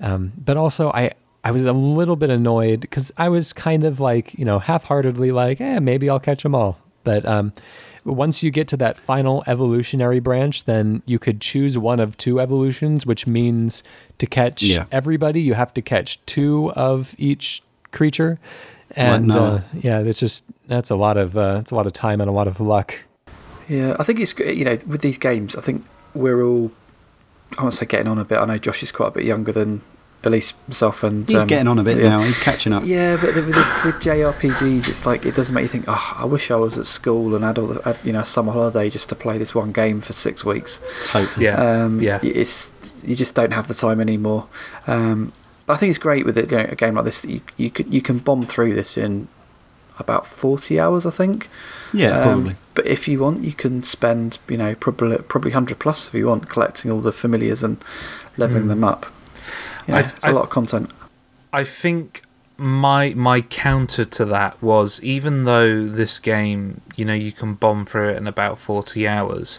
[0.00, 1.12] Um, but also, I
[1.44, 5.32] I was a little bit annoyed because I was kind of like you know half-heartedly
[5.32, 6.78] like, eh, maybe I'll catch them all.
[7.04, 7.52] But um,
[8.04, 12.38] once you get to that final evolutionary branch, then you could choose one of two
[12.40, 13.82] evolutions, which means
[14.18, 14.84] to catch Yeah.
[14.92, 17.62] everybody, you have to catch two of each
[17.92, 18.38] creature.
[18.96, 19.36] And Noah.
[19.56, 22.28] uh, yeah, it's just that's a lot of uh, it's a lot of time and
[22.28, 22.94] a lot of luck.
[23.68, 25.84] Yeah, I think it's you know with these games, I think
[26.14, 26.70] we're all
[27.56, 28.38] I won't say getting on a bit.
[28.38, 29.80] I know Josh is quite a bit younger than
[30.24, 32.10] at least myself, and He's um, getting on a bit yeah.
[32.10, 32.20] now.
[32.20, 32.84] He's catching up.
[32.84, 35.84] Yeah, but with, with, with JRPGs, it's like it doesn't make you think.
[35.88, 38.24] Oh, I wish I was at school and had all the, had, you know a
[38.24, 40.80] summer holiday just to play this one game for six weeks.
[41.04, 41.46] Totally.
[41.46, 41.84] Yeah.
[41.84, 42.18] Um, yeah.
[42.22, 42.72] it's
[43.04, 44.48] you just don't have the time anymore.
[44.86, 45.32] Um,
[45.66, 47.24] but I think it's great with it, you know, a game like this.
[47.24, 49.28] You you can you can bomb through this in
[49.98, 51.48] about forty hours, I think.
[51.92, 52.56] Yeah, Um, probably.
[52.78, 56.28] But if you want, you can spend you know probably probably hundred plus if you
[56.28, 57.76] want collecting all the familiars and
[58.36, 58.68] leveling Mm.
[58.68, 59.06] them up.
[59.88, 60.90] You know, I- it's a lot of content.
[61.52, 62.22] I think
[62.56, 67.84] my my counter to that was even though this game, you know, you can bomb
[67.84, 69.58] through it in about forty hours,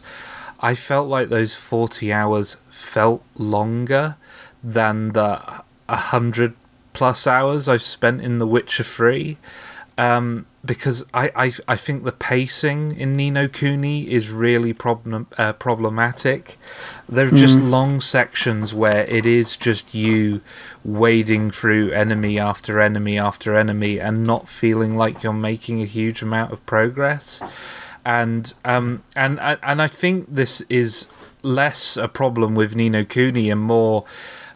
[0.61, 4.15] I felt like those forty hours felt longer
[4.63, 5.41] than the
[5.89, 6.53] hundred
[6.93, 9.37] plus hours I've spent in The Witcher Three.
[9.99, 15.27] Um, because I, I I think the pacing in Ni no Kuni is really problem
[15.37, 16.57] uh, problematic.
[17.09, 20.39] There are just long sections where it is just you
[20.85, 26.21] wading through enemy after enemy after enemy and not feeling like you're making a huge
[26.21, 27.41] amount of progress.
[28.05, 31.07] And um and and I think this is
[31.41, 34.05] less a problem with Ni no Kuni and more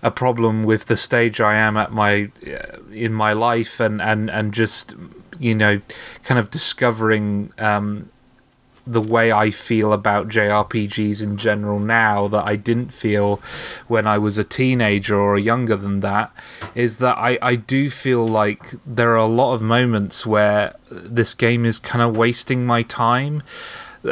[0.01, 4.29] a problem with the stage I am at my uh, in my life and and
[4.29, 4.95] and just
[5.39, 5.81] you know
[6.23, 8.09] kind of discovering um
[8.85, 13.37] the way I feel about JRPGs in general now that I didn't feel
[13.87, 16.31] when I was a teenager or younger than that
[16.75, 21.33] is that I, I do feel like there are a lot of moments where this
[21.33, 23.41] game is kind of wasting my time.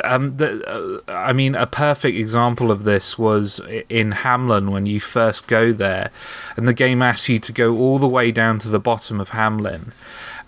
[0.06, 5.02] Um, the, uh, I mean, a perfect example of this was in Hamelin when you
[5.02, 6.12] first go there,
[6.56, 9.32] and the game asks you to go all the way down to the bottom of
[9.32, 9.92] Hamelin,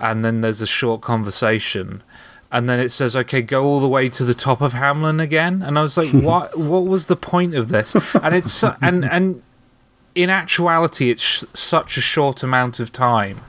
[0.04, 2.04] and then there's a short conversation,
[2.52, 5.62] and then it says, "Okay, go all the way to the top of Hamelin again."
[5.62, 6.58] And I was like, "What?
[6.58, 9.42] what was the point of this?" And it's su- and and
[10.14, 13.40] in actuality, it's sh- such a short amount of time,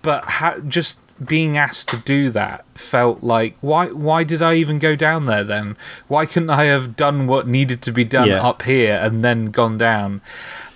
[0.00, 4.78] but ha- just being asked to do that felt like why why did I even
[4.78, 5.76] go down there then?
[6.06, 8.48] Why couldn't I have done what needed to be done Yeah.
[8.48, 10.22] up here and then gone down?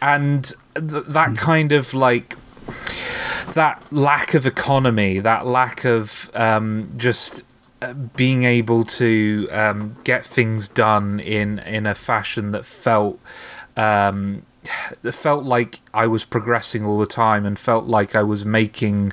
[0.03, 0.45] And
[0.75, 1.39] th- that mm.
[1.39, 2.37] kind of like
[3.55, 7.43] that lack of economy, that lack of um, just
[7.81, 13.19] uh, being able to um, get things done in in a fashion that felt
[13.77, 14.43] um,
[15.03, 19.13] that felt like I was progressing all the time and felt like I was making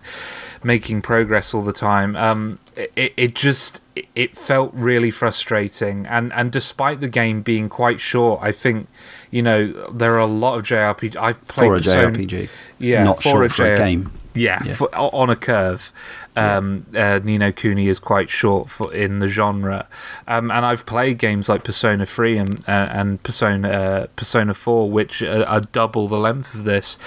[0.63, 2.15] making progress all the time.
[2.15, 3.81] Um, it, it just
[4.15, 8.87] it felt really frustrating, and and despite the game being quite short, I think
[9.31, 11.15] you know there are a lot of JRPG.
[11.15, 12.49] I've played For a JRPG.
[12.79, 14.11] yeah, Not for a for a game.
[14.35, 14.73] Yeah, Yeah.
[14.73, 15.91] For, on a curve.
[16.35, 19.87] Um, uh, Ni no Kuni is quite short for in the genre,
[20.27, 24.89] um, and I've played games like Persona Three and uh, and Persona uh, Persona Four,
[24.89, 26.97] which are, are double the length of this.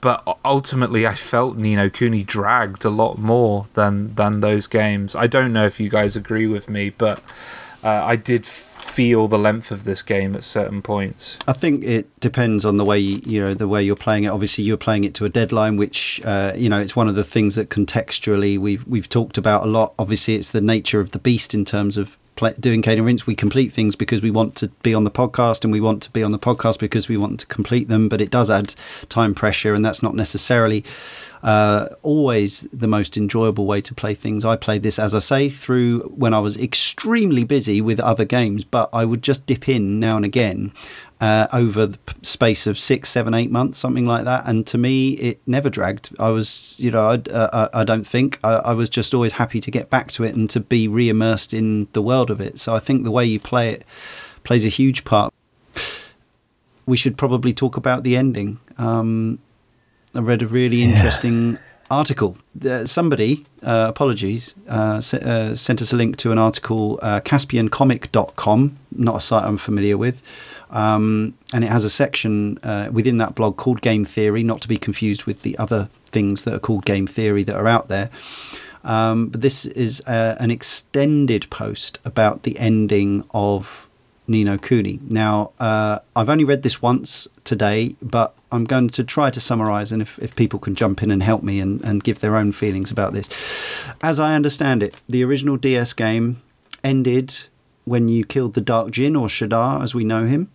[0.00, 5.14] But ultimately, I felt Ni no Kuni dragged a lot more than than those games.
[5.14, 7.20] I don't know if you guys agree with me, but
[7.84, 8.44] uh, I did
[8.80, 11.38] feel the length of this game at certain points.
[11.46, 14.28] I think it depends on the way you, know the way you're playing it.
[14.28, 17.24] Obviously, you're playing it to a deadline, which uh, you know it's one of the
[17.24, 19.94] things that contextually we've we've talked about a lot.
[19.98, 23.26] Obviously, it's the nature of the beast in terms of play, doing Cane and Rinse.
[23.26, 26.10] We complete things because we want to be on the podcast, and we want to
[26.10, 28.08] be on the podcast because we want to complete them.
[28.08, 28.74] But it does add
[29.08, 30.84] time pressure, and that's not necessarily
[31.42, 34.44] uh, always the most enjoyable way to play things.
[34.44, 38.64] I played this, as I say, through when I was extremely busy with other games,
[38.64, 40.72] but I would just dip in now and again
[41.20, 44.44] uh, over the space of six, seven, eight months, something like that.
[44.46, 46.14] And to me, it never dragged.
[46.18, 49.34] I was, you know, I, uh, I I don't think I, I was just always
[49.34, 52.58] happy to get back to it and to be re-immersed in the world of it.
[52.58, 53.84] So I think the way you play it
[54.44, 55.32] plays a huge part.
[56.86, 58.58] We should probably talk about the ending.
[58.76, 59.38] Um,
[60.14, 61.58] I read a really interesting
[61.90, 62.36] article.
[62.64, 67.20] Uh, somebody, uh, apologies, uh, s- uh, sent us a link to an article, uh,
[67.20, 70.20] CaspianComic.com, not a site I'm familiar with.
[70.70, 74.68] Um, and it has a section uh, within that blog called Game Theory, not to
[74.68, 78.08] be confused with the other things that are called Game Theory that are out there.
[78.84, 83.88] Um, but this is uh, an extended post about the ending of
[84.30, 85.00] Ni no Kuni.
[85.08, 89.90] Now, uh, I've only read this once today, but I'm going to try to summarize,
[89.90, 92.52] and if, if people can jump in and help me and, and give their own
[92.52, 93.28] feelings about this.
[94.00, 96.40] As I understand it, the original DS game
[96.84, 97.46] ended
[97.84, 100.48] when you killed the Dark Djinn, or Shadar as we know him.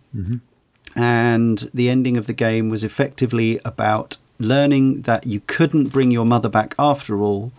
[0.94, 6.24] And the ending of the game was effectively about learning that you couldn't bring your
[6.24, 7.52] mother back after all,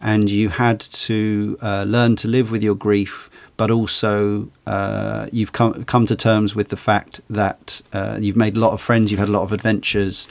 [0.00, 3.28] and you had to uh, learn to live with your grief,
[3.58, 8.56] but also uh, you've come come to terms with the fact that uh, you've made
[8.56, 10.26] a lot of friends, you've had a lot of adventures,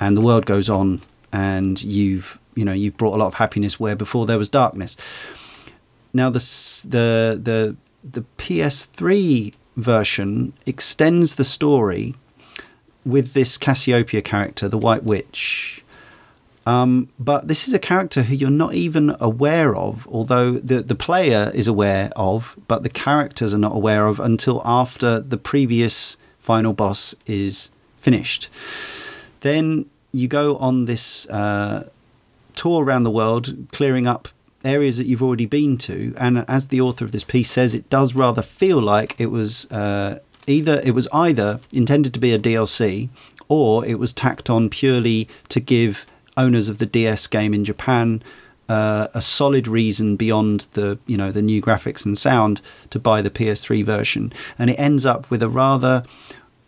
[0.00, 1.00] and the world goes on,
[1.32, 4.96] and you've you know you've brought a lot of happiness where before there was darkness.
[6.12, 6.40] Now the
[6.86, 12.16] the the the PS3 version extends the story
[13.06, 15.81] with this Cassiopeia character, the White Witch.
[16.64, 20.94] Um, but this is a character who you're not even aware of, although the, the
[20.94, 26.16] player is aware of, but the characters are not aware of until after the previous
[26.38, 28.48] final boss is finished.
[29.40, 31.88] Then you go on this uh,
[32.54, 34.28] tour around the world, clearing up
[34.64, 36.14] areas that you've already been to.
[36.16, 39.70] And as the author of this piece says, it does rather feel like it was
[39.70, 43.08] uh, either it was either intended to be a DLC
[43.48, 46.06] or it was tacked on purely to give
[46.36, 48.22] owners of the DS game in Japan
[48.68, 52.60] uh, a solid reason beyond the you know the new graphics and sound
[52.90, 54.32] to buy the PS3 version.
[54.58, 56.04] And it ends up with a rather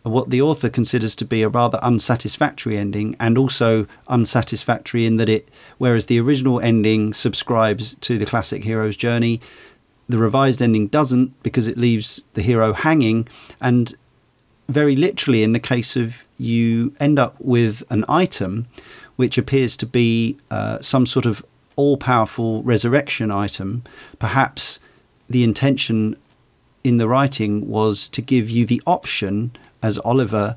[0.02, 5.30] what the author considers to be a rather unsatisfactory ending and also unsatisfactory in that
[5.30, 9.40] it whereas the original ending subscribes to the classic hero's journey
[10.06, 13.26] the revised ending doesn't because it leaves the hero hanging
[13.62, 13.94] and
[14.68, 18.66] very literally in the case of you end up with an item
[19.16, 21.44] which appears to be uh, some sort of
[21.76, 23.82] all-powerful resurrection item
[24.18, 24.78] perhaps
[25.28, 26.16] the intention
[26.84, 29.50] in the writing was to give you the option
[29.82, 30.56] as Oliver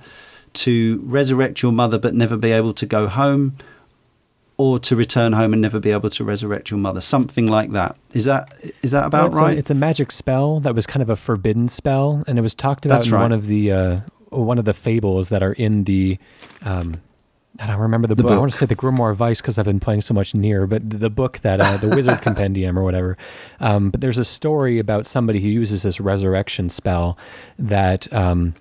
[0.53, 3.57] to resurrect your mother but never be able to go home
[4.57, 7.95] or to return home and never be able to resurrect your mother something like that
[8.13, 8.51] is that
[8.81, 11.15] is that about it's right A, it's a magic spell that was kind of a
[11.15, 13.21] forbidden spell, and it was talked about That's in right.
[13.21, 16.17] one of the uh, one of the fables that are in the.
[16.63, 17.01] Um,
[17.59, 18.31] I don't remember the, The book.
[18.31, 20.69] I want to say the Grimoire of Vice because I've been playing so much NieR,
[20.69, 23.17] but the, the book that uh, the Wizard Compendium or whatever.
[23.59, 27.17] Um, but there's a story about somebody who uses this resurrection spell
[27.57, 28.53] that um,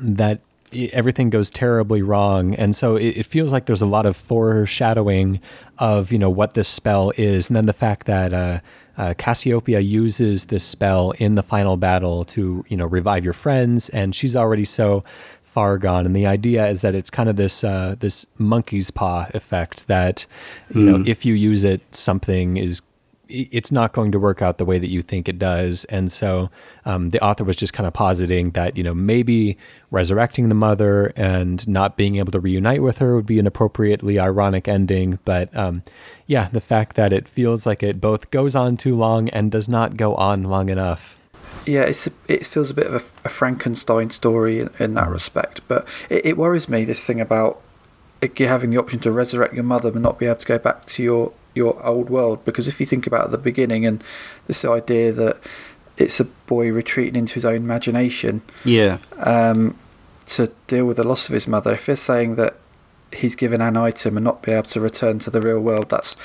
[0.00, 0.40] that
[0.72, 5.40] everything goes terribly wrong and so it, it feels like there's a lot of foreshadowing
[5.78, 8.58] of you know what this spell is and then the fact that uh,
[8.98, 13.88] uh, Cassiopeia uses this spell in the final battle to you know revive your friends
[13.90, 15.04] and she's already so
[15.56, 19.26] far gone and the idea is that it's kind of this uh, this monkey's paw
[19.32, 20.26] effect that
[20.74, 22.82] you know if you use it something is
[23.28, 25.84] it's not going to work out the way that you think it does.
[25.86, 26.50] And so
[26.84, 29.58] um, the author was just kind of positing that, you know, maybe
[29.90, 34.18] resurrecting the mother and not being able to reunite with her would be an appropriately
[34.18, 35.18] ironic ending.
[35.24, 35.82] But um,
[36.26, 39.68] yeah, the fact that it feels like it both goes on too long and does
[39.68, 41.15] not go on long enough.
[41.66, 45.08] Yeah, it's a, it feels a bit of a, a Frankenstein story in, in that
[45.08, 47.60] respect, but it, it worries me this thing about
[48.36, 50.84] you having the option to resurrect your mother but not be able to go back
[50.86, 52.44] to your your old world.
[52.44, 54.02] Because if you think about the beginning and
[54.46, 55.38] this idea that
[55.96, 59.78] it's a boy retreating into his own imagination yeah um,
[60.26, 62.56] to deal with the loss of his mother, if they're saying that
[63.12, 66.16] he's given an item and not be able to return to the real world, that's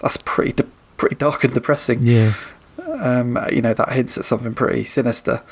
[0.00, 2.34] that's pretty de- pretty dark and depressing Yeah.
[2.98, 5.42] Um, you know that hints at something pretty sinister.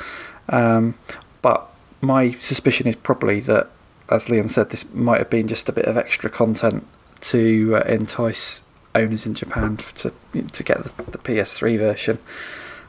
[0.48, 0.98] Um,
[1.40, 1.69] but
[2.01, 3.70] my suspicion is probably that,
[4.09, 6.86] as Leon said, this might have been just a bit of extra content
[7.20, 8.62] to uh, entice
[8.94, 12.19] owners in Japan to to get the, the PS3 version.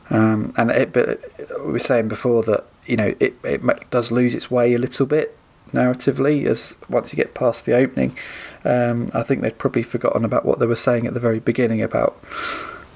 [0.09, 1.21] Um, and it, but
[1.65, 5.05] we were saying before that you know it, it does lose its way a little
[5.05, 5.37] bit
[5.71, 8.17] narratively as once you get past the opening.
[8.63, 11.81] Um, I think they'd probably forgotten about what they were saying at the very beginning
[11.81, 12.21] about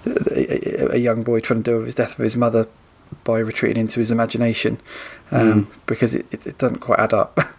[0.08, 2.68] a, a young boy trying to deal with his death of his mother
[3.24, 4.80] by retreating into his imagination
[5.32, 7.40] um, because it, it, it doesn't quite add up.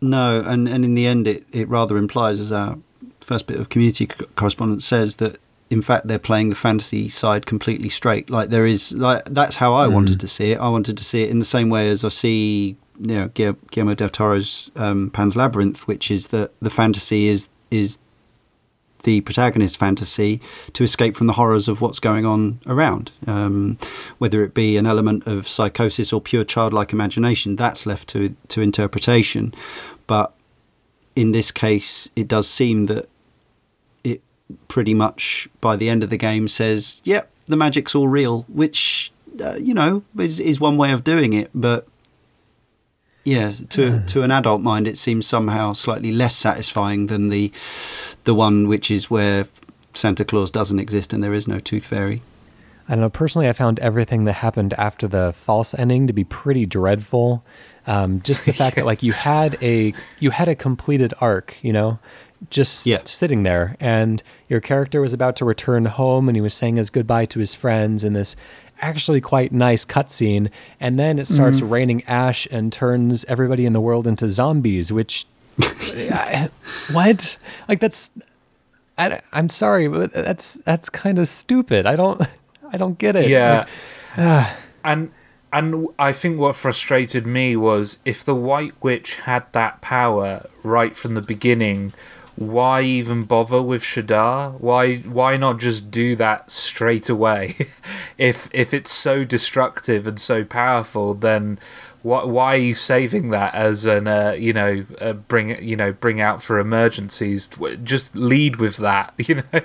[0.00, 2.78] No, and, and in the end, it, it rather implies, as our
[3.20, 5.38] first bit of community correspondence says, that
[5.70, 8.30] in fact they're playing the fantasy side completely straight.
[8.30, 10.60] Like there is, like that's how I wanted to see it.
[10.60, 13.94] I wanted to see it in the same way as I see, you know, Guillermo
[13.94, 17.98] del Toro's um, Pan's Labyrinth, which is that the fantasy is is
[19.04, 20.40] the protagonist's fantasy
[20.72, 23.12] to escape from the horrors of what's going on around.
[23.26, 23.78] Um,
[24.18, 28.60] whether it be an element of psychosis or pure childlike imagination, that's left to to
[28.60, 29.54] interpretation.
[30.06, 30.32] But
[31.14, 33.08] in this case, it does seem that
[34.04, 34.22] it
[34.68, 39.12] pretty much by the end of the game says, "Yep, the magic's all real," which
[39.42, 41.86] uh, you know is is one way of doing it, but
[43.28, 47.52] yeah, to to an adult mind, it seems somehow slightly less satisfying than the
[48.24, 49.46] the one which is where
[49.94, 52.22] Santa Claus doesn't exist and there is no Tooth Fairy.
[52.88, 53.10] I don't know.
[53.10, 57.42] Personally, I found everything that happened after the false ending to be pretty dreadful.
[57.86, 61.72] Um, just the fact that like you had a you had a completed arc, you
[61.72, 61.98] know,
[62.50, 63.00] just Yeah.
[63.04, 66.88] sitting there, and your character was about to return home, and he was saying his
[66.90, 68.36] goodbye to his friends and this
[68.80, 70.50] actually quite nice cutscene,
[70.80, 71.70] and then it starts mm.
[71.70, 75.26] raining ash and turns everybody in the world into zombies, which
[75.60, 76.50] I-
[76.92, 77.38] what
[77.68, 78.10] like that's
[78.96, 81.86] I, I'm sorry, but that's that's kind of stupid.
[81.86, 82.20] I don't
[82.72, 83.28] I don't get it.
[83.28, 83.66] Yeah.
[84.16, 84.48] Like,
[84.84, 85.12] and
[85.52, 90.94] and I think what frustrated me was if the White Witch had that power right
[90.94, 91.92] from the beginning,
[92.38, 94.60] why even bother with Shadar?
[94.60, 97.56] Why why not just do that straight away?
[98.18, 101.58] if if it's so destructive and so powerful, then
[102.02, 105.92] why why are you saving that as an uh, you know uh, bring you know
[105.92, 107.48] bring out for emergencies?
[107.82, 109.60] Just lead with that, you know.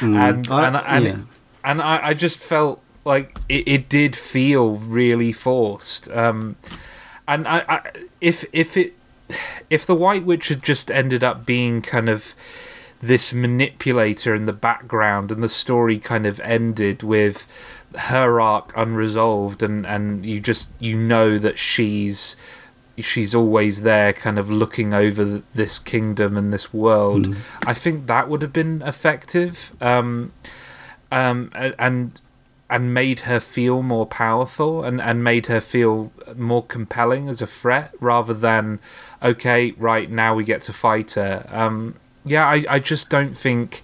[0.00, 1.18] and I- and and, yeah.
[1.64, 6.10] and I, I just felt like it, it did feel really forced.
[6.10, 6.56] Um,
[7.28, 7.80] and I, I,
[8.20, 8.94] if if it
[9.70, 12.34] if the White Witch had just ended up being kind of
[13.00, 17.46] this manipulator in the background, and the story kind of ended with
[17.96, 22.36] her arc unresolved, and and you just you know that she's
[22.98, 27.26] she's always there kind of looking over this kingdom and this world
[27.66, 30.32] i think that would have been effective um
[31.12, 32.20] um and
[32.68, 37.46] and made her feel more powerful and and made her feel more compelling as a
[37.46, 38.80] threat rather than
[39.22, 41.94] okay right now we get to fight her um
[42.24, 43.82] yeah i i just don't think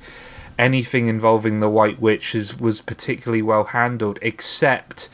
[0.59, 5.09] anything involving the white witch is, was particularly well handled except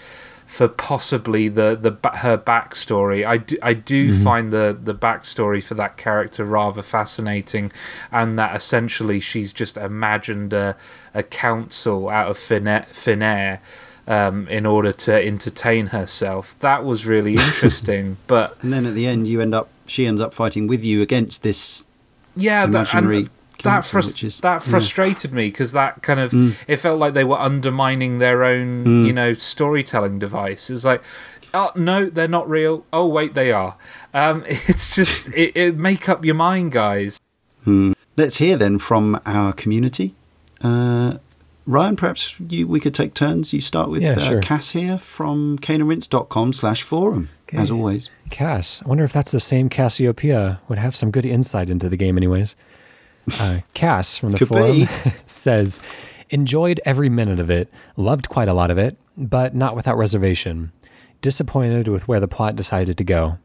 [0.49, 3.25] for possibly the the her backstory.
[3.25, 7.71] I do, I do find the the backstory for that character rather fascinating,
[8.11, 10.75] and that essentially she's just imagined a
[11.13, 13.61] a council out of thin air, thin air
[14.09, 16.59] um, in order to entertain herself.
[16.61, 20.21] That was really interesting, but And then at the end, you end up she ends
[20.21, 21.85] up fighting with you against this
[22.37, 24.71] yeah, that, imaginary and that council, which is that yeah.
[24.71, 26.55] frustrated me because that kind of Mm.
[26.67, 29.07] it felt like they were undermining their own Mm.
[29.07, 30.71] you know storytelling device.
[30.71, 31.03] It's like,
[31.55, 32.85] oh no, they're not real.
[32.93, 33.77] Oh wait, they are.
[34.15, 37.19] Um, it's just it, it make up your mind, guys.
[38.17, 40.15] Let's hear then from our community.
[40.63, 41.19] Uh,
[41.69, 43.53] Ryan, perhaps you, we could take turns.
[43.53, 44.41] You start with Yeah, uh, sure.
[44.41, 48.09] Cass here from caneandrinse.com slash forum, as always.
[48.31, 48.83] Cass.
[48.83, 50.63] I wonder if that's the same Cassiopeia.
[50.69, 52.57] Would have some good insight into the game, anyways.
[53.39, 54.89] Uh, Cass from the forum
[55.27, 55.79] says,
[56.31, 60.73] enjoyed every minute of it, loved quite a lot of it, but not without reservation.
[61.21, 63.37] Disappointed with where the plot decided to go.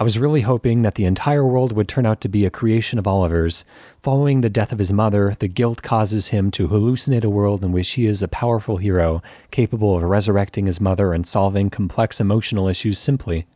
[0.00, 3.00] I was really hoping that the entire world would turn out to be a creation
[3.00, 3.64] of Oliver's.
[4.00, 7.72] Following the death of his mother, the guilt causes him to hallucinate a world in
[7.72, 9.20] which he is a powerful hero,
[9.50, 13.46] capable of resurrecting his mother and solving complex emotional issues simply.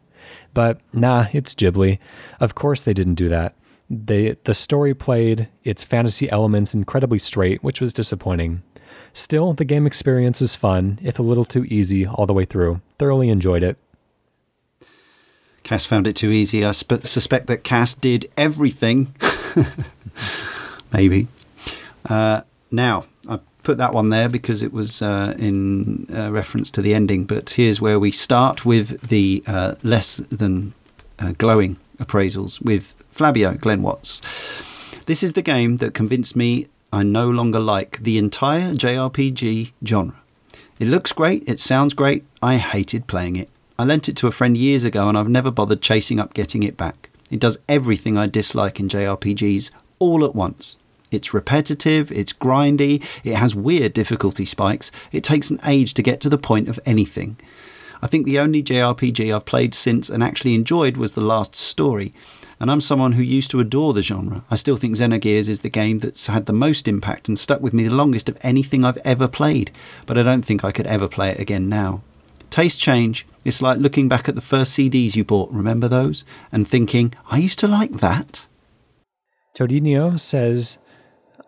[0.53, 2.01] But nah, it's Ghibli.
[2.41, 3.55] Of course they didn't do that.
[3.89, 8.65] They the story played its fantasy elements incredibly straight, which was disappointing.
[9.13, 12.81] Still, the game experience was fun, if a little too easy all the way through.
[12.99, 13.79] Thoroughly enjoyed it.
[15.63, 16.65] Cass found it too easy.
[16.65, 19.15] I sp- suspect that Cass did everything.
[20.93, 21.29] Maybe.
[22.05, 26.83] Uh, now, I put that one there because it was uh, in uh, reference to
[26.83, 30.75] the ending, but here's where we start with the uh, less than
[31.19, 34.21] uh, glowing appraisals with Flabio Glenn Watts.
[35.07, 40.17] This is the game that convinced me I no longer like the entire JRPG genre.
[40.79, 43.49] It looks great, it sounds great, I hated playing it.
[43.79, 46.63] I lent it to a friend years ago and I've never bothered chasing up getting
[46.63, 47.11] it back.
[47.31, 50.77] It does everything I dislike in JRPGs all at once.
[51.11, 56.21] It's repetitive, it's grindy, it has weird difficulty spikes, it takes an age to get
[56.23, 57.37] to the point of anything.
[58.01, 62.13] I think the only JRPG I've played since and actually enjoyed was The Last Story,
[62.59, 64.43] and I'm someone who used to adore the genre.
[64.51, 67.73] I still think Xenogears is the game that's had the most impact and stuck with
[67.75, 69.71] me the longest of anything I've ever played,
[70.07, 72.03] but I don't think I could ever play it again now.
[72.53, 73.27] Taste change.
[73.47, 76.23] It's like looking back at the first CDs you bought, remember those?
[76.53, 78.47] And thinking, I used to like that.
[79.57, 80.77] Todinio says,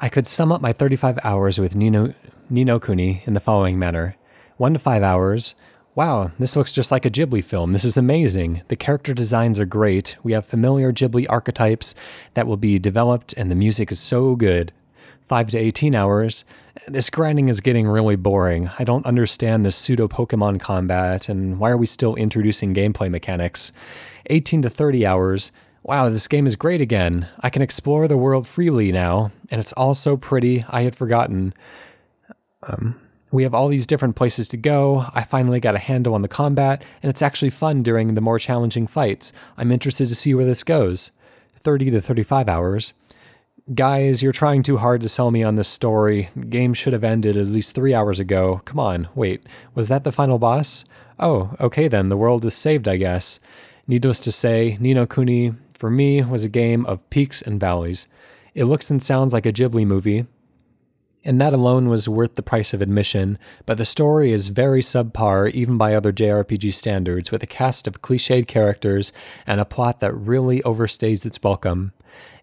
[0.01, 2.15] I could sum up my 35 hours with Nino,
[2.49, 4.17] Ni no Kuni in the following manner
[4.57, 5.55] 1 to 5 hours.
[5.95, 7.75] Wow, this looks just like a Ghibli film.
[7.75, 8.63] This is amazing.
[8.69, 10.17] The character designs are great.
[10.23, 11.95] We have familiar Ghibli archetypes
[12.33, 14.73] that will be developed, and the music is so good.
[15.21, 16.47] 5 to 18 hours.
[16.89, 18.69] This grinding is getting really boring.
[18.79, 23.71] I don't understand this pseudo Pokemon combat, and why are we still introducing gameplay mechanics?
[24.27, 25.53] 18 to 30 hours.
[25.85, 27.29] Wow, this game is great again.
[27.41, 31.55] I can explore the world freely now, and it's all so pretty, I had forgotten.
[32.65, 35.07] Um, we have all these different places to go.
[35.15, 38.41] I finally got a handle on the combat, and it's actually fun during the more
[38.41, 39.33] challenging fights.
[39.57, 41.13] I'm interested to see where this goes.
[41.57, 42.93] 30 to 35 hours.
[43.73, 46.29] Guys, you're trying too hard to sell me on this story.
[46.37, 48.61] The game should have ended at least three hours ago.
[48.67, 49.43] Come on, wait,
[49.75, 50.85] was that the final boss?
[51.19, 53.41] Oh, okay then, the world is saved, I guess.
[53.87, 58.07] Needless to say, Ni no Kuni, for me, was a game of peaks and valleys.
[58.55, 60.27] It looks and sounds like a Ghibli movie,
[61.25, 65.51] and that alone was worth the price of admission, but the story is very subpar
[65.53, 69.11] even by other JRPG standards, with a cast of cliched characters
[69.47, 71.95] and a plot that really overstays its welcome.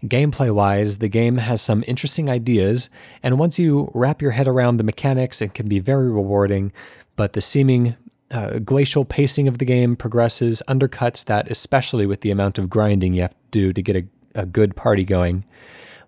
[0.06, 2.90] Gameplay wise, the game has some interesting ideas,
[3.22, 6.72] and once you wrap your head around the mechanics, it can be very rewarding,
[7.16, 7.96] but the seeming
[8.32, 13.14] uh, glacial pacing of the game progresses, undercuts that, especially with the amount of grinding
[13.14, 14.06] you have to do to get a,
[14.42, 15.44] a good party going.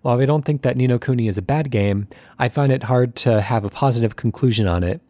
[0.02, 2.08] While I don't think that Ni no Kuni is a bad game,
[2.38, 5.00] I find it hard to have a positive conclusion on it.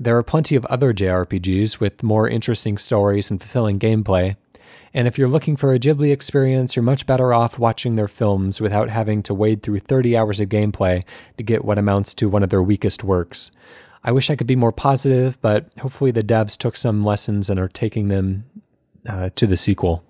[0.00, 4.36] There are plenty of other JRPGs with more interesting stories and fulfilling gameplay,
[4.94, 8.60] and if you're looking for a Ghibli experience, you're much better off watching their films
[8.60, 11.02] without having to wade through 30 hours of gameplay
[11.36, 13.50] to get what amounts to one of their weakest works.
[14.04, 17.58] I wish I could be more positive, but hopefully the devs took some lessons and
[17.58, 18.44] are taking them
[19.08, 20.04] uh, to the sequel.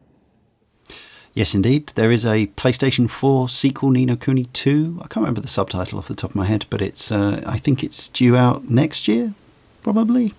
[1.32, 1.89] Yes, indeed.
[1.89, 4.98] There is a PlayStation 4 sequel, Ni no Kuni 2.
[4.98, 7.56] I can't remember the subtitle off the top of my head, but it's uh, I
[7.56, 9.35] think it's due out next year,
[9.82, 10.35] probably.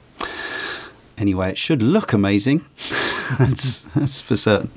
[1.18, 2.66] Anyway, it should look amazing.
[3.40, 4.72] that's, that's for certain.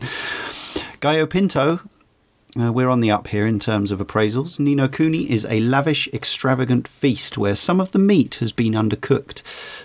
[1.01, 1.81] Gallo Pinto,
[2.59, 4.59] uh, we're on the up here in terms of appraisals.
[4.59, 8.73] Ni no Kuni is a lavish, extravagant feast where some of the meat has been
[8.73, 9.43] undercooked.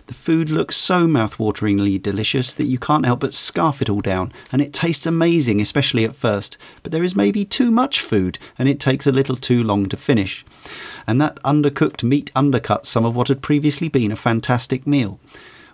[0.08, 4.32] The food looks so mouthwateringly delicious that you can't help but scarf it all down,
[4.52, 6.58] and it tastes amazing, especially at first.
[6.82, 9.98] But there is maybe too much food, and it takes a little too long to
[9.98, 10.46] finish.
[11.06, 15.20] And that undercooked meat undercuts some of what had previously been a fantastic meal.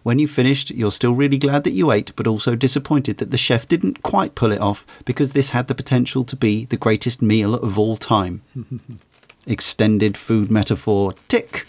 [0.04, 3.38] When you've finished, you're still really glad that you ate, but also disappointed that the
[3.38, 7.22] chef didn't quite pull it off because this had the potential to be the greatest
[7.22, 8.42] meal of all time.
[9.48, 11.66] Extended food metaphor, tick.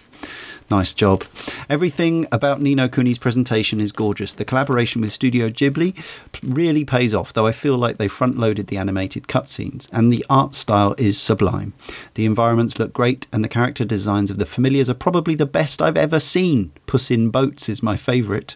[0.70, 1.24] Nice job.
[1.68, 4.32] Everything about Ni no Kuni's presentation is gorgeous.
[4.32, 5.96] The collaboration with Studio Ghibli
[6.44, 10.24] really pays off, though I feel like they front loaded the animated cutscenes, and the
[10.30, 11.72] art style is sublime.
[12.14, 15.82] The environments look great, and the character designs of the familiars are probably the best
[15.82, 16.70] I've ever seen.
[16.86, 18.54] Puss in Boats is my favourite.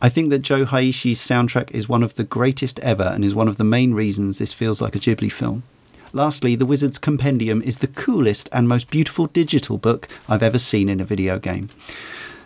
[0.00, 3.48] I think that Joe Hisaishi's soundtrack is one of the greatest ever and is one
[3.48, 5.64] of the main reasons this feels like a Ghibli film.
[6.12, 10.88] Lastly, The Wizard's Compendium is the coolest and most beautiful digital book I've ever seen
[10.88, 11.68] in a video game.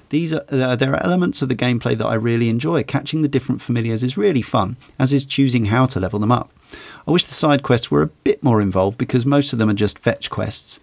[0.08, 2.82] These are, uh, there are elements of the gameplay that I really enjoy.
[2.82, 6.52] Catching the different familiars is really fun, as is choosing how to level them up.
[7.06, 9.74] I wish the side quests were a bit more involved because most of them are
[9.74, 10.80] just fetch quests,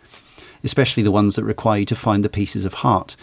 [0.63, 3.15] especially the ones that require you to find the pieces of heart.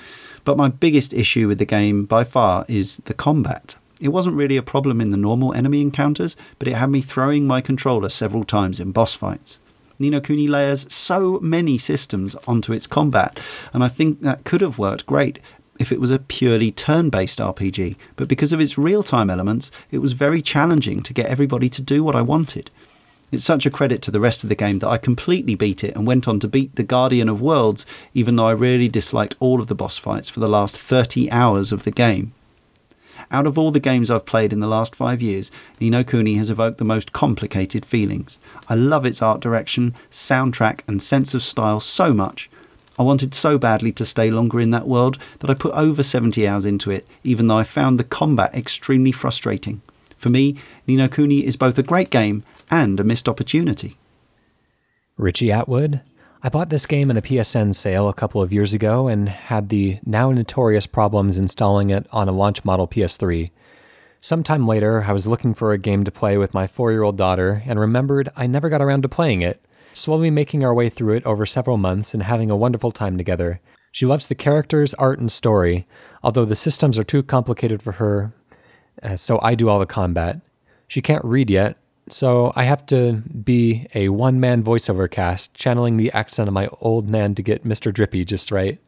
[0.44, 3.76] But my biggest issue with the game by far is the combat.
[4.00, 7.46] It wasn't really a problem in the normal enemy encounters, but it had me throwing
[7.46, 9.58] my controller several times in boss fights.
[9.98, 13.40] Ni no Kuni layers so many systems onto its combat,
[13.72, 15.38] and I think that could have worked great
[15.78, 19.70] if it was a purely turn based RPG, but because of its real time elements,
[19.90, 22.70] it was very challenging to get everybody to do what I wanted.
[23.32, 25.96] It's such a credit to the rest of the game that I completely beat it
[25.96, 29.60] and went on to beat the Guardian of Worlds, even though I really disliked all
[29.60, 32.32] of the boss fights for the last 30 hours of the game.
[33.30, 35.50] Out of all the games I've played in the last five years,
[35.80, 38.38] Ni no Kuni has evoked the most complicated feelings.
[38.68, 42.48] I love its art direction, soundtrack, and sense of style so much.
[42.98, 46.46] I wanted so badly to stay longer in that world that I put over 70
[46.46, 49.82] hours into it, even though I found the combat extremely frustrating.
[50.16, 53.96] For me, Ni no Kuni is both a great game and a missed opportunity.
[55.18, 56.00] Richie Atwood,
[56.46, 59.68] I bought this game in a PSN sale a couple of years ago and had
[59.68, 63.50] the now notorious problems installing it on a launch model PS3.
[64.20, 67.16] Sometime later, I was looking for a game to play with my four year old
[67.16, 69.60] daughter and remembered I never got around to playing it,
[69.92, 73.60] slowly making our way through it over several months and having a wonderful time together.
[73.90, 75.88] She loves the characters, art, and story,
[76.22, 78.32] although the systems are too complicated for her,
[79.02, 80.40] uh, so I do all the combat.
[80.86, 81.76] She can't read yet,
[82.08, 86.68] So I have to be a one man voiceover cast, channeling the accent of my
[86.80, 87.92] old man to get Mr.
[87.92, 88.78] Drippy just right.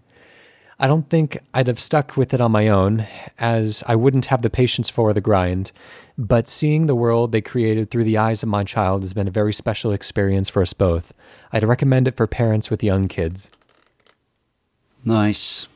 [0.80, 3.04] I don't think I'd have stuck with it on my own,
[3.36, 5.72] as I wouldn't have the patience for the grind.
[6.16, 9.32] But seeing the world they created through the eyes of my child has been a
[9.32, 11.12] very special experience for us both.
[11.52, 13.50] I'd recommend it for parents with young kids.
[15.04, 15.66] Nice.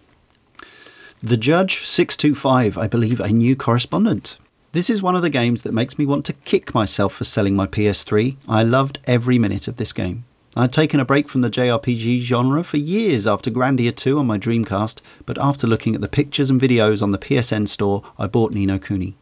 [1.20, 4.36] The Judge 625, I believe, a new correspondent.
[4.72, 7.54] This is one of the games that makes me want to kick myself for selling
[7.54, 8.36] my PS3.
[8.48, 10.24] I loved every minute of this game.
[10.56, 14.38] I'd taken a break from the JRPG genre for years after Grandia 2 on my
[14.38, 18.52] Dreamcast, but after looking at the pictures and videos on the PSN store, I bought
[18.52, 19.14] Ni no Kuni.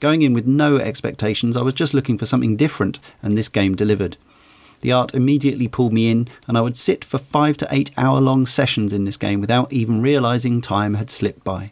[0.00, 3.76] Going in with no expectations, I was just looking for something different, and this game
[3.76, 4.16] delivered.
[4.80, 8.20] The art immediately pulled me in, and I would sit for five to eight hour
[8.20, 11.70] long sessions in this game without even realising time had slipped by.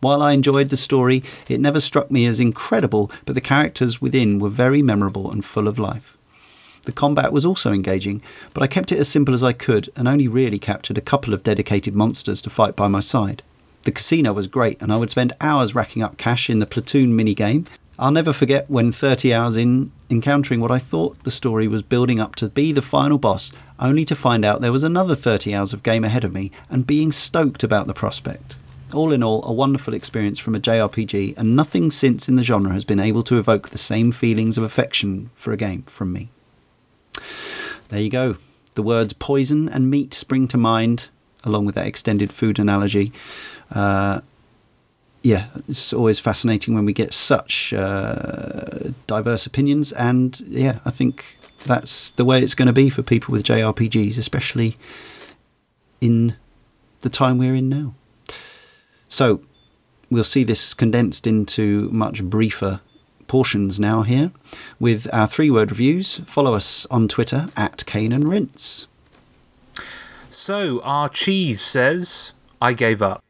[0.00, 4.38] While I enjoyed the story, it never struck me as incredible, but the characters within
[4.38, 6.16] were very memorable and full of life.
[6.84, 8.22] The combat was also engaging,
[8.54, 11.34] but I kept it as simple as I could and only really captured a couple
[11.34, 13.42] of dedicated monsters to fight by my side.
[13.82, 17.16] The casino was great, and I would spend hours racking up cash in the Pontoon
[17.16, 17.66] minigame.
[17.98, 22.20] I'll never forget when 30 hours in, encountering what I thought the story was building
[22.20, 23.50] up to be the final boss,
[23.80, 26.86] only to find out there was another 30 hours of game ahead of me and
[26.86, 28.56] being stoked about the prospect.
[28.94, 32.72] All in all, a wonderful experience from a JRPG, and nothing since in the genre
[32.72, 36.28] has been able to evoke the same feelings of affection for a game from me.
[37.88, 38.36] There you go.
[38.74, 41.08] The words poison and meat spring to mind,
[41.44, 43.12] along with that extended food analogy.
[43.70, 44.20] Uh,
[45.22, 51.38] yeah, it's always fascinating when we get such uh, diverse opinions, and yeah, I think
[51.64, 54.76] that's the way it's going to be for people with JRPGs, especially
[56.00, 56.36] in
[57.00, 57.94] the time we're in now.
[59.16, 59.40] So,
[60.10, 62.80] we'll see this condensed into much briefer
[63.26, 64.30] portions now here
[64.78, 66.18] with our three word reviews.
[66.26, 68.88] Follow us on Twitter at Cane and Rinse.
[70.28, 73.24] So, our cheese says, I gave up.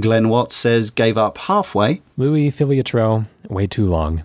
[0.00, 2.00] Glenn Watts says, gave up halfway.
[2.16, 4.24] Louis Filiatro, way too long.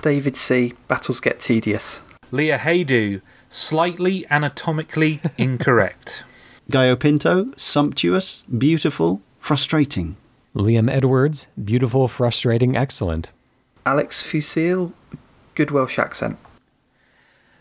[0.00, 0.74] David C.
[0.86, 1.98] Battles get tedious.
[2.30, 3.20] Leah Haydu,
[3.50, 6.22] slightly anatomically incorrect.
[6.70, 10.16] Gallo Pinto, sumptuous, beautiful, frustrating.
[10.56, 13.30] Liam Edwards, beautiful, frustrating, excellent.
[13.86, 14.92] Alex Fusil,
[15.54, 16.36] good Welsh accent.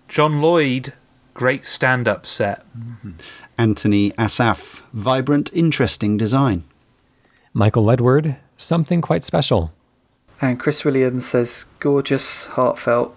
[0.08, 0.94] John Lloyd,
[1.36, 2.66] great stand up set.
[2.76, 3.12] Mm-hmm.
[3.60, 6.64] Anthony Asaf, vibrant, interesting design.
[7.54, 9.72] Michael Edward, something quite special.
[10.42, 13.16] And Chris Williams says, gorgeous, heartfelt,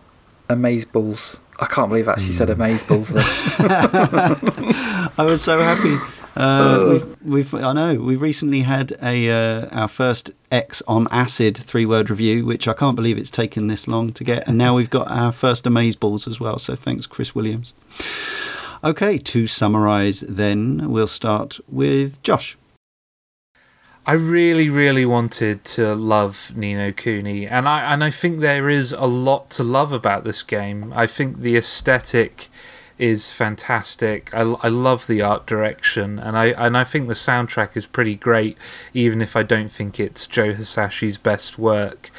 [0.51, 1.39] amazeballs.
[1.59, 2.57] I can't believe I actually said mm.
[2.57, 3.25] amazeballs then.
[5.17, 5.97] I was so happy.
[6.39, 11.57] Uh, we've, we've, I know, we've recently had a uh, our first X on acid
[11.57, 14.77] three word review, which I can't believe it's taken this long to get, and now
[14.77, 16.61] we've got our first Amaze Balls as well.
[16.61, 17.75] So thanks, Chris Williams.
[18.85, 22.57] Okay, to summarise, then we'll start with Josh.
[24.07, 28.71] I really, really wanted to love Ni no Kuni, and I and I think there
[28.71, 30.93] is a lot to love about this game.
[30.95, 32.49] I think the aesthetic
[32.99, 34.35] is fantastic.
[34.35, 38.17] I, I love the art direction, and I and I think the soundtrack is pretty
[38.17, 38.59] great,
[38.93, 42.11] even if I don't think it's Joe Hisaishi's best work.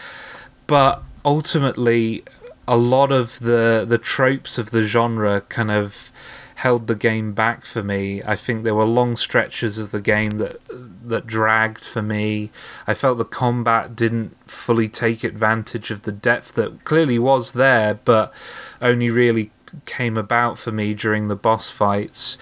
[0.68, 2.24] But ultimately,
[2.68, 6.12] a lot of the the tropes of the genre kind of
[6.60, 8.22] held the game back for me.
[8.24, 10.60] I think there were long stretches of the game that
[11.08, 12.52] that dragged for me.
[12.86, 17.94] I felt the combat didn't fully take advantage of the depth that clearly was there,
[17.94, 18.34] but
[18.82, 19.52] only really
[19.86, 22.38] came about for me during the boss fights.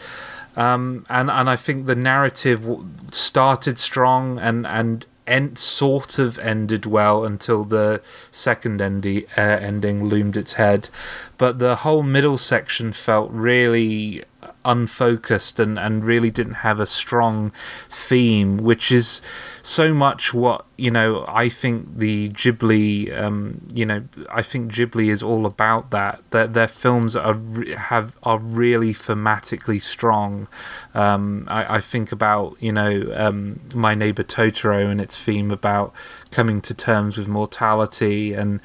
[0.56, 2.68] Um, and and I think the narrative
[3.12, 8.02] started strong and and end, sort of ended well until the
[8.32, 10.90] second endi- uh, ending loomed its head.
[11.38, 14.24] But the whole middle section felt really
[14.66, 17.52] unfocused and, and really didn't have a strong
[17.90, 19.22] theme, which is
[19.62, 21.26] so much what you know.
[21.28, 26.22] I think the Ghibli, um, you know, I think Ghibli is all about that.
[26.32, 27.38] That their films are
[27.76, 30.48] have are really thematically strong.
[30.94, 35.94] Um, I, I, think about you know um, my neighbor Totoro and its theme about
[36.32, 38.62] coming to terms with mortality and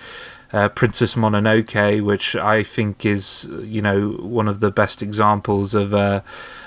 [0.53, 5.95] uh, Princess Mononoke, which I think is you know one of the best examples of
[5.95, 6.21] uh,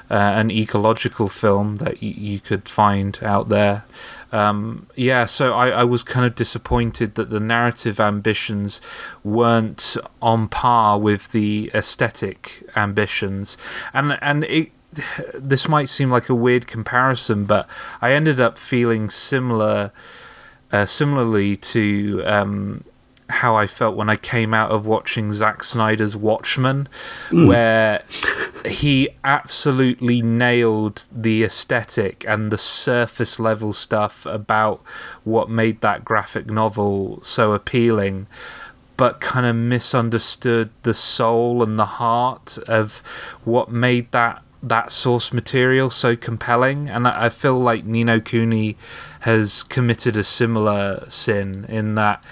[0.10, 3.86] uh, an ecological film that y- you could find out there.
[4.32, 8.82] Um, yeah, so I, I, was kind of disappointed that the narrative ambitions
[9.24, 13.58] weren't on par with the aesthetic ambitions,
[13.94, 14.72] and and it,
[15.34, 17.68] this might seem like a weird comparison, but
[18.02, 19.92] I ended up feeling similar,
[20.72, 22.84] uh, similarly to um,
[23.30, 26.88] how I felt when I came out of watching Zack Snyder's Watchmen,
[27.30, 27.48] mm.
[27.48, 28.04] where
[28.66, 34.82] he absolutely nailed the aesthetic and the surface level stuff about
[35.24, 38.28] what made that graphic novel so appealing
[38.98, 43.00] but kind of misunderstood the soul and the heart of
[43.44, 46.90] what made that that source material so compelling.
[46.90, 48.76] And I, feel like Ni no Kuni
[49.22, 52.24] has committed a similar sin in that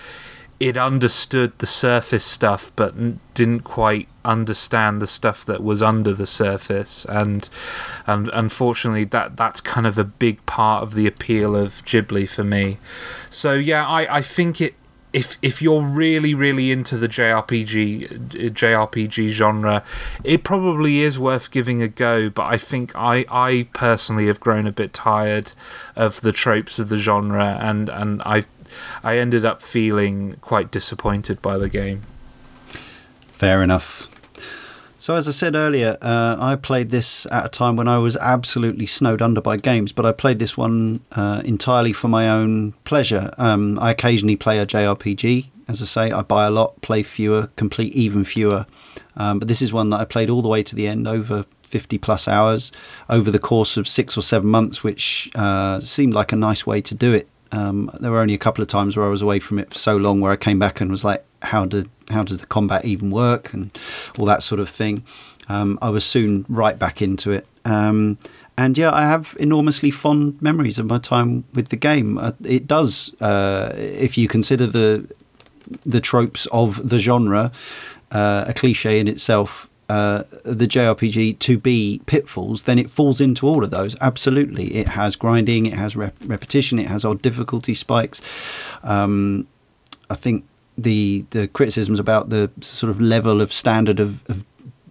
[0.68, 2.94] it understood the surface stuff but
[3.34, 7.50] didn't quite understand the stuff that was under the surface and
[8.08, 12.46] and unfortunately that that's kind of a big part of the appeal of Ghibli for
[12.46, 12.78] me
[13.30, 14.76] so yeah I, I think it
[15.12, 19.84] if if you're really really into the JRPG uh, JRPG genre,
[20.24, 22.32] it probably is worth giving a go.
[22.32, 25.52] But I think I I personally have grown a bit tired
[25.96, 28.46] of the tropes of the genre, and and I
[29.04, 32.04] I ended up feeling quite disappointed by the game.
[33.30, 34.08] Fair enough.
[35.04, 38.16] So, as I said earlier, uh, I played this at a time when I was
[38.16, 42.72] absolutely snowed under by games, but I played this one uh, entirely for my own
[42.86, 43.34] pleasure.
[43.38, 45.48] Um, I occasionally play a JRPG.
[45.68, 48.66] As I say, I buy a lot, play fewer, complete even fewer.
[49.18, 51.44] Um, but this is one that I played all the way to the end, over
[51.64, 52.72] 50 plus hours,
[53.10, 56.80] over the course of six or seven months, which uh, seemed like a nice way
[56.80, 57.28] to do it.
[57.54, 59.78] Um, there were only a couple of times where I was away from it for
[59.78, 62.84] so long where I came back and was like, how did how does the combat
[62.86, 63.72] even work and
[64.18, 65.04] all that sort of thing.
[65.50, 67.48] Um, I was soon right back into it.
[67.66, 68.18] Um,
[68.58, 72.18] and yeah, I have enormously fond memories of my time with the game.
[72.18, 75.08] Uh, it does, uh, if you consider the
[75.86, 77.52] the tropes of the genre,
[78.12, 79.70] uh, a cliche in itself.
[79.90, 83.98] Uh, the JRPG to be pitfalls, then it falls into all of those.
[84.00, 88.22] Absolutely, it has grinding, it has rep- repetition, it has odd difficulty spikes.
[88.82, 89.46] Um,
[90.10, 90.46] I think
[90.78, 94.46] the the criticisms about the sort of level of standard of, of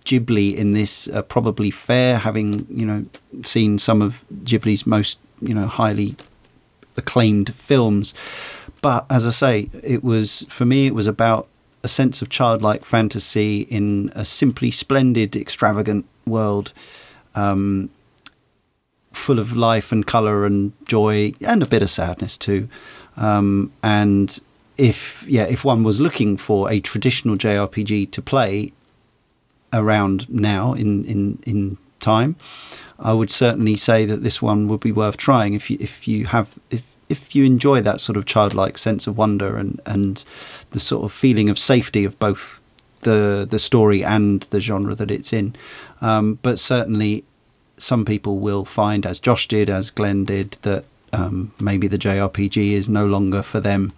[0.04, 3.06] Ghibli in this are probably fair, having you know
[3.44, 6.16] seen some of Ghibli's most you know highly
[6.96, 8.14] acclaimed films.
[8.80, 11.48] But as I say, it was for me it was about
[11.82, 16.72] a sense of childlike fantasy in a simply splendid, extravagant world,
[17.34, 17.90] um,
[19.12, 22.68] full of life and color and joy and a bit of sadness too.
[23.16, 24.38] Um, and
[24.78, 28.72] if yeah, if one was looking for a traditional JRPG to play
[29.72, 32.36] around now in in in time,
[32.98, 36.26] I would certainly say that this one would be worth trying if you if you
[36.26, 40.24] have if if you enjoy that sort of childlike sense of wonder and and
[40.70, 42.60] the sort of feeling of safety of both
[43.02, 45.54] the the story and the genre that it's in.
[46.00, 47.24] Um, but certainly,
[47.78, 52.72] some people will find, as Josh did, as Glenn did, that um, maybe the JRPG
[52.72, 53.92] is no longer for them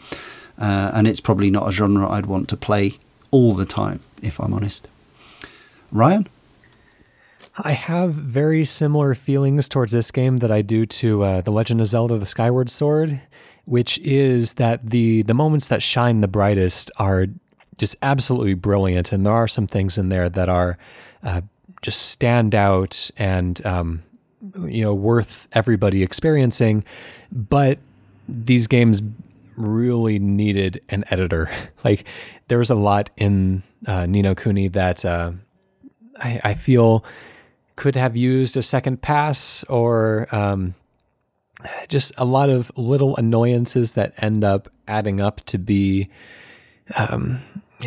[0.59, 2.99] uh, and it's probably not a genre I'd want to play
[3.31, 4.87] all the time, if I'm honest.
[5.91, 6.29] Ryan?
[7.57, 11.81] I have very similar feelings towards this game that I do to uh, The Legend
[11.81, 13.21] of Zelda The Skyward Sword,
[13.65, 17.27] which is that the, the moments that shine the brightest are
[17.79, 19.13] just absolutely brilliant.
[19.13, 20.79] And there are some things in there that are
[21.23, 21.43] uh,
[21.81, 24.03] just stand out and, um,
[24.65, 26.85] you know, worth everybody experiencing.
[27.31, 27.79] But
[28.29, 29.01] these games
[29.57, 31.51] really needed an editor.
[31.85, 32.05] like
[32.49, 35.33] there was a lot in uh, Ni no Kuni that uh,
[36.19, 37.05] I, I, feel
[37.77, 40.75] could have used a second pass or um,
[41.89, 46.09] just a lot of little annoyances that end up adding up to be
[46.97, 47.41] um,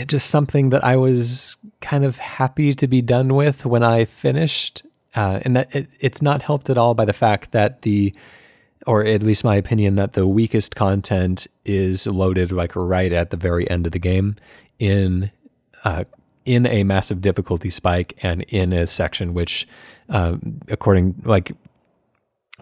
[0.05, 4.83] just something that I was kind of happy to be done with when I finished.
[5.15, 8.13] Uh, and that it, it's not helped at all by the fact that the
[8.85, 13.37] or at least my opinion, that the weakest content is loaded like right at the
[13.37, 14.37] very end of the game
[14.79, 15.29] in
[15.83, 16.05] uh,
[16.47, 19.67] in a massive difficulty spike and in a section which,
[20.09, 20.37] uh,
[20.69, 21.51] according like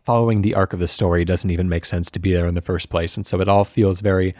[0.04, 2.62] following the arc of the story, doesn't even make sense to be there in the
[2.62, 4.34] first place, and so it all feels very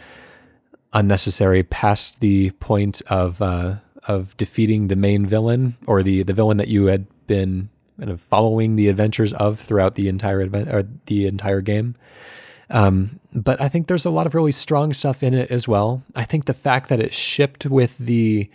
[0.92, 3.76] unnecessary past the point of uh,
[4.08, 7.68] of defeating the main villain or the the villain that you had been
[7.98, 11.94] kind of following the adventures of throughout the entire event or the entire game.
[12.68, 16.02] Um, but I think there's a lot of really strong stuff in it as well.
[16.16, 18.50] I think the fact that it shipped with the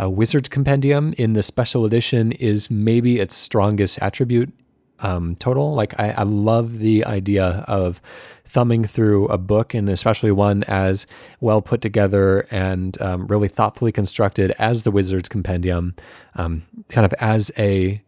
[0.00, 4.52] uh, Wizards Compendium in the special edition is maybe its strongest attribute
[5.00, 5.74] um, total.
[5.74, 8.00] Like I, I love the idea of
[8.44, 11.06] thumbing through a book and especially one as
[11.40, 15.94] well put together and um, really thoughtfully constructed as the Wizards Compendium,
[16.36, 18.02] um, kind of as a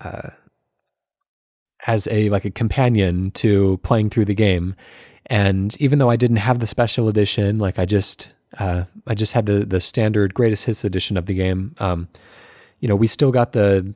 [0.00, 0.30] uh,
[1.86, 4.74] as a like a companion to playing through the game.
[5.26, 9.32] And even though I didn't have the special edition, like I just uh, I just
[9.32, 11.74] had the the standard greatest hits edition of the game.
[11.78, 12.08] Um,
[12.80, 13.94] you know, we still got the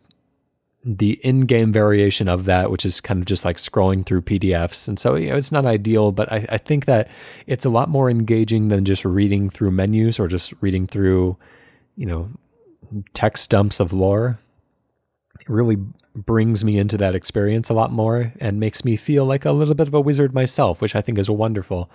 [0.87, 4.99] the in-game variation of that, which is kind of just like scrolling through PDFs, and
[4.99, 7.09] so you know, it's not ideal, but I, I think that
[7.47, 11.37] it's a lot more engaging than just reading through menus or just reading through,
[11.97, 12.29] you know,
[13.15, 14.39] text dumps of lore.
[15.41, 15.79] It really
[16.15, 19.75] brings me into that experience a lot more and makes me feel like a little
[19.75, 21.91] bit of a wizard myself, which I think is wonderful.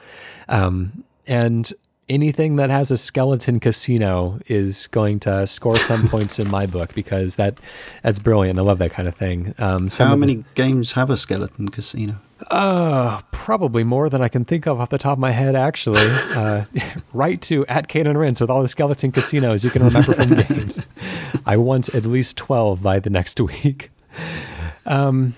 [0.50, 1.72] Um, and
[2.10, 6.94] anything that has a skeleton casino is going to score some points in my book
[6.94, 7.60] because that
[8.04, 8.60] that's brilliant.
[8.60, 9.54] I love that kind of thing.
[9.58, 12.16] Um, How many the, games have a skeleton casino?
[12.50, 15.56] Uh, probably more than I can think of off the top of my head.
[15.56, 16.02] Actually,
[16.36, 16.66] uh,
[17.14, 20.80] right to at Cane Rinse with all the skeleton casinos you can remember from games.
[21.46, 23.92] I want at least twelve by the next week.
[24.86, 25.36] Um,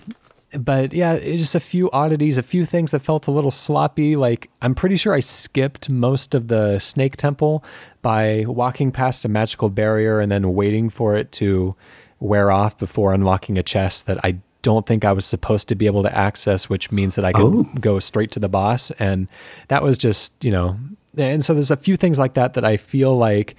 [0.54, 4.16] but yeah, just a few oddities, a few things that felt a little sloppy.
[4.16, 7.64] Like I'm pretty sure I skipped most of the Snake Temple
[8.02, 11.76] by walking past a magical barrier and then waiting for it to
[12.20, 15.88] wear off before unlocking a chest that I don't think I was supposed to be
[15.88, 17.66] able to access, which means that I could oh.
[17.80, 18.92] go straight to the boss.
[18.92, 19.28] And
[19.70, 20.78] that was just, you know,
[21.18, 23.56] and so there's a few things like that that I feel like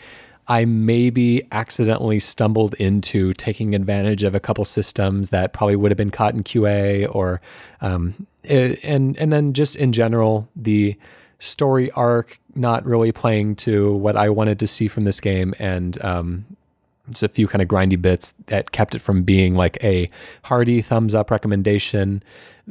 [0.52, 5.96] I maybe accidentally stumbled into taking advantage of a couple systems that probably would have
[5.96, 7.40] been caught in QA or,
[7.80, 10.94] um, and, and then just in general, the
[11.38, 15.54] story arc not really playing to what I wanted to see from this game.
[15.58, 16.44] And, um,
[17.08, 20.10] it's a few kind of grindy bits that kept it from being like a
[20.42, 22.22] hearty thumbs up recommendation.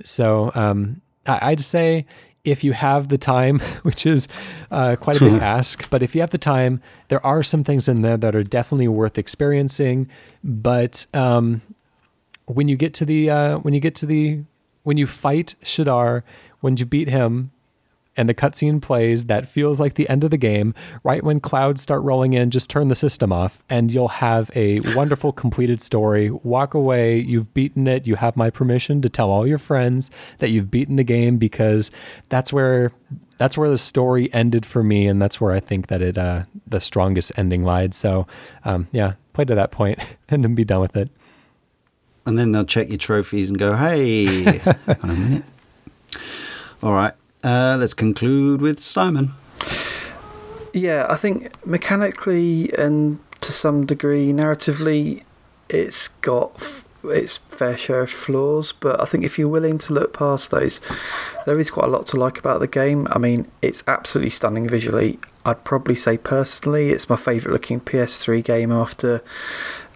[0.03, 2.05] So, um, I, I'd say
[2.43, 4.27] if you have the time, which is
[4.72, 7.88] uh, quite a big ask, but if you have the time, there are some things
[7.88, 10.09] in there that are definitely worth experiencing.
[10.43, 11.61] But um,
[12.45, 14.41] when you get to the uh, when you get to the
[14.84, 16.23] when you fight Shadar,
[16.61, 17.51] when you beat him,
[18.17, 20.73] and the cutscene plays, that feels like the end of the game.
[21.03, 24.81] Right when clouds start rolling in, just turn the system off, and you'll have a
[24.95, 26.29] wonderful completed story.
[26.29, 28.05] Walk away, you've beaten it.
[28.05, 31.91] You have my permission to tell all your friends that you've beaten the game because
[32.29, 32.91] that's where
[33.38, 36.43] that's where the story ended for me, and that's where I think that it uh,
[36.67, 37.93] the strongest ending lied.
[37.93, 38.27] So,
[38.65, 41.09] um, yeah, play to that point and then be done with it.
[42.25, 44.59] And then they'll check your trophies and go, "Hey,
[45.01, 45.43] on a minute."
[46.83, 47.13] All right.
[47.43, 49.34] Uh, let's conclude with Simon.
[50.73, 55.23] Yeah, I think mechanically and to some degree narratively,
[55.69, 60.13] it's got its fair share of flaws, but I think if you're willing to look
[60.13, 60.80] past those,
[61.45, 63.07] there is quite a lot to like about the game.
[63.11, 65.19] I mean, it's absolutely stunning visually.
[65.43, 69.23] I'd probably say personally, it's my favourite looking PS3 game after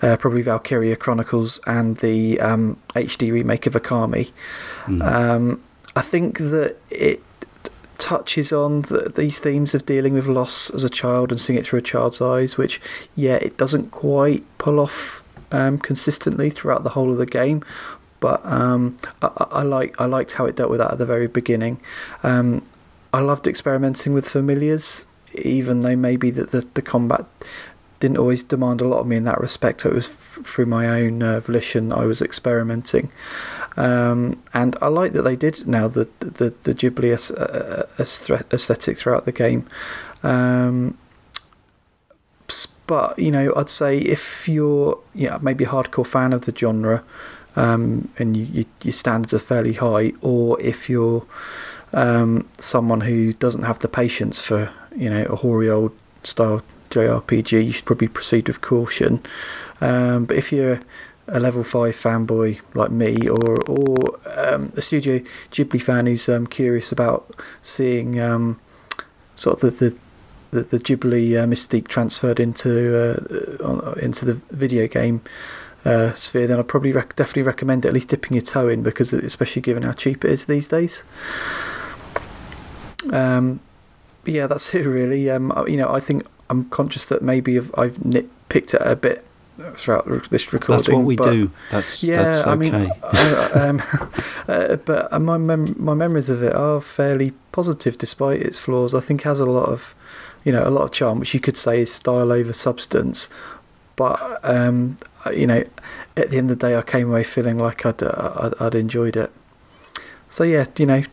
[0.01, 4.31] uh, probably Valkyria Chronicles and the um, HD remake of Okami.
[4.85, 5.05] Mm.
[5.05, 5.63] Um,
[5.95, 7.21] I think that it
[7.97, 11.65] touches on the, these themes of dealing with loss as a child and seeing it
[11.65, 12.81] through a child's eyes, which,
[13.15, 17.63] yeah, it doesn't quite pull off um, consistently throughout the whole of the game.
[18.19, 21.27] But um, I, I, like I liked how it dealt with that at the very
[21.27, 21.79] beginning.
[22.23, 22.63] Um,
[23.13, 25.05] I loved experimenting with familiars,
[25.35, 27.25] even though maybe the, the, the combat
[27.99, 29.85] didn't always demand a lot of me in that respect.
[29.85, 33.11] It was f- through my own uh, volition I was experimenting.
[33.77, 37.11] Um, and I like that they did now the the, the Ghibli
[38.53, 39.67] aesthetic throughout the game.
[40.23, 40.97] Um,
[42.87, 47.03] but you know, I'd say if you're yeah maybe a hardcore fan of the genre,
[47.55, 51.25] um, and you, you, your standards are fairly high, or if you're
[51.93, 55.91] um, someone who doesn't have the patience for you know a hoary old
[56.23, 59.21] style JRPG, you should probably proceed with caution.
[59.81, 60.79] Um, but if you're
[61.27, 65.19] a level five fanboy like me, or or um, a Studio
[65.51, 68.59] Ghibli fan who's um, curious about seeing um,
[69.35, 69.89] sort of the
[70.51, 75.21] the, the, the Ghibli uh, mystique transferred into uh, into the video game
[75.85, 79.13] uh, sphere, then I'd probably rec- definitely recommend at least dipping your toe in because
[79.13, 81.03] especially given how cheap it is these days.
[83.11, 83.59] Um,
[84.25, 85.29] yeah, that's it really.
[85.29, 89.23] Um, you know, I think I'm conscious that maybe I've, I've nitpicked it a bit
[89.75, 90.77] throughout this recording.
[90.77, 91.51] That's what we do.
[91.71, 92.23] That's yeah.
[92.23, 92.51] That's okay.
[92.51, 93.81] I mean, I, um,
[94.47, 98.93] uh, but uh, my mem- my memories of it are fairly positive, despite its flaws.
[98.93, 99.95] I think has a lot of,
[100.43, 103.29] you know, a lot of charm, which you could say is style over substance.
[103.95, 105.63] But um, uh, you know,
[106.17, 108.75] at the end of the day, I came away feeling like I'd uh, I'd, I'd
[108.75, 109.31] enjoyed it.
[110.27, 111.03] So yeah, you know,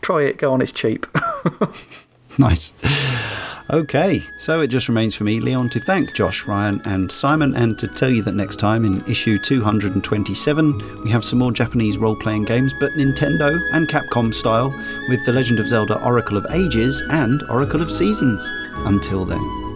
[0.00, 0.38] try it.
[0.38, 1.06] Go on, it's cheap.
[2.38, 2.72] nice.
[3.70, 7.78] Okay, so it just remains for me, Leon, to thank Josh, Ryan, and Simon, and
[7.78, 12.16] to tell you that next time in issue 227, we have some more Japanese role
[12.16, 14.70] playing games, but Nintendo and Capcom style,
[15.10, 18.42] with The Legend of Zelda Oracle of Ages and Oracle of Seasons.
[18.86, 19.67] Until then.